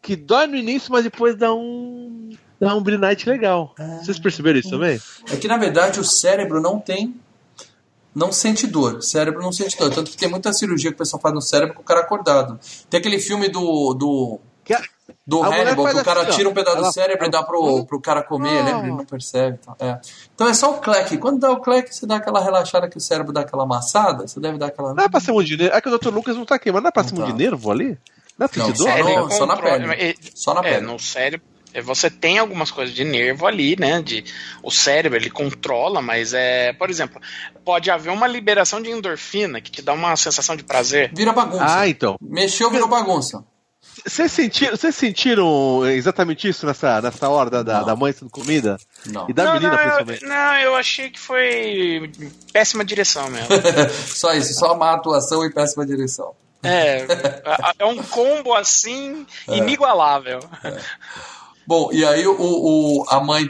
[0.00, 2.30] que dói no início, mas depois dá um.
[2.58, 3.74] dá um brilhante legal.
[4.02, 4.98] Vocês perceberam isso também?
[5.30, 7.14] É que, na verdade, o cérebro não tem.
[8.14, 8.94] Não sente dor.
[8.94, 9.90] O cérebro não sente dor.
[9.90, 12.58] Tanto que tem muita cirurgia que o pessoal faz no cérebro com o cara acordado.
[12.88, 13.92] Tem aquele filme do.
[13.92, 14.72] do Que
[15.26, 17.42] do A Hannibal, que o cara assim, tira um pedaço Ela- do cérebro e dá
[17.42, 18.64] pro, pro cara comer, Ah.
[18.64, 18.86] lembra?
[18.88, 19.58] Ele não percebe.
[19.60, 20.00] Então é.
[20.34, 21.16] então é só o cleque.
[21.18, 24.38] Quando dá o cleque, você dá aquela relaxada que o cérebro dá aquela amassada, você
[24.40, 24.94] deve dar aquela.
[24.94, 25.76] Não é pra ser um de nervo.
[25.76, 26.08] É que o Dr.
[26.08, 27.26] Lucas não tá aqui, mas não é pra ser um tá.
[27.26, 27.98] de nervo ali?
[28.38, 29.94] Não é pra Não, só no- só na perna.
[29.94, 30.92] é- Só na é, perna.
[30.92, 31.46] no cérebro.
[31.74, 34.00] é, Você tem algumas coisas de nervo ali, né?
[34.00, 34.24] De,
[34.62, 37.20] o cérebro ele controla, mas é, por exemplo,
[37.64, 41.10] pode haver uma liberação de endorfina que te dá uma sensação de prazer.
[41.14, 41.64] Vira bagunça.
[41.66, 42.16] Ah, então.
[42.20, 43.44] Mexeu, virou bagunça.
[44.06, 48.76] Vocês sentiram, vocês sentiram exatamente isso nessa, nessa hora da, da, da mãe sendo comida?
[49.06, 49.28] Não.
[49.28, 50.22] E da não, menina, não, principalmente?
[50.22, 52.10] eu, não, eu achei que foi
[52.52, 53.48] péssima direção mesmo.
[54.06, 56.32] só isso, só má atuação e péssima direção.
[56.62, 57.06] É,
[57.78, 59.56] é um combo assim É.
[59.58, 60.40] inigualável.
[61.66, 63.48] Bom, e aí o, o- a mãe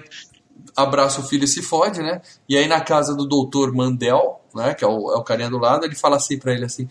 [0.76, 2.20] abraça o filho e se fode, né?
[2.48, 5.58] E aí na casa do doutor Mandel, né, que é o, é o carinha do
[5.58, 6.88] lado, ele fala assim pra ele assim,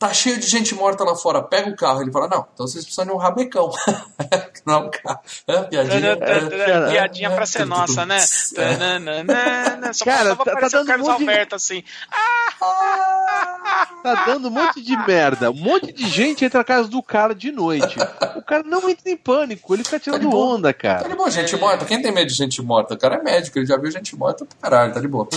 [0.00, 2.00] tá cheio de gente morta lá fora, pega o carro.
[2.00, 3.68] Ele fala, não, então vocês precisam de um rabecão.
[4.66, 5.20] não é um carro.
[5.46, 6.12] É, piadinha.
[6.18, 6.90] é.
[6.90, 8.18] Piadinha pra ser nossa, né?
[9.92, 11.84] Só Cara, tá- tá aparecer o dando Carlos um monte de- Alberto assim.
[14.02, 15.50] Tá dando um monte de merda.
[15.50, 17.96] Um monte de gente entra na casa do cara de noite.
[18.36, 21.08] O cara não entra em pânico, ele fica tirando Tá de onda, Tá cara.
[21.08, 21.84] de boa, gente morta.
[21.84, 22.94] Quem tem medo de gente morta?
[22.94, 25.28] O cara é médico, ele já viu gente morta pra caralho, tá de boa.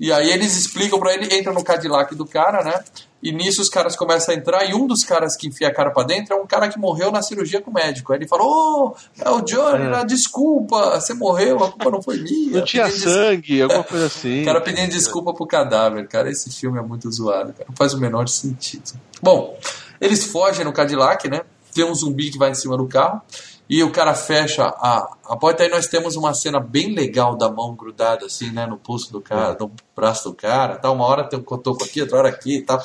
[0.00, 2.82] E aí eles explicam pra ele, entra no Cadillac do cara, né?
[3.28, 5.90] E nisso os caras começam a entrar, e um dos caras que enfia a cara
[5.90, 8.12] pra dentro é um cara que morreu na cirurgia com o médico.
[8.12, 10.04] Aí ele falou, ô, é o Johnny, né?
[10.04, 12.58] desculpa, você morreu, a culpa não foi minha.
[12.58, 14.42] Não tinha Pedindo des- sangue, alguma coisa assim.
[14.42, 16.30] O cara pedindo desculpa pro cadáver, cara.
[16.30, 17.66] Esse filme é muito zoado, cara.
[17.68, 18.92] Não faz o menor sentido.
[19.20, 19.58] Bom,
[20.00, 21.40] eles fogem no Cadillac, né?
[21.74, 23.20] Tem um zumbi que vai em cima do carro.
[23.68, 25.64] E o cara fecha a, a porta.
[25.64, 28.64] Aí nós temos uma cena bem legal da mão grudada, assim, né?
[28.66, 30.76] No pulso do cara, no braço do cara.
[30.76, 30.88] Tá?
[30.92, 32.80] Uma hora tem um cotoco aqui, outra hora aqui e tal.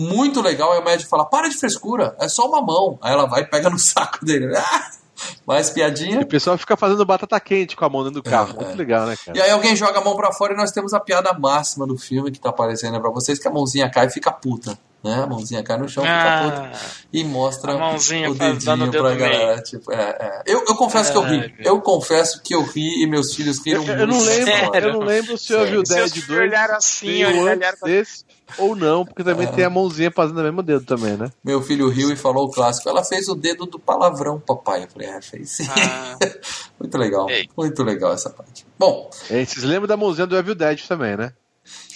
[0.00, 0.72] Muito legal.
[0.72, 2.98] Aí o médico fala: para de frescura, é só uma mão.
[3.02, 4.56] Aí ela vai e pega no saco dele.
[4.56, 4.90] Ah!
[5.46, 6.20] Mais piadinha.
[6.20, 8.52] E o pessoal fica fazendo batata quente com a mão dentro do carro.
[8.52, 8.76] É, Muito é.
[8.76, 9.36] legal, né, cara?
[9.36, 11.98] E aí alguém joga a mão pra fora e nós temos a piada máxima do
[11.98, 14.78] filme que tá aparecendo aí pra vocês, que a mãozinha cai e fica puta.
[15.02, 15.14] Né?
[15.14, 16.04] A mãozinha cai no chão.
[16.06, 16.70] Ah,
[17.10, 19.62] E mostra o dedinho pra galera.
[19.62, 20.42] Tipo, é, é.
[20.46, 21.38] Eu, eu confesso que eu ri.
[21.38, 21.54] Meu.
[21.64, 24.00] Eu confesso que eu ri e meus filhos riram Eu, muito.
[24.00, 27.24] eu não lembro, eu não lembro se eu vi o Dead filhos 2 olharam assim,
[27.24, 28.24] olharam- pra- desse,
[28.58, 31.30] ou não, porque também tem a mãozinha fazendo o mesmo dedo também, né?
[31.42, 32.86] Meu filho riu e falou o clássico.
[32.88, 34.84] Ela fez o dedo do palavrão, papai.
[34.84, 35.66] Eu falei, é, fez sim.
[35.70, 36.18] Ah.
[36.78, 37.30] muito legal.
[37.30, 37.48] Ei.
[37.56, 38.66] Muito legal essa parte.
[38.78, 41.32] Bom, É, vocês lembram da mãozinha do Evil Dead também, né?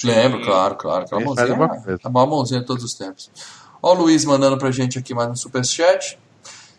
[0.03, 1.05] Lembro, claro, claro.
[1.05, 1.47] Aquela mãozinha
[1.87, 3.31] é a maior mãozinha de todos os tempos.
[3.83, 6.19] Ó o Luiz mandando pra gente aqui mais um superchat.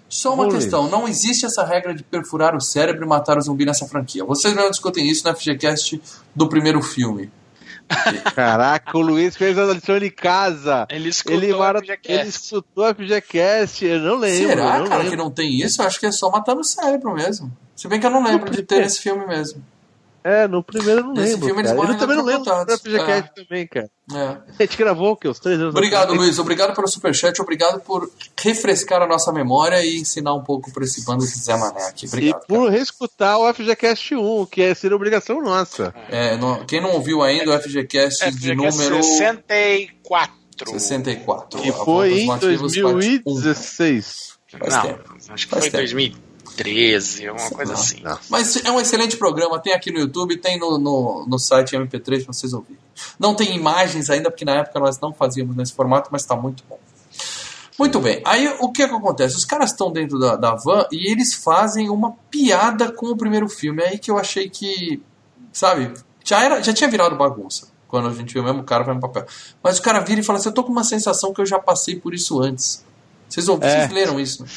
[0.08, 3.42] Só uma Ô, questão, não existe essa regra de perfurar o cérebro e matar o
[3.42, 4.24] zumbi nessa franquia.
[4.24, 6.02] Vocês não discutem isso no FGCast
[6.36, 7.32] do primeiro filme.
[8.34, 10.88] Caraca, o Luiz fez a lição de casa.
[10.90, 11.80] Ele escutou Ele, o mara...
[11.80, 12.12] FGCast.
[12.12, 14.48] ele escutou a FGCast, eu não lembro.
[14.50, 15.12] Será, não cara, lembro.
[15.12, 15.82] que não tem isso?
[15.82, 17.52] Eu acho que é só matar no cérebro mesmo.
[17.76, 19.64] Se bem que eu não lembro de ter esse filme mesmo.
[20.26, 21.46] É, no primeiro eu não Nesse lembro.
[21.46, 21.88] Filme, eles cara.
[21.88, 23.44] Eu também não lembro do FGCast é.
[23.44, 23.92] também, cara.
[24.12, 24.38] É.
[24.58, 25.28] A gente gravou o quê?
[25.28, 26.20] Os três anos Obrigado, atrás.
[26.20, 26.26] Né?
[26.26, 26.40] Luiz.
[26.40, 27.40] Obrigado pelo superchat.
[27.40, 28.10] Obrigado por
[28.42, 32.08] refrescar a nossa memória e ensinar um pouco para esse bando de Zé Mané aqui.
[32.08, 32.42] Obrigado.
[32.44, 32.72] E por cara.
[32.72, 35.94] reescutar o FGCast 1, que é ser obrigação nossa.
[36.10, 39.04] É, não, quem não ouviu ainda o FGCast, FGCast de número.
[39.04, 40.36] 64.
[40.72, 41.62] 64.
[41.62, 44.40] Que foi em 2016.
[44.52, 44.58] Parte...
[44.58, 45.04] Faz não, tempo.
[45.30, 46.25] acho que Faz foi em 2000.
[46.56, 48.02] 13, uma coisa não, assim.
[48.02, 48.20] Não.
[48.30, 52.24] Mas é um excelente programa, tem aqui no YouTube, tem no, no, no site MP3
[52.24, 52.80] para vocês ouvirem.
[53.20, 56.64] Não tem imagens ainda, porque na época nós não fazíamos nesse formato, mas está muito
[56.70, 56.80] bom.
[57.78, 59.36] Muito bem, aí o que, é que acontece?
[59.36, 63.50] Os caras estão dentro da, da van e eles fazem uma piada com o primeiro
[63.50, 63.84] filme.
[63.84, 65.02] É aí que eu achei que,
[65.52, 68.96] sabe, já, era, já tinha virado bagunça quando a gente vê o mesmo cara, vai
[68.96, 69.26] no papel.
[69.64, 71.60] Mas o cara vira e fala assim: Eu tô com uma sensação que eu já
[71.60, 72.84] passei por isso antes.
[73.30, 73.80] Vocês, ouviram, é.
[73.80, 74.44] vocês leram isso?
[74.44, 74.50] Né?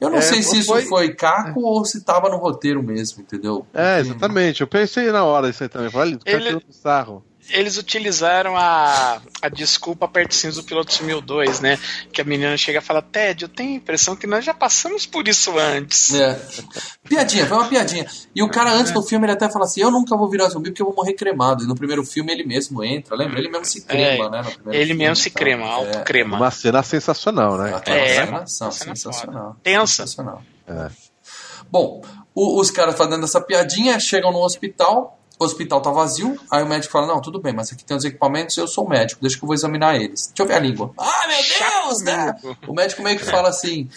[0.00, 3.22] Eu não É, sei se isso foi- foi caco ou se tava no roteiro mesmo,
[3.22, 3.66] entendeu?
[3.72, 4.60] É, exatamente.
[4.60, 5.90] Eu pensei na hora isso aí também.
[5.90, 7.24] Falei, Ele- sarro.
[7.50, 11.78] Eles utilizaram a, a desculpa pertinho do Piloto Sumiu 2, né?
[12.12, 15.06] Que a menina chega e fala: Ted, eu tenho a impressão que nós já passamos
[15.06, 16.12] por isso antes.
[16.14, 16.40] É.
[17.08, 18.06] Piadinha, foi uma piadinha.
[18.34, 20.70] E o cara, antes do filme, ele até fala assim: Eu nunca vou virar zumbi
[20.70, 21.62] porque eu vou morrer cremado.
[21.64, 23.38] E no primeiro filme ele mesmo entra, lembra?
[23.38, 24.42] Ele mesmo se crema, É, né?
[24.68, 25.40] Ele filme, mesmo se então.
[25.40, 25.70] crema, É.
[25.72, 26.36] autocrema.
[26.36, 27.80] Uma cena sensacional, né?
[27.86, 29.56] É, uma cena sensacional.
[29.62, 29.86] Tensa.
[30.06, 30.42] Sensacional.
[30.66, 30.90] É.
[31.70, 32.02] Bom,
[32.34, 36.66] o- os caras fazendo essa piadinha, chegam no hospital, o hospital tá vazio, aí o
[36.66, 39.44] médico fala, não, tudo bem, mas aqui tem os equipamentos, eu sou médico, deixa que
[39.44, 40.28] eu vou examinar eles.
[40.28, 40.92] Deixa eu ver a língua.
[40.98, 42.34] Ah, meu Deus, né?
[42.66, 43.88] O médico meio que fala assim,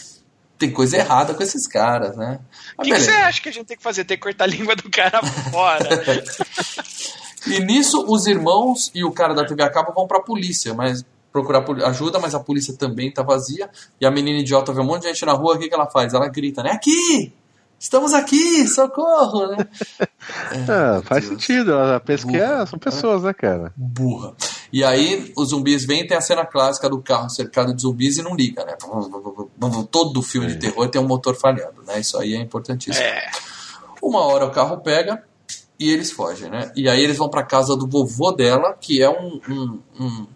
[0.58, 2.40] tem coisa errada com esses caras, né?
[2.78, 4.04] O que, que você acha que a gente tem que fazer?
[4.04, 5.90] Tem que cortar a língua do cara fora.
[7.48, 11.06] E nisso, os irmãos e o cara da TV a cabo vão pra polícia, mas
[11.32, 13.70] procurar ajuda, mas a polícia também tá vazia.
[14.00, 15.90] E a menina idiota vê um monte de gente na rua, o que, que ela
[15.90, 16.14] faz?
[16.14, 16.72] Ela grita, né?
[16.72, 17.34] Aqui!
[17.80, 18.68] Estamos aqui!
[18.68, 19.48] Socorro!
[19.48, 19.68] Né?
[20.52, 21.42] É, faz Deus.
[21.42, 21.72] sentido.
[21.72, 22.62] Ela pensa que Burra.
[22.62, 23.74] é, são pessoas, né, cara?
[23.76, 24.34] Burra.
[24.72, 28.22] E aí, os zumbis vêm tem a cena clássica do carro cercado de zumbis e
[28.22, 28.76] não liga, né?
[29.90, 32.00] Todo filme de terror tem um motor falhando, né?
[32.00, 33.04] Isso aí é importantíssimo.
[33.04, 33.32] É.
[34.02, 35.24] Uma hora o carro pega
[35.80, 36.72] e eles fogem, né?
[36.76, 40.28] E aí eles vão pra casa do vovô dela, que é um, um, um,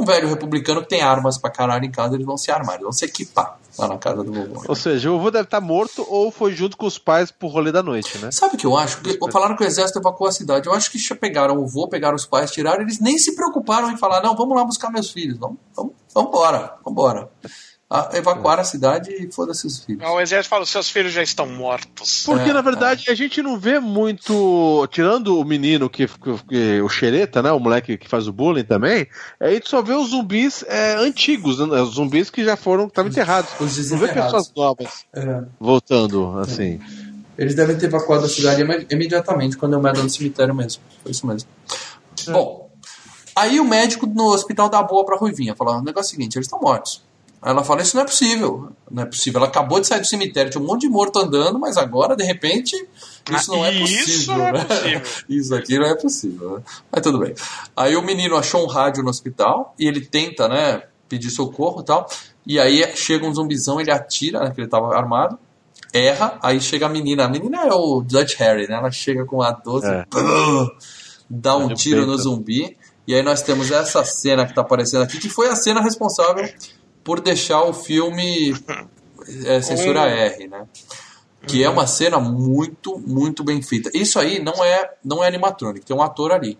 [0.00, 2.84] um velho republicano que tem armas pra caralho em casa, eles vão se armar, eles
[2.84, 4.62] vão se equipar lá na casa do vovô.
[4.68, 7.70] Ou seja, o vovô deve estar morto ou foi junto com os pais pro rolê
[7.72, 8.30] da noite, né?
[8.32, 9.00] Sabe o que eu acho?
[9.00, 10.66] Que- Falaram que o exército evacuou a cidade.
[10.66, 13.90] Eu acho que já pegaram o vô, pegaram os pais, tiraram, eles nem se preocuparam
[13.90, 15.36] em falar, não, vamos lá buscar meus filhos.
[15.38, 17.28] Vamos, vamos, vamos embora, vamos embora.
[17.88, 20.02] Ah, evacuaram a cidade e foda-se os filhos.
[20.08, 22.24] O exército fala: seus filhos já estão mortos.
[22.26, 24.88] Porque, É, na verdade, a gente não vê muito.
[24.90, 27.52] Tirando o menino que, que- que- o xereta, né?
[27.52, 29.06] O moleque que faz o bullying também,
[29.38, 32.90] a gente só vê os zumbis é, antigos, né, os zumbis que já foram, que
[32.90, 33.52] estavam enterrados.
[33.60, 34.48] Os Não vê desenterrados.
[34.48, 35.04] pessoas novas
[35.60, 36.80] voltando, assim.
[37.38, 40.82] Eles devem ter evacuado a cidade imediatamente quando eu me no cemitério mesmo.
[41.04, 41.48] Foi isso mesmo.
[42.28, 42.68] Bom,
[43.36, 45.54] aí o médico no hospital dá boa pra Ruivinha.
[45.54, 47.05] Fala, o negócio é o seguinte, eles estão mortos.
[47.42, 48.72] Aí ela fala, isso não é possível.
[48.90, 49.38] Não é possível.
[49.38, 52.24] Ela acabou de sair do cemitério, tinha um monte de morto andando, mas agora, de
[52.24, 52.74] repente,
[53.30, 54.04] isso não é Ah, possível.
[54.06, 54.64] isso não é né?
[54.64, 55.02] possível.
[55.28, 56.56] isso aqui não é possível.
[56.56, 56.62] né?
[56.90, 57.34] Mas tudo bem.
[57.76, 61.84] Aí o menino achou um rádio no hospital e ele tenta, né, pedir socorro e
[61.84, 62.08] tal.
[62.46, 65.38] E aí chega um zumbizão, ele atira, né, que ele tava armado
[65.92, 67.24] erra, aí chega a menina.
[67.24, 68.74] A menina é o Dutch Harry, né?
[68.76, 70.04] Ela chega com a 12, É.
[71.30, 72.76] dá um tiro no zumbi.
[73.06, 76.44] E aí nós temos essa cena que tá aparecendo aqui, que foi a cena responsável
[77.06, 78.52] por deixar o filme
[79.44, 80.66] é, censura R, né?
[81.46, 83.88] Que é uma cena muito, muito bem feita.
[83.94, 86.58] Isso aí não é, não é animatronic, tem um ator ali.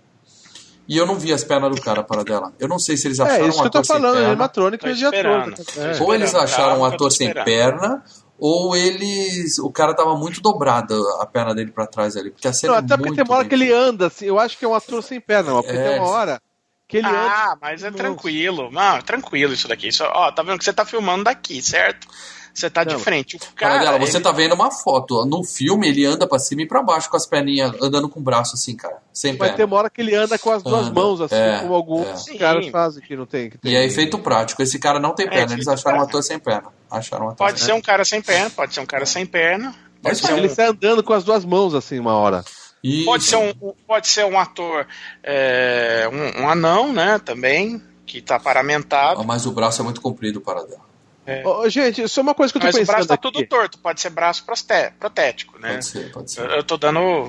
[0.89, 2.53] E eu não vi as pernas do cara para dela.
[2.61, 4.29] Eu não sei se eles acharam É isso um que eu tô falando, perna.
[4.29, 5.53] animatrônico e de ator.
[5.79, 6.01] É.
[6.01, 8.05] Ou eles acharam um eu ator sem perna,
[8.39, 9.59] ou eles.
[9.59, 12.31] O cara tava muito dobrado a perna dele pra trás ali.
[12.31, 14.27] Porque a cena Não, é até porque muito tem uma hora que ele anda, assim,
[14.27, 15.89] eu acho que é um ator sem perna, ó, porque É.
[15.91, 16.41] tem uma hora
[16.89, 17.19] que ele anda.
[17.19, 18.03] Ah, mas é Nossa.
[18.03, 18.71] tranquilo.
[18.71, 19.89] Não, é tranquilo isso daqui.
[19.89, 22.07] Isso, ó, tá vendo que você tá filmando daqui, certo?
[22.55, 23.01] Você tá de Não.
[23.01, 23.37] frente.
[23.37, 25.27] O Cara, dela, você ele- tá vendo uma foto.
[25.27, 28.23] No filme, ele anda pra cima e pra baixo com as perninhas, andando com o
[28.23, 28.97] braço assim, cara.
[29.13, 29.57] Sem Mas perna.
[29.57, 32.27] tem uma hora que ele anda com as duas Anda, mãos, assim, é, como alguns
[32.29, 32.39] é.
[32.39, 32.71] caras Sim.
[32.71, 33.51] fazem que não tem.
[33.51, 34.63] Que tem E é efeito prático.
[34.63, 35.53] Esse cara não tem É, perna.
[35.53, 36.69] Eles acharam um ator sem perna.
[36.91, 39.27] Acharam um ator Pode sem ser um cara sem perna, pode ser um cara sem
[39.27, 39.75] perna.
[40.03, 42.43] Pode Isso ser um, Ele sai andando com as duas mãos, assim, uma hora.
[42.87, 43.05] Isso.
[43.05, 43.53] pode ser um,
[43.87, 44.87] pode ser um ator,
[45.23, 49.25] é, um, um anão, né, também, que tá paramentado.
[49.25, 50.87] Mas o braço é muito comprido para dela.
[51.27, 51.43] É.
[51.45, 52.87] Oh, gente, isso é uma coisa que eu tô Mas pensando.
[52.87, 53.23] Mas o braço tá aqui.
[53.23, 55.73] tudo torto, pode ser braço protético, né?
[55.73, 56.41] Pode ser, pode ser.
[56.43, 57.29] Eu, eu tô dando.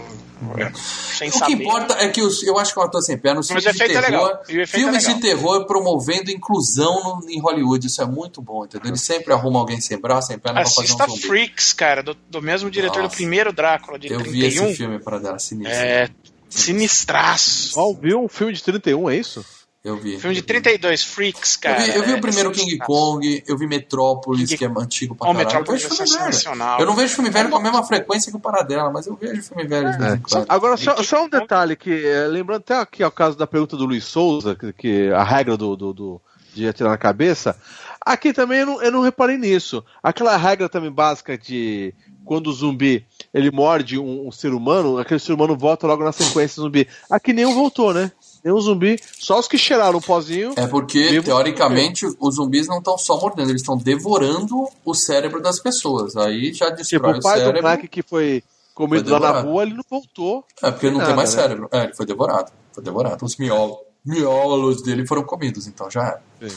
[0.76, 1.58] Sem o saber.
[1.58, 3.70] que importa é que os, eu acho que eu tô sem pé nos filmes de
[3.70, 4.40] é terror.
[4.68, 7.88] filmes é de terror promovendo inclusão no, em Hollywood.
[7.88, 8.90] Isso é muito bom, entendeu?
[8.90, 11.28] Eles sempre arrumam alguém sem braço, sem perna Assista pra fazer um zumbi.
[11.28, 13.16] Freaks, cara, do, do mesmo diretor Nossa.
[13.16, 14.32] do primeiro Drácula, de eu 31.
[14.32, 15.76] vi esse filme para dar sinistro.
[15.76, 16.08] É.
[16.50, 17.74] Sinistraço.
[17.74, 19.44] Qual viu um filme de 31, é isso?
[19.88, 20.20] Eu vi.
[20.20, 21.80] Filme de 32, Freaks, cara.
[21.80, 24.58] Eu vi, eu vi é, o primeiro é King Kong, eu vi Metrópolis, King...
[24.58, 25.48] que é antigo pra oh, caralho.
[25.48, 26.78] Metrópolis eu, é sensacional.
[26.82, 29.42] eu não vejo filme velho com a mesma frequência que o Paradela, mas eu vejo
[29.42, 30.46] filme velho em quando.
[30.50, 34.04] Agora, só, só, um detalhe, que lembrando até aqui ao caso da pergunta do Luiz
[34.04, 36.22] Souza, que, que a regra do, do, do,
[36.54, 37.58] de atirar na cabeça,
[38.02, 39.82] aqui também eu não, eu não reparei nisso.
[40.04, 41.94] Aquela regra também básica de
[42.26, 46.12] quando o zumbi ele morde um, um, ser humano, aquele ser humano volta logo na
[46.12, 46.88] sequência zumbi.
[47.10, 48.12] Aqui nenhum voltou, né?
[48.44, 50.54] Nenhum zumbi, só os que cheiraram o pozinho.
[50.56, 55.60] É porque, teoricamente, os zumbis não estão só mordendo, eles estão devorando o cérebro das
[55.60, 56.16] pessoas.
[56.16, 57.62] Aí já destrói tipo, o pai o cérebro.
[57.62, 58.44] do Mac que foi
[58.74, 60.46] comido foi lá na rua, ele não voltou.
[60.62, 61.42] É, porque não nada, tem mais né?
[61.42, 61.70] cérebro.
[61.72, 62.52] É, ele foi devorado.
[62.72, 63.26] Foi devorado.
[63.26, 66.50] Os miolos, miolos dele foram comidos, então já era.
[66.50, 66.56] Sim.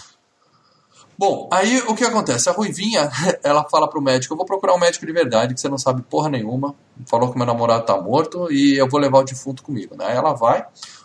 [1.21, 2.49] Bom, aí o que acontece?
[2.49, 3.11] A Ruivinha,
[3.45, 6.01] ela fala pro médico, eu vou procurar um médico de verdade, que você não sabe
[6.01, 6.75] porra nenhuma,
[7.05, 10.07] falou que meu namorado tá morto e eu vou levar o defunto comigo, né?
[10.07, 10.65] Aí ela vai,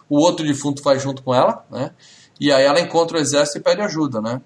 [0.09, 1.91] o outro defunto vai junto com ela, né?
[2.39, 4.41] E aí ela encontra o exército e pede ajuda, né?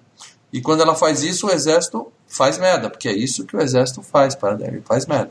[0.52, 4.02] E quando ela faz isso, o exército faz merda, porque é isso que o exército
[4.02, 5.30] faz, para ele faz merda.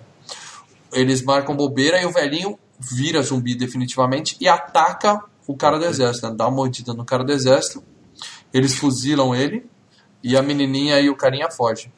[0.91, 6.29] Eles marcam bobeira e o velhinho vira zumbi definitivamente e ataca o cara do exército,
[6.29, 6.35] né?
[6.37, 7.83] dá uma mordida no cara do exército,
[8.53, 9.65] eles fuzilam ele,
[10.23, 11.91] e a menininha e o carinha fogem.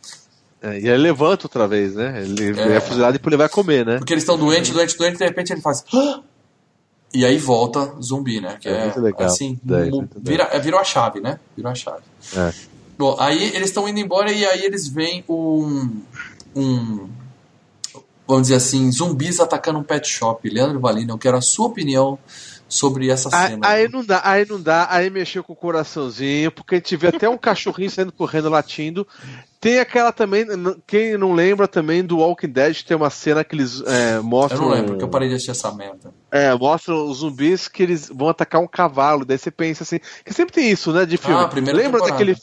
[0.62, 2.22] É, e ele levanta outra vez, né?
[2.22, 3.98] Ele é, é fuzilado e depois ele vai comer, né?
[3.98, 5.84] Porque eles estão doentes, doentes, doentes, de repente ele faz.
[5.94, 6.22] "Ah!"
[7.14, 8.58] E aí volta zumbi, né?
[8.60, 9.28] Que É é, muito legal.
[9.28, 11.40] assim, Daí, mu- muito vira, é, virou a chave, né?
[11.56, 12.04] Virou a chave.
[12.36, 12.54] É.
[12.98, 16.02] Bom, aí eles estão indo embora e aí eles veem um,
[16.56, 17.10] um.
[18.28, 20.50] Vamos dizer assim, zumbis atacando um pet shop.
[20.50, 22.18] Leandro Valina, eu quero a sua opinião
[22.72, 23.68] sobre essa Aí, cena.
[23.68, 27.08] aí não dá, aí não dá, aí mexeu com o coraçãozinho, porque a gente vê
[27.10, 29.06] até um cachorrinho saindo correndo, latindo.
[29.60, 30.46] Tem aquela também,
[30.88, 34.62] quem não lembra também do Walking Dead, tem uma cena que eles é, eu mostram.
[34.62, 36.14] não lembro, porque eu parei de assistir essa merda.
[36.32, 39.24] É, mostram os zumbis que eles vão atacar um cavalo.
[39.26, 40.00] Daí você pensa assim.
[40.26, 41.06] Que sempre tem isso, né?
[41.06, 41.40] De filme.
[41.44, 42.18] Ah, primeira lembra temporada.
[42.26, 42.38] daquele.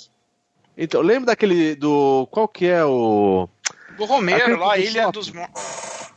[0.77, 1.75] Então, lembra daquele.
[1.75, 2.29] do.
[2.31, 3.49] Qual que é o.
[3.97, 5.19] Do Romero, Aquele lá, do Ilha shopping.
[5.19, 5.63] dos Mortos.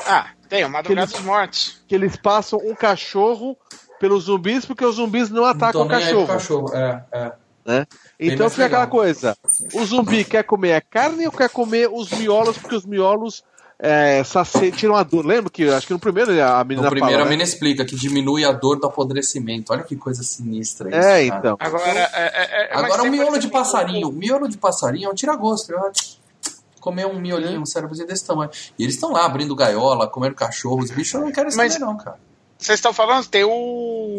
[0.05, 1.81] Ah, tem, o Madrugada Aquele- dos Mortos.
[1.87, 3.57] Que eles passam um cachorro
[4.01, 6.27] pelos zumbis, porque os zumbis não atacam Não o pro cachorro.
[6.27, 6.75] cachorro.
[6.75, 7.31] É, é.
[7.65, 7.87] né?
[8.19, 8.97] Então fica aquela legal.
[8.99, 9.37] coisa:
[9.73, 13.43] o zumbi quer comer a carne ou quer comer os miolos, porque os miolos
[13.79, 15.25] é, saci- tiram a dor.
[15.25, 17.29] Lembra que acho que no primeiro a menina No primeiro fala, a né?
[17.29, 19.71] menina explica que diminui a dor do apodrecimento.
[19.71, 20.97] Olha que coisa sinistra isso.
[20.97, 21.39] É, cara.
[21.39, 21.57] então.
[21.59, 24.09] Agora, é, é, é, mas Agora, o miolo de passarinho.
[24.09, 25.71] O miolo de passarinho é um tira-gosto.
[25.71, 25.91] Eu-
[26.79, 28.49] Comer um miolinho, um cérebrozinho desse tamanho.
[28.79, 30.79] E eles estão lá abrindo gaiola, comendo cachorro.
[30.81, 32.17] Os bichos eu não querem Mas- saber, não, cara.
[32.61, 33.49] Vocês estão falando, tem o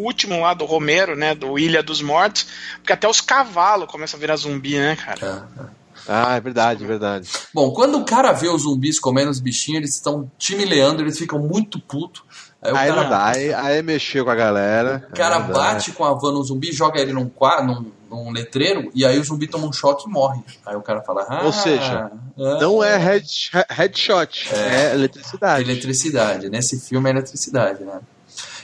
[0.05, 1.33] último lá do Romero, né?
[1.33, 2.47] Do Ilha dos Mortos,
[2.79, 5.49] porque até os cavalos começam a virar zumbi, né, cara?
[5.57, 5.83] É, é.
[6.09, 7.29] Ah, é verdade, é verdade.
[7.55, 11.39] Bom, quando o cara vê os zumbis comendo os bichinhos, eles estão timileando, eles ficam
[11.39, 12.25] muito putos.
[12.61, 15.07] Aí Aí cara, não dá, aí, aí mexeu com a galera.
[15.09, 17.31] o cara bate com a van no zumbi, joga ele num,
[17.65, 20.43] num, num letreiro, e aí o zumbi toma um choque e morre.
[20.67, 25.63] Aí o cara fala, ah, Ou seja, Não é head, headshot, é, eletricidade.
[25.63, 26.51] Eletricidade.
[26.51, 28.01] Nesse filme é eletricidade, né?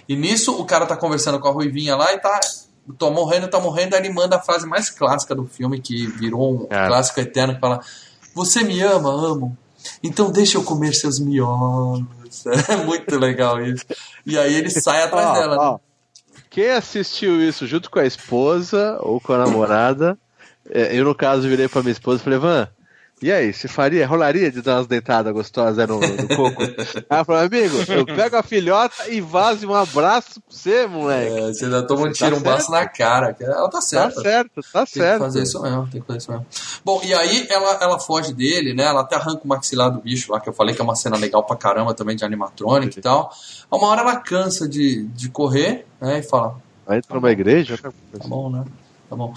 [0.08, 2.40] E nisso o cara tá conversando com a Ruivinha lá e tá.
[2.96, 6.62] Tô morrendo, tá morrendo, aí ele manda a frase mais clássica do filme, que virou
[6.62, 6.88] um Cara.
[6.88, 7.80] clássico eterno, que fala:
[8.34, 9.56] Você me ama, amo.
[10.02, 12.04] Então deixa eu comer seus miolos.
[12.68, 13.84] É muito legal isso.
[14.26, 15.56] E aí ele sai atrás Ó, dela.
[15.56, 15.62] né?
[15.62, 15.78] ó,
[16.50, 20.18] Quem assistiu isso junto com a esposa ou com a namorada,
[20.70, 22.68] é, eu no caso virei pra minha esposa e falei, Van,
[23.20, 26.62] e aí, se faria, rolaria de dar umas dentadas gostosas no, no coco?
[27.10, 31.32] Ela falou, amigo, eu pego a filhota e vazo um abraço pra você, moleque.
[31.36, 33.36] É, você ainda toma um tá tiro, um baço na cara.
[33.40, 34.20] Ela tá tá certa.
[34.20, 35.18] certo, tá Tem que certo.
[35.20, 36.46] fazer isso mesmo, tem que fazer isso mesmo.
[36.84, 38.84] Bom, e aí ela, ela foge dele, né?
[38.84, 41.16] Ela até arranca o maxilar do bicho lá, que eu falei que é uma cena
[41.16, 43.32] legal pra caramba também de animatronic e tal.
[43.70, 46.20] Uma hora ela cansa de, de correr, né?
[46.20, 47.76] E fala, Vai entrar numa igreja?
[47.76, 47.90] tá
[48.26, 48.64] bom, né?
[49.08, 49.32] Tá bom.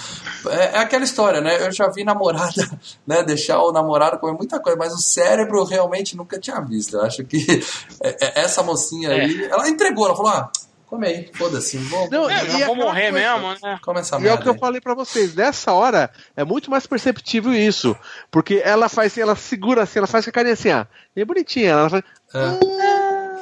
[0.49, 1.65] É, é aquela história, né?
[1.65, 2.69] Eu já vi namorada,
[3.07, 3.23] né?
[3.23, 6.97] Deixar o namorado comer muita coisa, mas o cérebro eu realmente nunca tinha visto.
[6.97, 7.37] Eu acho que
[8.03, 10.51] é- é- essa mocinha aí, ela entregou, ela falou, ah,
[10.87, 13.79] come aí, foda-se, vou, Não, É, e já vou morrer coisa- mesmo, né?
[13.81, 14.59] come essa E é o que eu aí.
[14.59, 17.95] falei pra vocês, nessa hora é muito mais perceptível isso,
[18.29, 20.85] porque ela faz, ela segura assim, ela faz com a carinha assim, ah,
[21.15, 22.03] bem bonitinha, ela faz,
[22.35, 22.39] É.
[22.39, 22.59] ah,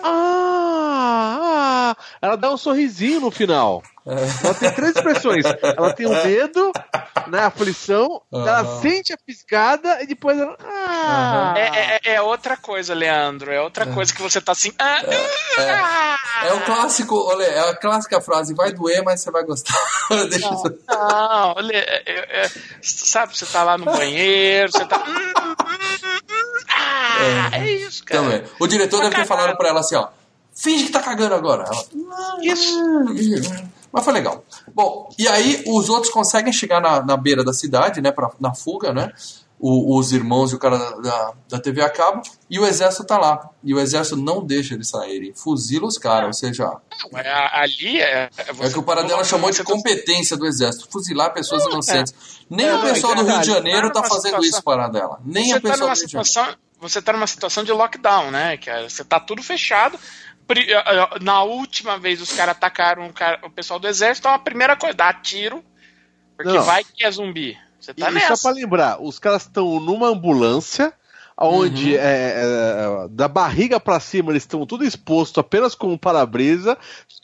[0.03, 1.38] ah,
[2.21, 3.81] ela dá um sorrisinho no final.
[4.07, 4.45] É.
[4.45, 5.45] Ela tem três expressões,
[5.77, 6.71] ela tem o medo,
[7.27, 8.47] na aflição, Aham.
[8.47, 10.55] ela sente a piscada e depois ela.
[10.63, 11.53] Ah!
[11.55, 13.51] É, é- é outra coisa, Leandro.
[13.51, 14.73] É outra coisa que você tá assim.
[14.79, 14.99] Ah,
[15.59, 19.77] ah, É o clássico, olha, é a clássica frase, vai doer, mas você vai gostar.
[20.29, 20.79] Deixa eu...
[20.87, 22.49] Não, olha, é- é- é-
[22.81, 24.97] sabe, você tá lá no banheiro, você tá.
[24.97, 25.55] hum, hum,
[26.69, 28.23] ah, é isso, cara.
[28.23, 28.43] Também.
[28.59, 30.07] O diretor deve ter falado pra ela assim, ó.
[30.61, 31.63] Finge que tá cagando agora.
[31.63, 31.85] Ela,
[32.41, 32.77] Isso.
[33.91, 34.43] Mas foi legal.
[34.73, 38.11] Bom, e aí os outros conseguem chegar na, na beira da cidade, né?
[38.11, 39.11] Pra, na fuga, né?
[39.61, 42.21] O- os irmãos e o cara da, da, da TV a cabo.
[42.49, 43.49] E o exército tá lá.
[43.63, 45.33] E o exército não deixa eles saírem.
[45.33, 46.27] Fuzila os caras.
[46.27, 46.65] Ou seja,
[47.11, 48.29] Não, é- ali é.
[48.37, 50.87] é que o Paradela chamou de tá- competência do exército.
[50.91, 52.13] Fuzilar pessoas inocentes.
[52.49, 55.19] Nem É, o pessoal do não, Rio de Janeiro tá tá fazendo situação- isso, Paradela.
[55.25, 56.27] Nem Você a tá pessoa numa do Rio de Janeiro.
[56.29, 56.59] situação.
[56.81, 58.55] Você tá numa situação de lockdown, né?
[58.55, 59.99] Que é- você tá tudo fechado.
[60.57, 64.33] Eh, eh, Na última vez os caras atacaram o, cara- o pessoal do exército, então
[64.35, 65.63] a primeira coisa, dá tiro.
[66.35, 66.63] Porque Não.
[66.63, 67.57] vai que é zumbi.
[67.79, 68.35] Você tá e nessa.
[68.35, 70.93] só pra lembrar, os caras estão numa ambulância,
[71.37, 71.99] onde Uhum.
[72.01, 76.77] é, é, da barriga pra cima eles estão tudo exposto apenas com um para-brisa,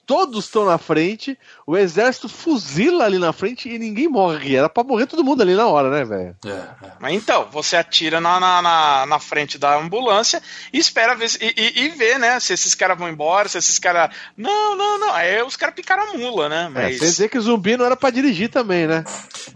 [0.05, 4.55] todos estão na frente, o exército fuzila ali na frente e ninguém morre.
[4.55, 6.35] Era pra morrer todo mundo ali na hora, né, velho?
[6.45, 6.91] É, é.
[6.99, 10.41] Mas Então, você atira na, na, na, na frente da ambulância
[10.71, 12.39] e espera ver se- e, e, e vê, né?
[12.39, 14.15] Se esses caras vão embora, se esses caras.
[14.37, 15.13] Não, não, não.
[15.13, 16.65] Aí os caras picaram a mula, né?
[16.65, 16.99] É, Mas.
[16.99, 19.03] sem dizer que zumbi não era pra dirigir também, né?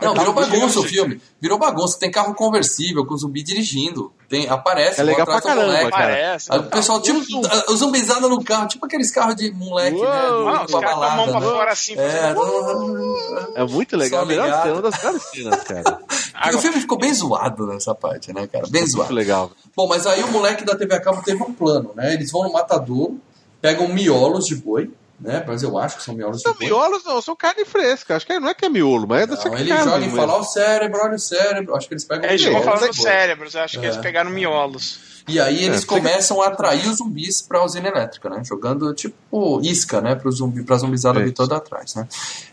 [0.01, 1.21] Não, virou bagunça o filme.
[1.41, 1.99] Virou bagunça.
[1.99, 4.13] Tem carro conversível com zumbi dirigindo.
[4.27, 5.89] Tem, aparece É legal atrás pra caramba, moleque.
[5.91, 6.03] cara.
[6.03, 6.51] Parece.
[6.53, 10.05] Aí O pessoal, tipo, um- o zumbizada no carro, tipo aqueles carros de moleque, Uou,
[10.05, 10.29] né?
[10.47, 11.93] Os caras com a mão pra fora assim.
[11.97, 14.61] É, fazendo- É muito legal, Só a melhor ligado.
[14.63, 15.99] cena, uma das melhores cenas, cara.
[16.33, 18.65] Agora- o filme ficou bem zoado nessa parte, né, cara?
[18.69, 19.13] Bem Muito zoado.
[19.13, 19.51] legal.
[19.75, 22.13] Bom, mas aí o moleque da TV a cabo teve um plano, né?
[22.13, 23.19] Eles vão no matadouro,
[23.61, 25.43] pegam miolos de boi, né?
[25.45, 26.65] Mas eu acho que são miolos de Não, boi.
[26.65, 28.15] miolos não, são carne fresca.
[28.15, 29.83] Acho que não é que é miolo, mas é dessa ele carne.
[29.83, 30.15] joga e mesmo.
[30.17, 31.75] fala, ó o cérebro, olha o cérebro.
[31.75, 33.89] Acho que eles pegam É, eles vão falando de cérebros, acho que É.
[33.89, 35.08] eles pegaram miolos.
[35.27, 38.43] E aí eles É, começam a atrair os zumbis pra usina elétrica, né?
[38.43, 40.15] Jogando tipo isca, né?
[40.15, 42.07] Pro zumbi, pra zumbizada vir toda atrás, né?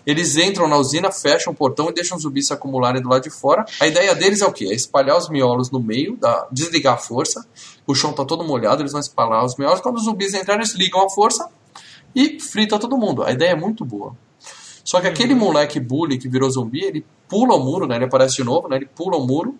[0.04, 3.22] Eles entram na usina, fecham o portão e deixam os zumbis se acumularem do lado
[3.22, 3.64] de fora.
[3.80, 4.66] A ideia deles é o quê?
[4.70, 7.46] É espalhar os miolos no meio, da, desligar a força.
[7.86, 9.80] O chão tá todo molhado, eles vão espalhar os miolos.
[9.80, 11.48] Quando os zumbis entrarem, eles ligam a força
[12.14, 13.22] e frita todo mundo.
[13.22, 14.16] A ideia é muito boa.
[14.84, 17.96] Só que aquele moleque bully que virou zumbi, ele pula o muro, né?
[17.96, 18.76] Ele aparece de novo, né?
[18.76, 19.58] Ele pula o muro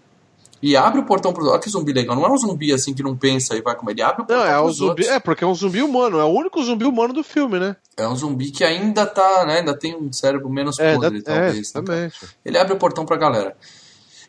[0.62, 2.16] e abre o portão pro Olha que zumbi legal.
[2.16, 3.92] Não é um zumbi assim que não pensa e vai comer.
[3.92, 4.88] Ele abre o portão Não, é um zumbi.
[4.90, 5.08] outros.
[5.08, 6.18] É, porque é um zumbi humano.
[6.18, 7.76] É o único zumbi humano do filme, né?
[7.96, 9.58] É um zumbi que ainda tá, né?
[9.58, 11.54] Ainda tem um cérebro menos É, podre, da- é, talvez.
[11.54, 11.60] né?
[11.60, 12.20] exatamente.
[12.44, 13.56] Ele abre o portão pra galera.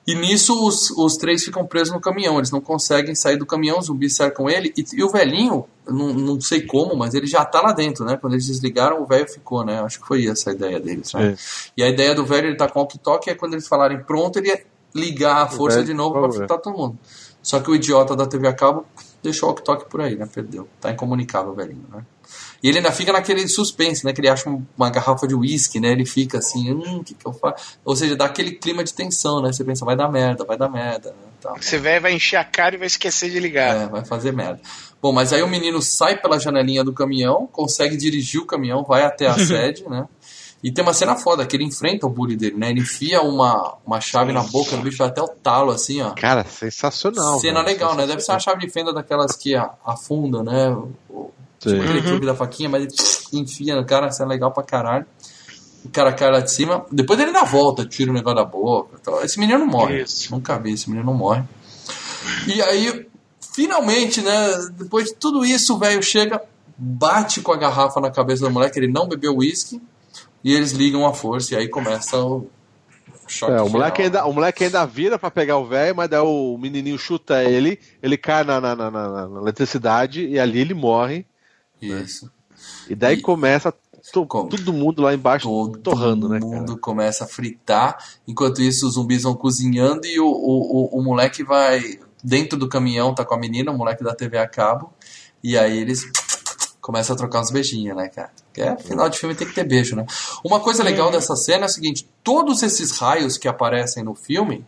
[0.06, 2.38] E nisso os, os três ficam presos no caminhão.
[2.38, 4.74] Eles não conseguem sair do caminhão, os zumbis cercam ele.
[4.78, 8.16] E, e o velhinho, não, não sei como, mas ele já tá lá dentro, né?
[8.16, 9.82] Quando eles desligaram, o velho ficou, né?
[9.82, 11.32] Acho que foi essa a ideia deles, né?
[11.34, 11.36] É.
[11.76, 14.48] E a ideia do velho, ele tá com walkie-talkie, é quando eles falarem pronto, ele
[14.48, 14.62] ia
[14.94, 16.34] ligar a força de novo favor.
[16.34, 16.98] fritar todo mundo.
[17.42, 18.86] Só que o idiota da TV a cabo
[19.24, 20.28] deixou o walkie-talkie por aí, né?
[20.32, 20.68] Perdeu.
[20.82, 22.04] Tá incomunicável velhinho, né?
[22.62, 24.12] E ele ainda fica naquele suspense, né?
[24.12, 25.92] Que ele acha um- uma garrafa de uísque, né?
[25.92, 27.78] Ele fica assim, hum, o que, que eu faço?
[27.86, 29.54] Ou seja, dá aquele clima de tensão, né?
[29.54, 31.16] Você pensa, vai dar merda, vai dar merda, né?
[31.40, 31.56] Tal.
[31.62, 33.76] Você vai, vai encher a cara e vai esquecer de ligar.
[33.76, 34.60] É, vai fazer merda.
[35.02, 39.04] Bom, mas aí o menino sai pela janelinha do caminhão, consegue dirigir o caminhão, vai
[39.04, 40.06] até a sede, né?
[40.64, 42.72] E tem uma cena foda, que ele enfrenta o bully dele, né?
[42.72, 46.12] Ele enfia uma, uma chave na boca do bicho até o talo, assim, ó.
[46.12, 47.40] Cara, sensacional.
[47.40, 48.08] Cena legal, né?
[48.08, 50.70] Deve ser uma chave de fenda daquelas que a- afunda, né?
[51.10, 51.30] O-.
[51.60, 55.06] Tipo aquele truque da faquinha, mas ele enfia no cara, cena legal pra caralho.
[55.86, 56.86] O cara cai lá de cima.
[56.92, 58.98] Depois ele dá a volta, tira o negócio da boca.
[58.98, 59.24] e tal.
[59.24, 60.02] Esse menino não morre.
[60.02, 60.32] Isso.
[60.32, 61.44] Nunca vi, esse menino não morre.
[62.48, 63.08] E aí,
[63.54, 64.70] finalmente, né?
[64.78, 66.42] Depois de tudo isso, o velho chega,
[66.78, 69.82] bate com a garrafa na cabeça do moleque, ele não bebeu uísque,
[70.50, 72.48] e eles ligam a força, e aí começa o
[73.28, 73.52] choque.
[73.54, 76.58] É, o, moleque ainda, o moleque ainda vira pra pegar o velho, mas daí o
[76.58, 81.26] menininho chuta ele, ele cai na, na, na, na- eletricidade e ali ele morre.
[81.82, 82.32] Isso.
[82.90, 83.72] E daí E- começa
[84.14, 86.80] to- todo mundo lá embaixo Todo torrando, né, mundo cara?
[86.80, 87.98] começa a fritar,
[88.28, 92.68] enquanto isso os zumbis vão cozinhando e o, o, o, o moleque vai dentro do
[92.70, 94.92] caminhão, tá com a menina, o moleque da TV a cabo,
[95.44, 96.04] e aí eles
[96.88, 98.32] começam a trocar uns beijinhos, né, cara?
[98.54, 100.06] Que é, final de filme tem que ter beijo, né?
[100.42, 104.66] Uma coisa legal dessa cena é o seguinte, todos esses raios que aparecem no filme,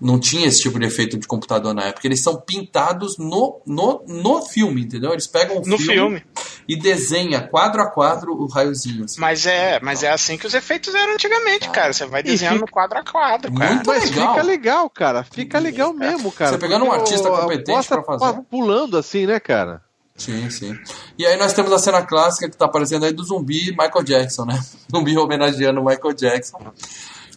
[0.00, 4.04] não tinha esse tipo de efeito de computador na época, eles são pintados no, no,
[4.06, 5.10] no filme, entendeu?
[5.12, 6.22] Eles pegam o No filme.
[6.68, 9.06] e desenha quadro a quadro o raiozinho.
[9.06, 9.18] assim.
[9.20, 11.92] Mas é, mas é assim que os efeitos eram antigamente, cara.
[11.92, 13.74] Você vai desenhando fica- no quadro a quadro, cara.
[13.74, 14.34] Muito Mas legal.
[14.34, 15.24] fica legal, cara.
[15.24, 16.52] Fica legal mesmo, cara.
[16.52, 18.42] Você pegando um artista competente pra fazer.
[18.48, 19.82] Pulando assim, né, cara?
[20.18, 20.78] Sim, sim.
[21.16, 24.44] E aí nós temos a cena clássica que tá aparecendo aí do zumbi Michael Jackson,
[24.44, 24.60] né?
[24.92, 26.58] Zumbi homenageando o Michael Jackson.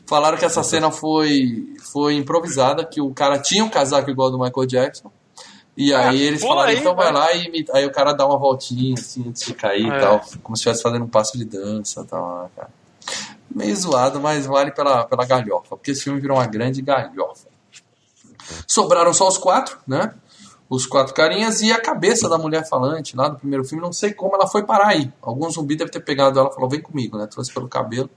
[0.08, 4.32] Falaram que essa cena foi, foi improvisada, que o cara tinha um casaco igual ao
[4.38, 5.12] do Michael Jackson.
[5.78, 7.78] E aí Ah, eles falaram, aí, então vai lá e imita.
[7.78, 9.98] Aí o cara dá uma voltinha assim antes de cair É.
[9.98, 10.20] e tal.
[10.44, 12.44] Como se estivesse fazendo um passo de dança e tal.
[12.44, 12.70] né, cara.
[13.54, 15.78] Meio zoado, mas vale pela, pela galhofa.
[15.78, 17.48] Porque esse filme virou uma grande galhofa.
[18.68, 20.14] Sobraram só os quatro, né?
[20.72, 23.84] Os quatro carinhas e a cabeça da mulher falante lá do primeiro filme.
[23.84, 25.12] Não sei como ela foi parar aí.
[25.22, 27.28] Algum zumbi deve ter pegado ela e falou: vem comigo, né?
[27.28, 28.10] Trouxe pelo cabelo.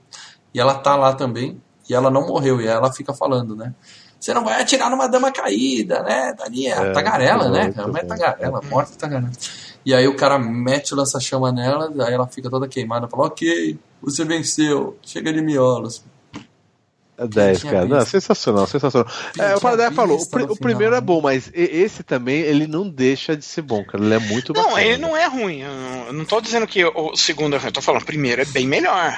[0.53, 1.61] E ela tá lá também.
[1.89, 2.61] E ela não morreu.
[2.61, 3.75] E ela fica falando, né?
[4.17, 6.33] Você não vai atirar numa dama caída, né?
[6.33, 7.63] Dali é, É, tagarela, né?
[7.65, 9.31] muito Ela é tagarela, morta tagarela.
[9.85, 13.77] E aí o cara mete o lança-chama nela, aí ela fica toda queimada, fala, ok,
[14.01, 16.03] você venceu, chega de miolos.
[17.17, 17.85] É 10, tinha cara.
[17.85, 19.07] Não, sensacional, sensacional.
[19.39, 20.97] É, o Paradé falou, o, no o primeiro final?
[20.97, 24.03] é bom, mas esse também, ele não deixa de ser bom, cara.
[24.03, 24.81] Ele é muito Não, bacana.
[24.83, 25.61] ele não é ruim.
[25.61, 27.67] Eu não- tô dizendo que o segundo é ruim.
[27.67, 29.13] Eu tô falando, o primeiro é bem melhor.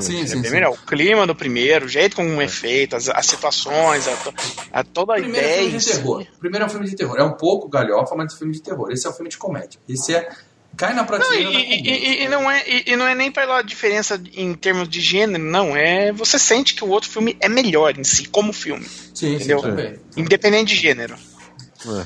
[0.00, 0.50] Sim, é bem sim.
[0.50, 0.72] melhor.
[0.72, 5.12] O clima do primeiro, o jeito como é feito, as, as situações, a, a toda
[5.14, 5.62] a O primeiro é um ideia.
[5.70, 6.22] filme de terror.
[6.22, 7.16] O primeiro é um filme de terror.
[7.16, 8.90] É um pouco galhofa, mas é um filme de terror.
[8.90, 9.78] Esse é um filme de comédia.
[9.88, 10.28] Esse é.
[10.76, 13.14] Cai na Não, prateleira e, da e- e- e não é, e, e não é
[13.14, 15.74] nem pela diferença em termos de gênero, não.
[15.76, 19.34] É você sente que o outro filme é melhor em si, como filme, Sim, sim,
[19.36, 19.60] entendeu?
[19.62, 19.98] também.
[20.16, 21.16] independente de gênero.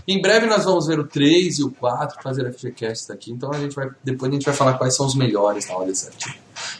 [0.06, 3.30] Em breve nós vamos ver o 3 e o 4 fazer FGCast aqui.
[3.32, 3.88] Então a gente vai.
[4.04, 5.90] Depois a gente vai falar quais são os melhores na hora.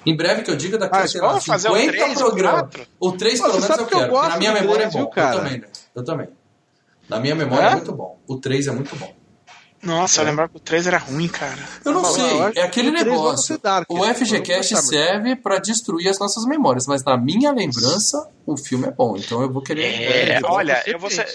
[0.05, 2.21] Em breve que eu diga daqui Ah, a sei lá, vamos fazer o 50 três,
[2.21, 2.61] o programas.
[2.61, 2.87] quatro?
[3.01, 4.01] O 3 Pô, pelo menos eu que eu quero.
[4.01, 5.05] porque gosto na minha memória três, é bom.
[5.05, 5.35] viu, cara?
[5.37, 5.67] Eu também, né?
[5.95, 6.29] Eu também.
[7.09, 7.71] Na minha memória É?
[7.71, 8.19] é muito bom.
[8.29, 9.15] O 3 é muito bom.
[9.83, 11.59] Nossa, eu lembrava que o 3 era ruim, cara.
[11.85, 13.59] Eu não Não, sei, eu é aquele negócio.
[13.59, 13.91] dark.
[13.91, 18.89] O Vamos FGCast serve pra destruir as nossas memórias, mas na minha lembrança, o filme
[18.89, 19.17] é bom.
[19.17, 19.85] Então eu vou querer.
[19.85, 21.29] É, É, olha, eu vou ser-.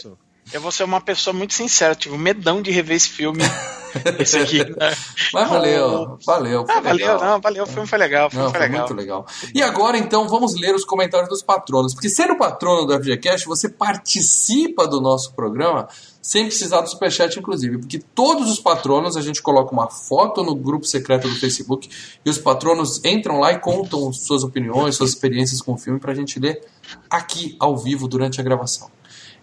[0.54, 3.42] Eu vou ser uma pessoa muito sincera, eu tive um medão de rever esse filme.
[4.20, 4.64] esse aqui.
[4.64, 4.94] né?
[5.34, 6.66] Mas valeu, valeu.
[6.70, 7.22] Ah, valeu, legal.
[7.22, 8.88] não, valeu, o filme foi legal, o filme Não, foi foi legal.
[8.88, 9.26] muito legal.
[9.54, 11.94] E agora, então, vamos ler os comentários dos patronos.
[11.94, 15.88] Porque sendo patrono do FGCast, você participa do nosso programa
[16.22, 17.78] sem precisar do superchat, inclusive.
[17.78, 21.88] Porque todos os patronos, a gente coloca uma foto no grupo secreto do Facebook
[22.26, 26.16] e os patronos entram lá e contam suas opiniões, suas experiências com o filme pra
[26.16, 26.62] gente ler
[27.10, 28.90] aqui, ao vivo, durante a gravação.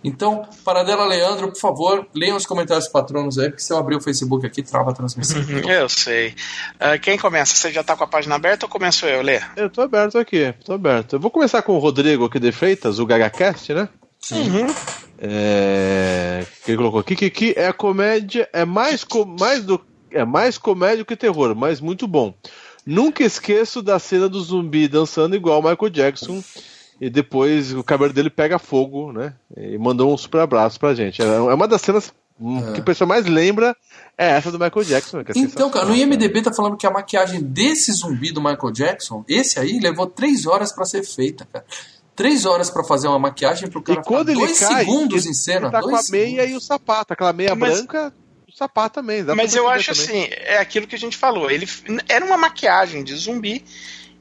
[0.04, 3.96] Então, Paradela Leandro, por favor, leiam os comentários dos patronos aí, porque se eu abrir
[3.96, 5.40] o Facebook aqui, trava a transmissão.
[5.40, 6.34] Uhum, Eu sei.
[6.80, 7.54] Ah, quem começa?
[7.54, 9.40] Você já tá com a página aberta ou começo eu, Lê?
[9.56, 11.14] Eu tô aberto aqui, tô aberto.
[11.14, 13.88] Eu vou começar com o Rodrigo aqui de Freitas, o GagaCast, né?
[14.18, 14.66] Sim.
[15.18, 16.44] É...
[16.64, 19.24] Que ele colocou aqui que, que é a comédia, é mais, co...
[19.24, 19.80] mais do...
[20.10, 22.34] é mais comédia que terror, mas muito bom.
[22.84, 26.42] Nunca esqueço da cena do zumbi dançando igual Michael Jackson.
[27.04, 29.34] E depois o cabelo dele pega fogo, né?
[29.56, 31.20] E mandou um super abraço pra gente.
[31.20, 32.72] É é uma das cenas hum, É.
[32.74, 33.76] que o pessoal mais lembra
[34.16, 35.24] é essa do Michael Jackson.
[35.24, 38.70] Que é Então, cara, no IMDB tá falando que a maquiagem desse zumbi do Michael
[38.72, 41.64] Jackson, esse aí, levou três horas pra ser feita, cara.
[42.14, 45.24] Três horas pra fazer uma maquiagem pro cara E quando ficar ele dois cai, segundos
[45.24, 45.66] ele, em cena.
[45.66, 46.50] ele tá dois com a meia segundos.
[46.52, 47.12] e o sapato.
[47.14, 48.12] Aquela meia Mas- branca,
[48.48, 49.24] o sapato também.
[49.24, 50.24] Mas eu acho também.
[50.26, 51.50] assim, é aquilo que a gente falou.
[51.50, 51.66] Ele
[52.08, 53.64] era uma maquiagem de zumbi.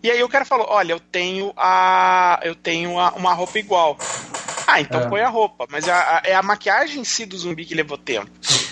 [0.03, 3.97] E aí o cara falou: "Olha, eu tenho a eu tenho a- uma roupa igual".
[4.67, 5.07] Ah, então É.
[5.09, 7.97] põe a roupa, mas a- a- é a maquiagem em si do zumbi que levou
[7.97, 8.29] tempo.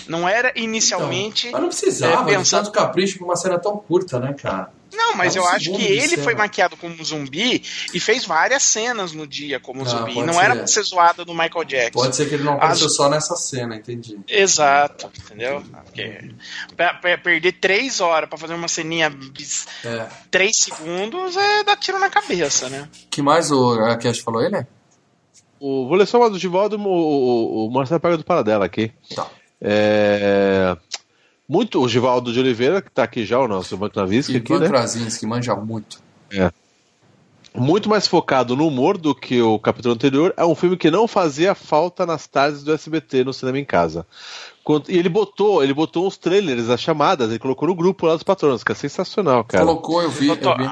[0.08, 3.58] Não era inicialmente Então, mas não precisava é, de pensado- tanto capricho pra uma cena
[3.58, 4.72] tão curta, né, cara?
[4.92, 6.22] Não, mas eu acho que de ele cena.
[6.24, 7.62] foi maquiado como zumbi
[7.94, 10.22] e fez várias cenas no dia como Ah, zumbi.
[10.22, 10.40] Não ser.
[10.44, 12.00] era pra ser zoada do Michael Jackson.
[12.00, 14.18] Pode ser que ele não apareceu As- só nessa cena, entendi.
[14.28, 15.62] Exato, entendeu?
[15.84, 16.30] Porque
[16.76, 19.46] pra- pra perder três horas pra fazer uma ceninha de
[19.84, 20.06] É.
[20.30, 22.88] três segundos é dar tiro na cabeça, né?
[23.10, 24.66] que mais o a Cash falou ele?
[25.58, 28.90] O, vou ler só uma do Givaldo, o, o, o Marcelo pega do Paradela aqui.
[29.14, 29.26] Tá.
[29.60, 30.74] É,
[31.50, 34.62] muito o Givaldo de Oliveira, que tá aqui já, o nosso Ivan Krasinski aqui, Ivan
[34.62, 34.68] né?
[34.68, 36.00] Krasinski manja muito.
[37.52, 40.32] Muito mais focado no humor do que o capítulo anterior.
[40.36, 44.06] É um filme que não fazia falta nas tardes do SBT no cinema em casa.
[44.88, 48.22] E ele botou, ele botou uns trailers, as chamadas, ele colocou no grupo lá dos
[48.22, 49.64] patronos, que é sensacional, cara.
[49.66, 50.70] Colocou, eu vi, eu Botou vi.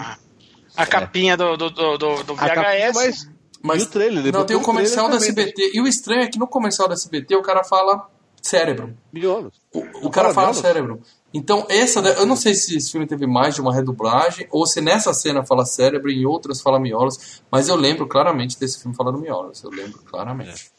[0.77, 2.95] a, capinha do, do, do, do- do A capinha, VHS.
[2.95, 3.31] mas,
[3.61, 5.73] Mas e o trailer, ele não, tem o comercial da SBT.
[5.75, 8.07] E o estranho é que no comercial da SBT o cara fala
[8.49, 8.97] cérebro.
[9.13, 9.55] Miolos.
[9.73, 11.01] O, o cara fala Fala cérebro.
[11.33, 12.01] Então, essa.
[12.01, 15.45] Eu não sei se esse filme teve mais de uma redublagem, ou se nessa cena
[15.45, 19.63] fala cérebro e em outras fala miolos, mas eu lembro claramente desse filme falando miolos.
[19.63, 20.71] Eu lembro claramente.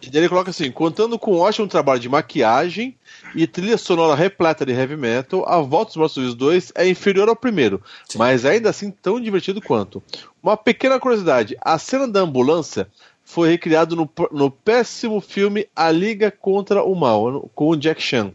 [0.00, 2.96] E daí ele coloca assim: contando com um ótimo trabalho de maquiagem
[3.34, 7.28] e trilha sonora repleta de heavy metal, a Volta dos Mortos Vivos 2 é inferior
[7.28, 8.18] ao primeiro, Sim.
[8.18, 10.02] mas ainda assim tão divertido quanto.
[10.40, 12.88] Uma pequena curiosidade: a cena da ambulância
[13.30, 18.32] foi recriada no, no péssimo filme A Liga contra o Mal, com o Jack Chan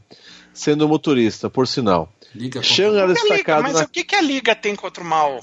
[0.53, 2.07] sendo motorista, por sinal.
[2.35, 3.29] Liga Chan era Que liga?
[3.35, 5.39] destacado Mas na o que, que a Liga tem contra o mal?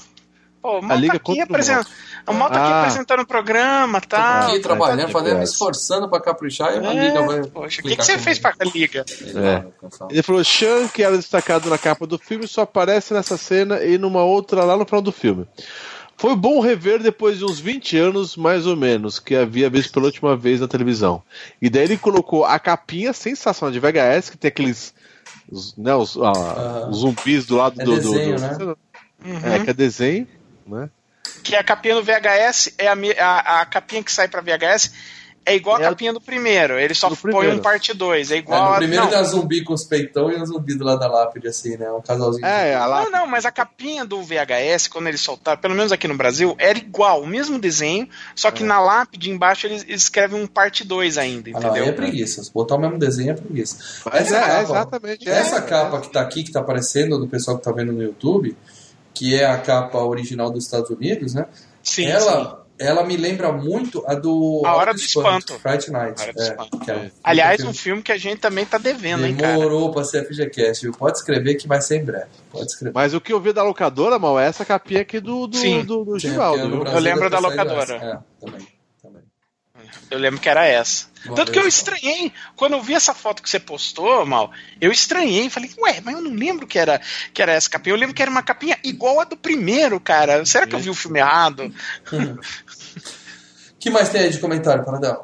[0.61, 1.87] Pô, o A Mal Liga tá aqui, contra o apresentando,
[2.27, 2.79] o Mal tá aqui Ah.
[2.79, 4.47] apresentando o programa, Tô tá?
[4.47, 5.37] aqui trabalhando, tá, fazendo, tá.
[5.39, 7.43] me esforçando pra caprichar e a É, liga vai.
[7.45, 8.23] Poxa, o que, que você comigo.
[8.23, 9.05] fez pra Liga?
[9.35, 9.65] É.
[10.11, 13.97] Ele falou: Sean, que era destacado na capa do filme, só aparece nessa cena e
[13.97, 15.45] numa outra lá no final do filme.
[16.21, 20.05] Foi bom rever depois de uns 20 anos, mais ou menos, que havia visto pela
[20.05, 21.23] última vez na televisão.
[21.59, 24.93] E daí ele colocou a capinha sensacional de VHS, que tem aqueles.
[25.51, 27.95] Os, né, os, ah, os zumbis do lado É do.
[27.95, 28.55] desenho, do, né?
[28.55, 28.77] do-
[29.25, 29.39] Uhum.
[29.43, 30.27] É, que é desenho,
[30.67, 30.89] né?
[31.43, 34.91] Que a capinha do VHS é a, a, a capinha que sai pra VHS
[35.45, 36.77] é igual É a a- capinha do primeiro.
[36.79, 37.55] Ele só põe primeiro.
[37.55, 38.31] um parte 2.
[38.31, 38.77] É É, igual no a.
[38.77, 41.47] primeiro não, tem a zumbi com os peitão e a zumbi do lado da lápide,
[41.47, 41.91] assim, né?
[41.91, 42.45] Um casalzinho.
[42.45, 43.03] É, a lá.
[43.03, 46.55] Não, não, mas a capinha do VHS, quando eles soltaram, pelo menos aqui no Brasil,
[46.59, 48.51] era igual, o mesmo desenho, só É.
[48.51, 51.83] que na lápide embaixo eles escrevem um parte 2 ainda, Ah, não, entendeu?
[51.83, 52.43] aí é preguiça.
[52.43, 53.77] Se botar o mesmo desenho é preguiça.
[54.11, 55.27] Mas é, é exatamente.
[55.29, 55.61] Essa é.
[55.61, 58.55] capa que tá aqui, que tá aparecendo do pessoal que tá vendo no YouTube,
[59.13, 61.45] que é a capa original dos Estados Unidos, né?
[61.83, 62.11] sim, sim.
[62.81, 64.61] Ela, me lembra muito a do.
[64.65, 65.57] A Hora do Espanto.
[65.59, 66.21] Fright Night.
[66.21, 66.79] É, Espanto.
[66.79, 69.53] que é Aliás, filme um filme que a gente também tá devendo, hein, cara?
[69.53, 70.93] Demorou pra ser FGCast, viu?
[70.93, 72.25] Pode escrever que vai ser em breve.
[72.51, 72.93] Pode escrever.
[72.93, 75.83] Mas o que eu vi da locadora, mal, é essa capinha aqui do, do, Sim.
[75.83, 76.67] do, do Givaldo.
[76.79, 77.95] Brasil Eu lembro da locadora.
[77.95, 78.05] essa.
[78.05, 78.67] É, também.
[79.01, 79.21] também.
[80.09, 81.11] Eu lembro que era essa.
[81.25, 81.75] Uma Tanto que eu vez.
[81.75, 86.15] estranhei, quando eu vi essa foto que você postou, Mal, eu estranhei, falei, ué, mas
[86.15, 86.99] eu não lembro que era,
[87.33, 87.93] que era essa capinha.
[87.93, 90.43] Eu lembro que era uma capinha igual a do primeiro, cara.
[90.45, 91.71] Será que eu vi o filme errado?
[93.81, 95.23] O que mais tem aí de comentário, Paradão?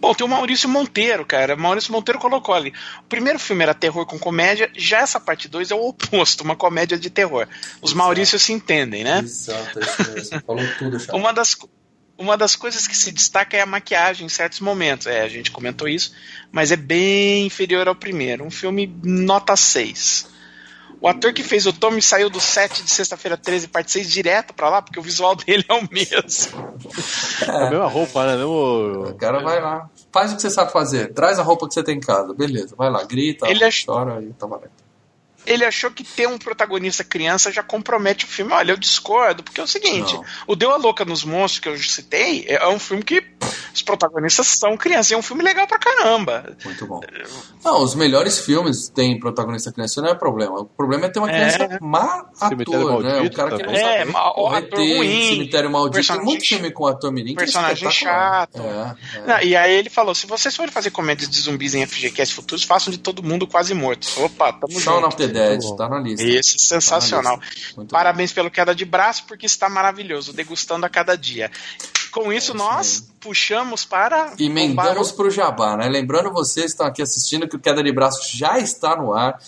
[0.00, 1.54] Bom, tem o Maurício Monteiro, cara.
[1.54, 2.72] O Maurício Monteiro colocou ali.
[2.98, 6.56] O primeiro filme era terror com comédia, já essa parte 2 é o oposto, uma
[6.56, 7.46] comédia de terror.
[7.80, 7.98] Os Exato.
[7.98, 9.20] Maurícios se entendem, né?
[9.20, 10.42] Exato, é isso mesmo.
[10.44, 10.98] Falou tudo.
[11.12, 11.56] Uma das,
[12.18, 15.06] uma das coisas que se destaca é a maquiagem em certos momentos.
[15.06, 16.12] É, a gente comentou isso,
[16.50, 18.44] mas é bem inferior ao primeiro.
[18.44, 20.34] Um filme nota 6.
[21.00, 24.54] O ator que fez o Tommy saiu do set de sexta-feira 13, parte 6, direto
[24.54, 26.74] pra lá, porque o visual dele é o mesmo.
[27.46, 28.44] É a mesma roupa, né?
[28.44, 29.14] O Mesmo...
[29.16, 29.88] cara vai lá.
[30.12, 31.12] Faz o que você sabe fazer.
[31.12, 32.32] Traz a roupa que você tem em casa.
[32.32, 34.70] Beleza, vai lá, grita, Ele ach- chora e tá valendo.
[35.46, 38.52] Ele achou que ter um protagonista criança já compromete o filme.
[38.52, 40.24] Olha, eu discordo, porque é o seguinte: Não.
[40.48, 43.22] o Deu a Louca nos Monstros, que eu citei, é um filme que
[43.74, 45.10] os protagonistas são crianças.
[45.10, 46.56] E é um filme legal pra caramba.
[46.64, 47.00] Muito bom.
[47.64, 50.60] Não, os melhores filmes têm protagonista criança, não é problema.
[50.60, 51.78] O problema é ter uma criança É.
[51.80, 53.10] má Cemitério ator, né?
[53.12, 53.72] Maldito cara que não.
[53.72, 55.92] É, sabe o ator tempo, ruim, Cemitério Maldito.
[55.92, 58.48] Tem personagem muito ch- filme com ator mirim que é personagem espetacular.
[58.52, 58.62] chato.
[58.62, 59.26] É, é.
[59.26, 62.64] Não, e aí ele falou: se vocês forem fazer comédias de zumbis em FGCast futuros,
[62.64, 64.08] façam de todo mundo quase morto.
[64.22, 65.16] Opa, tamo Shaun junto.
[65.36, 65.76] Of the Dead, Muito bom.
[65.76, 66.26] tá na lista.
[66.26, 67.38] Esse sensacional.
[67.38, 67.76] Tá na lista.
[67.76, 71.50] Muito Parabéns pelo queda de braço, porque está maravilhoso, degustando a cada dia.
[72.10, 74.32] Com isso, É nós puxamos para.
[74.38, 75.88] E emendamos o pro Jabá, né?
[75.88, 79.38] Lembrando vocês que estão aqui assistindo que o Queda de Braço já está no ar.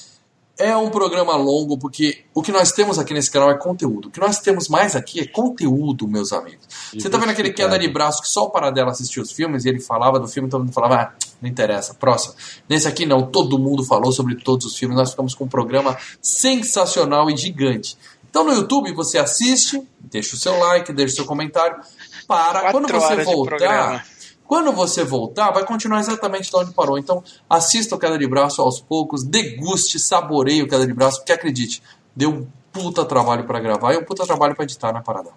[0.58, 4.08] É um programa longo, porque o que nós temos aqui nesse canal é conteúdo.
[4.08, 6.66] O que nós temos mais aqui é conteúdo, meus amigos.
[6.92, 9.68] Você tá vendo aquele queda de braço que só o Paradela assistia os filmes e
[9.68, 12.34] ele falava do filme, todo mundo falava, ah, não interessa, próximo.
[12.68, 15.96] Nesse aqui não, todo mundo falou sobre todos os filmes, nós ficamos com um programa
[16.20, 17.96] sensacional e gigante.
[18.28, 21.80] Então no YouTube você assiste, deixa o seu like, deixa o seu comentário,
[22.26, 22.72] para.
[22.72, 24.04] Quando você voltar.
[24.48, 26.98] Quando você voltar, vai continuar exatamente de onde parou.
[26.98, 31.32] Então, assista o Queda de Braço aos poucos, deguste, saboreie o Queda de Braço, porque
[31.32, 31.82] acredite,
[32.16, 35.28] deu um puta trabalho pra gravar e um puta trabalho pra editar na parada.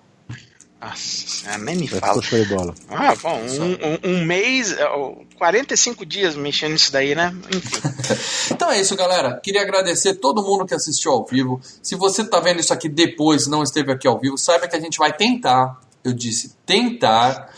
[0.80, 2.22] Nossa, nem me fala.
[2.22, 2.74] de bola.
[2.90, 7.36] Ah, bom, um, um, um mês, é, ó, 45 dias mexendo nisso daí, né?
[7.54, 7.82] Enfim.
[8.52, 9.40] Então é isso, galera.
[9.44, 11.60] Queria agradecer todo mundo que assistiu ao vivo.
[11.82, 14.80] Se você tá vendo isso aqui depois, não esteve aqui ao vivo, saiba que a
[14.80, 17.50] gente vai tentar, eu disse tentar,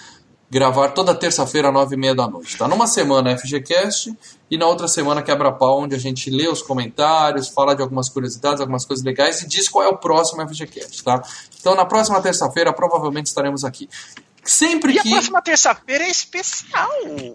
[0.54, 2.56] gravar toda terça-feira nove e meia da noite.
[2.56, 4.16] Tá numa semana FGCast
[4.52, 8.62] e na outra semana Quebra-Pau, onde a gente lê os comentários, fala de algumas curiosidades,
[8.62, 11.24] algumas coisas legais e diz qual é o próximo FGCast, tá?
[11.60, 13.90] Então na próxima terça-feira provavelmente estaremos aqui.
[14.44, 15.10] Sempre E a que...
[15.10, 16.90] próxima terça-feira é especial.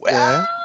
[0.06, 0.58] É.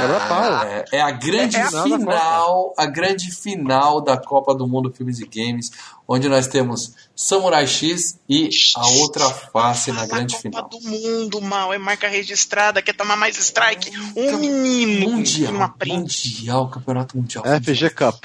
[0.00, 0.64] Quebra-pau.
[0.64, 5.18] É, é a grande É a final a grande final da Copa do Mundo Filmes
[5.20, 5.70] e Games,
[6.06, 10.68] onde nós temos Samurai X e a outra face na grande Copa final.
[10.68, 13.90] do mundo, mal, é marca registrada, quer tomar mais strike?
[14.16, 17.44] Um menino Mundial, mundial, campeonato mundial.
[17.44, 18.24] FG Cup.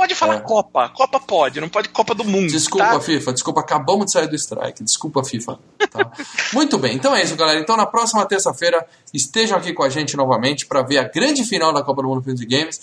[0.00, 0.40] Pode falar É.
[0.40, 2.50] Copa, Copa pode, não pode Copa do Mundo.
[2.50, 3.00] Desculpa, tá?
[3.02, 4.82] FIFA, desculpa, acabamos de sair do strike.
[4.82, 5.58] Desculpa, FIFA.
[5.90, 6.10] tá?
[6.54, 7.60] Muito bem, então é isso, galera.
[7.60, 11.70] Então na próxima terça-feira estejam aqui com a gente novamente para ver a grande final
[11.70, 12.80] da Copa do Mundo Filmes e Games.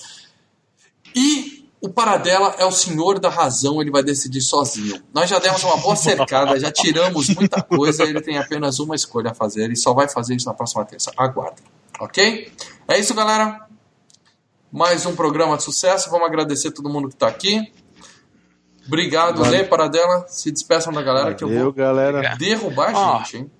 [1.15, 5.01] E o Paradela é o senhor da razão, ele vai decidir sozinho.
[5.11, 9.31] Nós já demos uma boa cercada, já tiramos muita coisa, ele tem apenas uma escolha
[9.31, 11.11] a fazer, ele só vai fazer isso na próxima terça.
[11.17, 11.65] Aguardem,
[11.99, 12.51] ok?
[12.87, 13.66] É isso, galera.
[14.71, 16.09] Mais um programa de sucesso.
[16.09, 17.71] Vamos agradecer todo mundo que está aqui.
[18.85, 20.25] Obrigado, Lê Paradela.
[20.27, 22.35] Se despeçam da galera que eu Valeu, vou galera.
[22.37, 23.51] derrubar a gente, hein?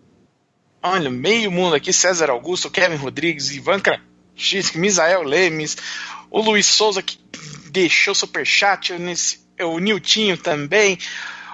[0.81, 5.75] Olha, meio mundo aqui, César Augusto, Kevin Rodrigues, Ivan Krasinski, Misael Lemes,
[6.29, 7.19] o Luiz Souza que
[7.71, 10.97] deixou superchat, nesse, o Niltinho também,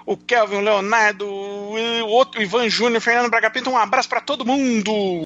[0.06, 4.22] o Kelvin, o Leonardo, o outro o Ivan Júnior, Fernando Braga Pinto, um abraço pra
[4.22, 5.24] todo mundo!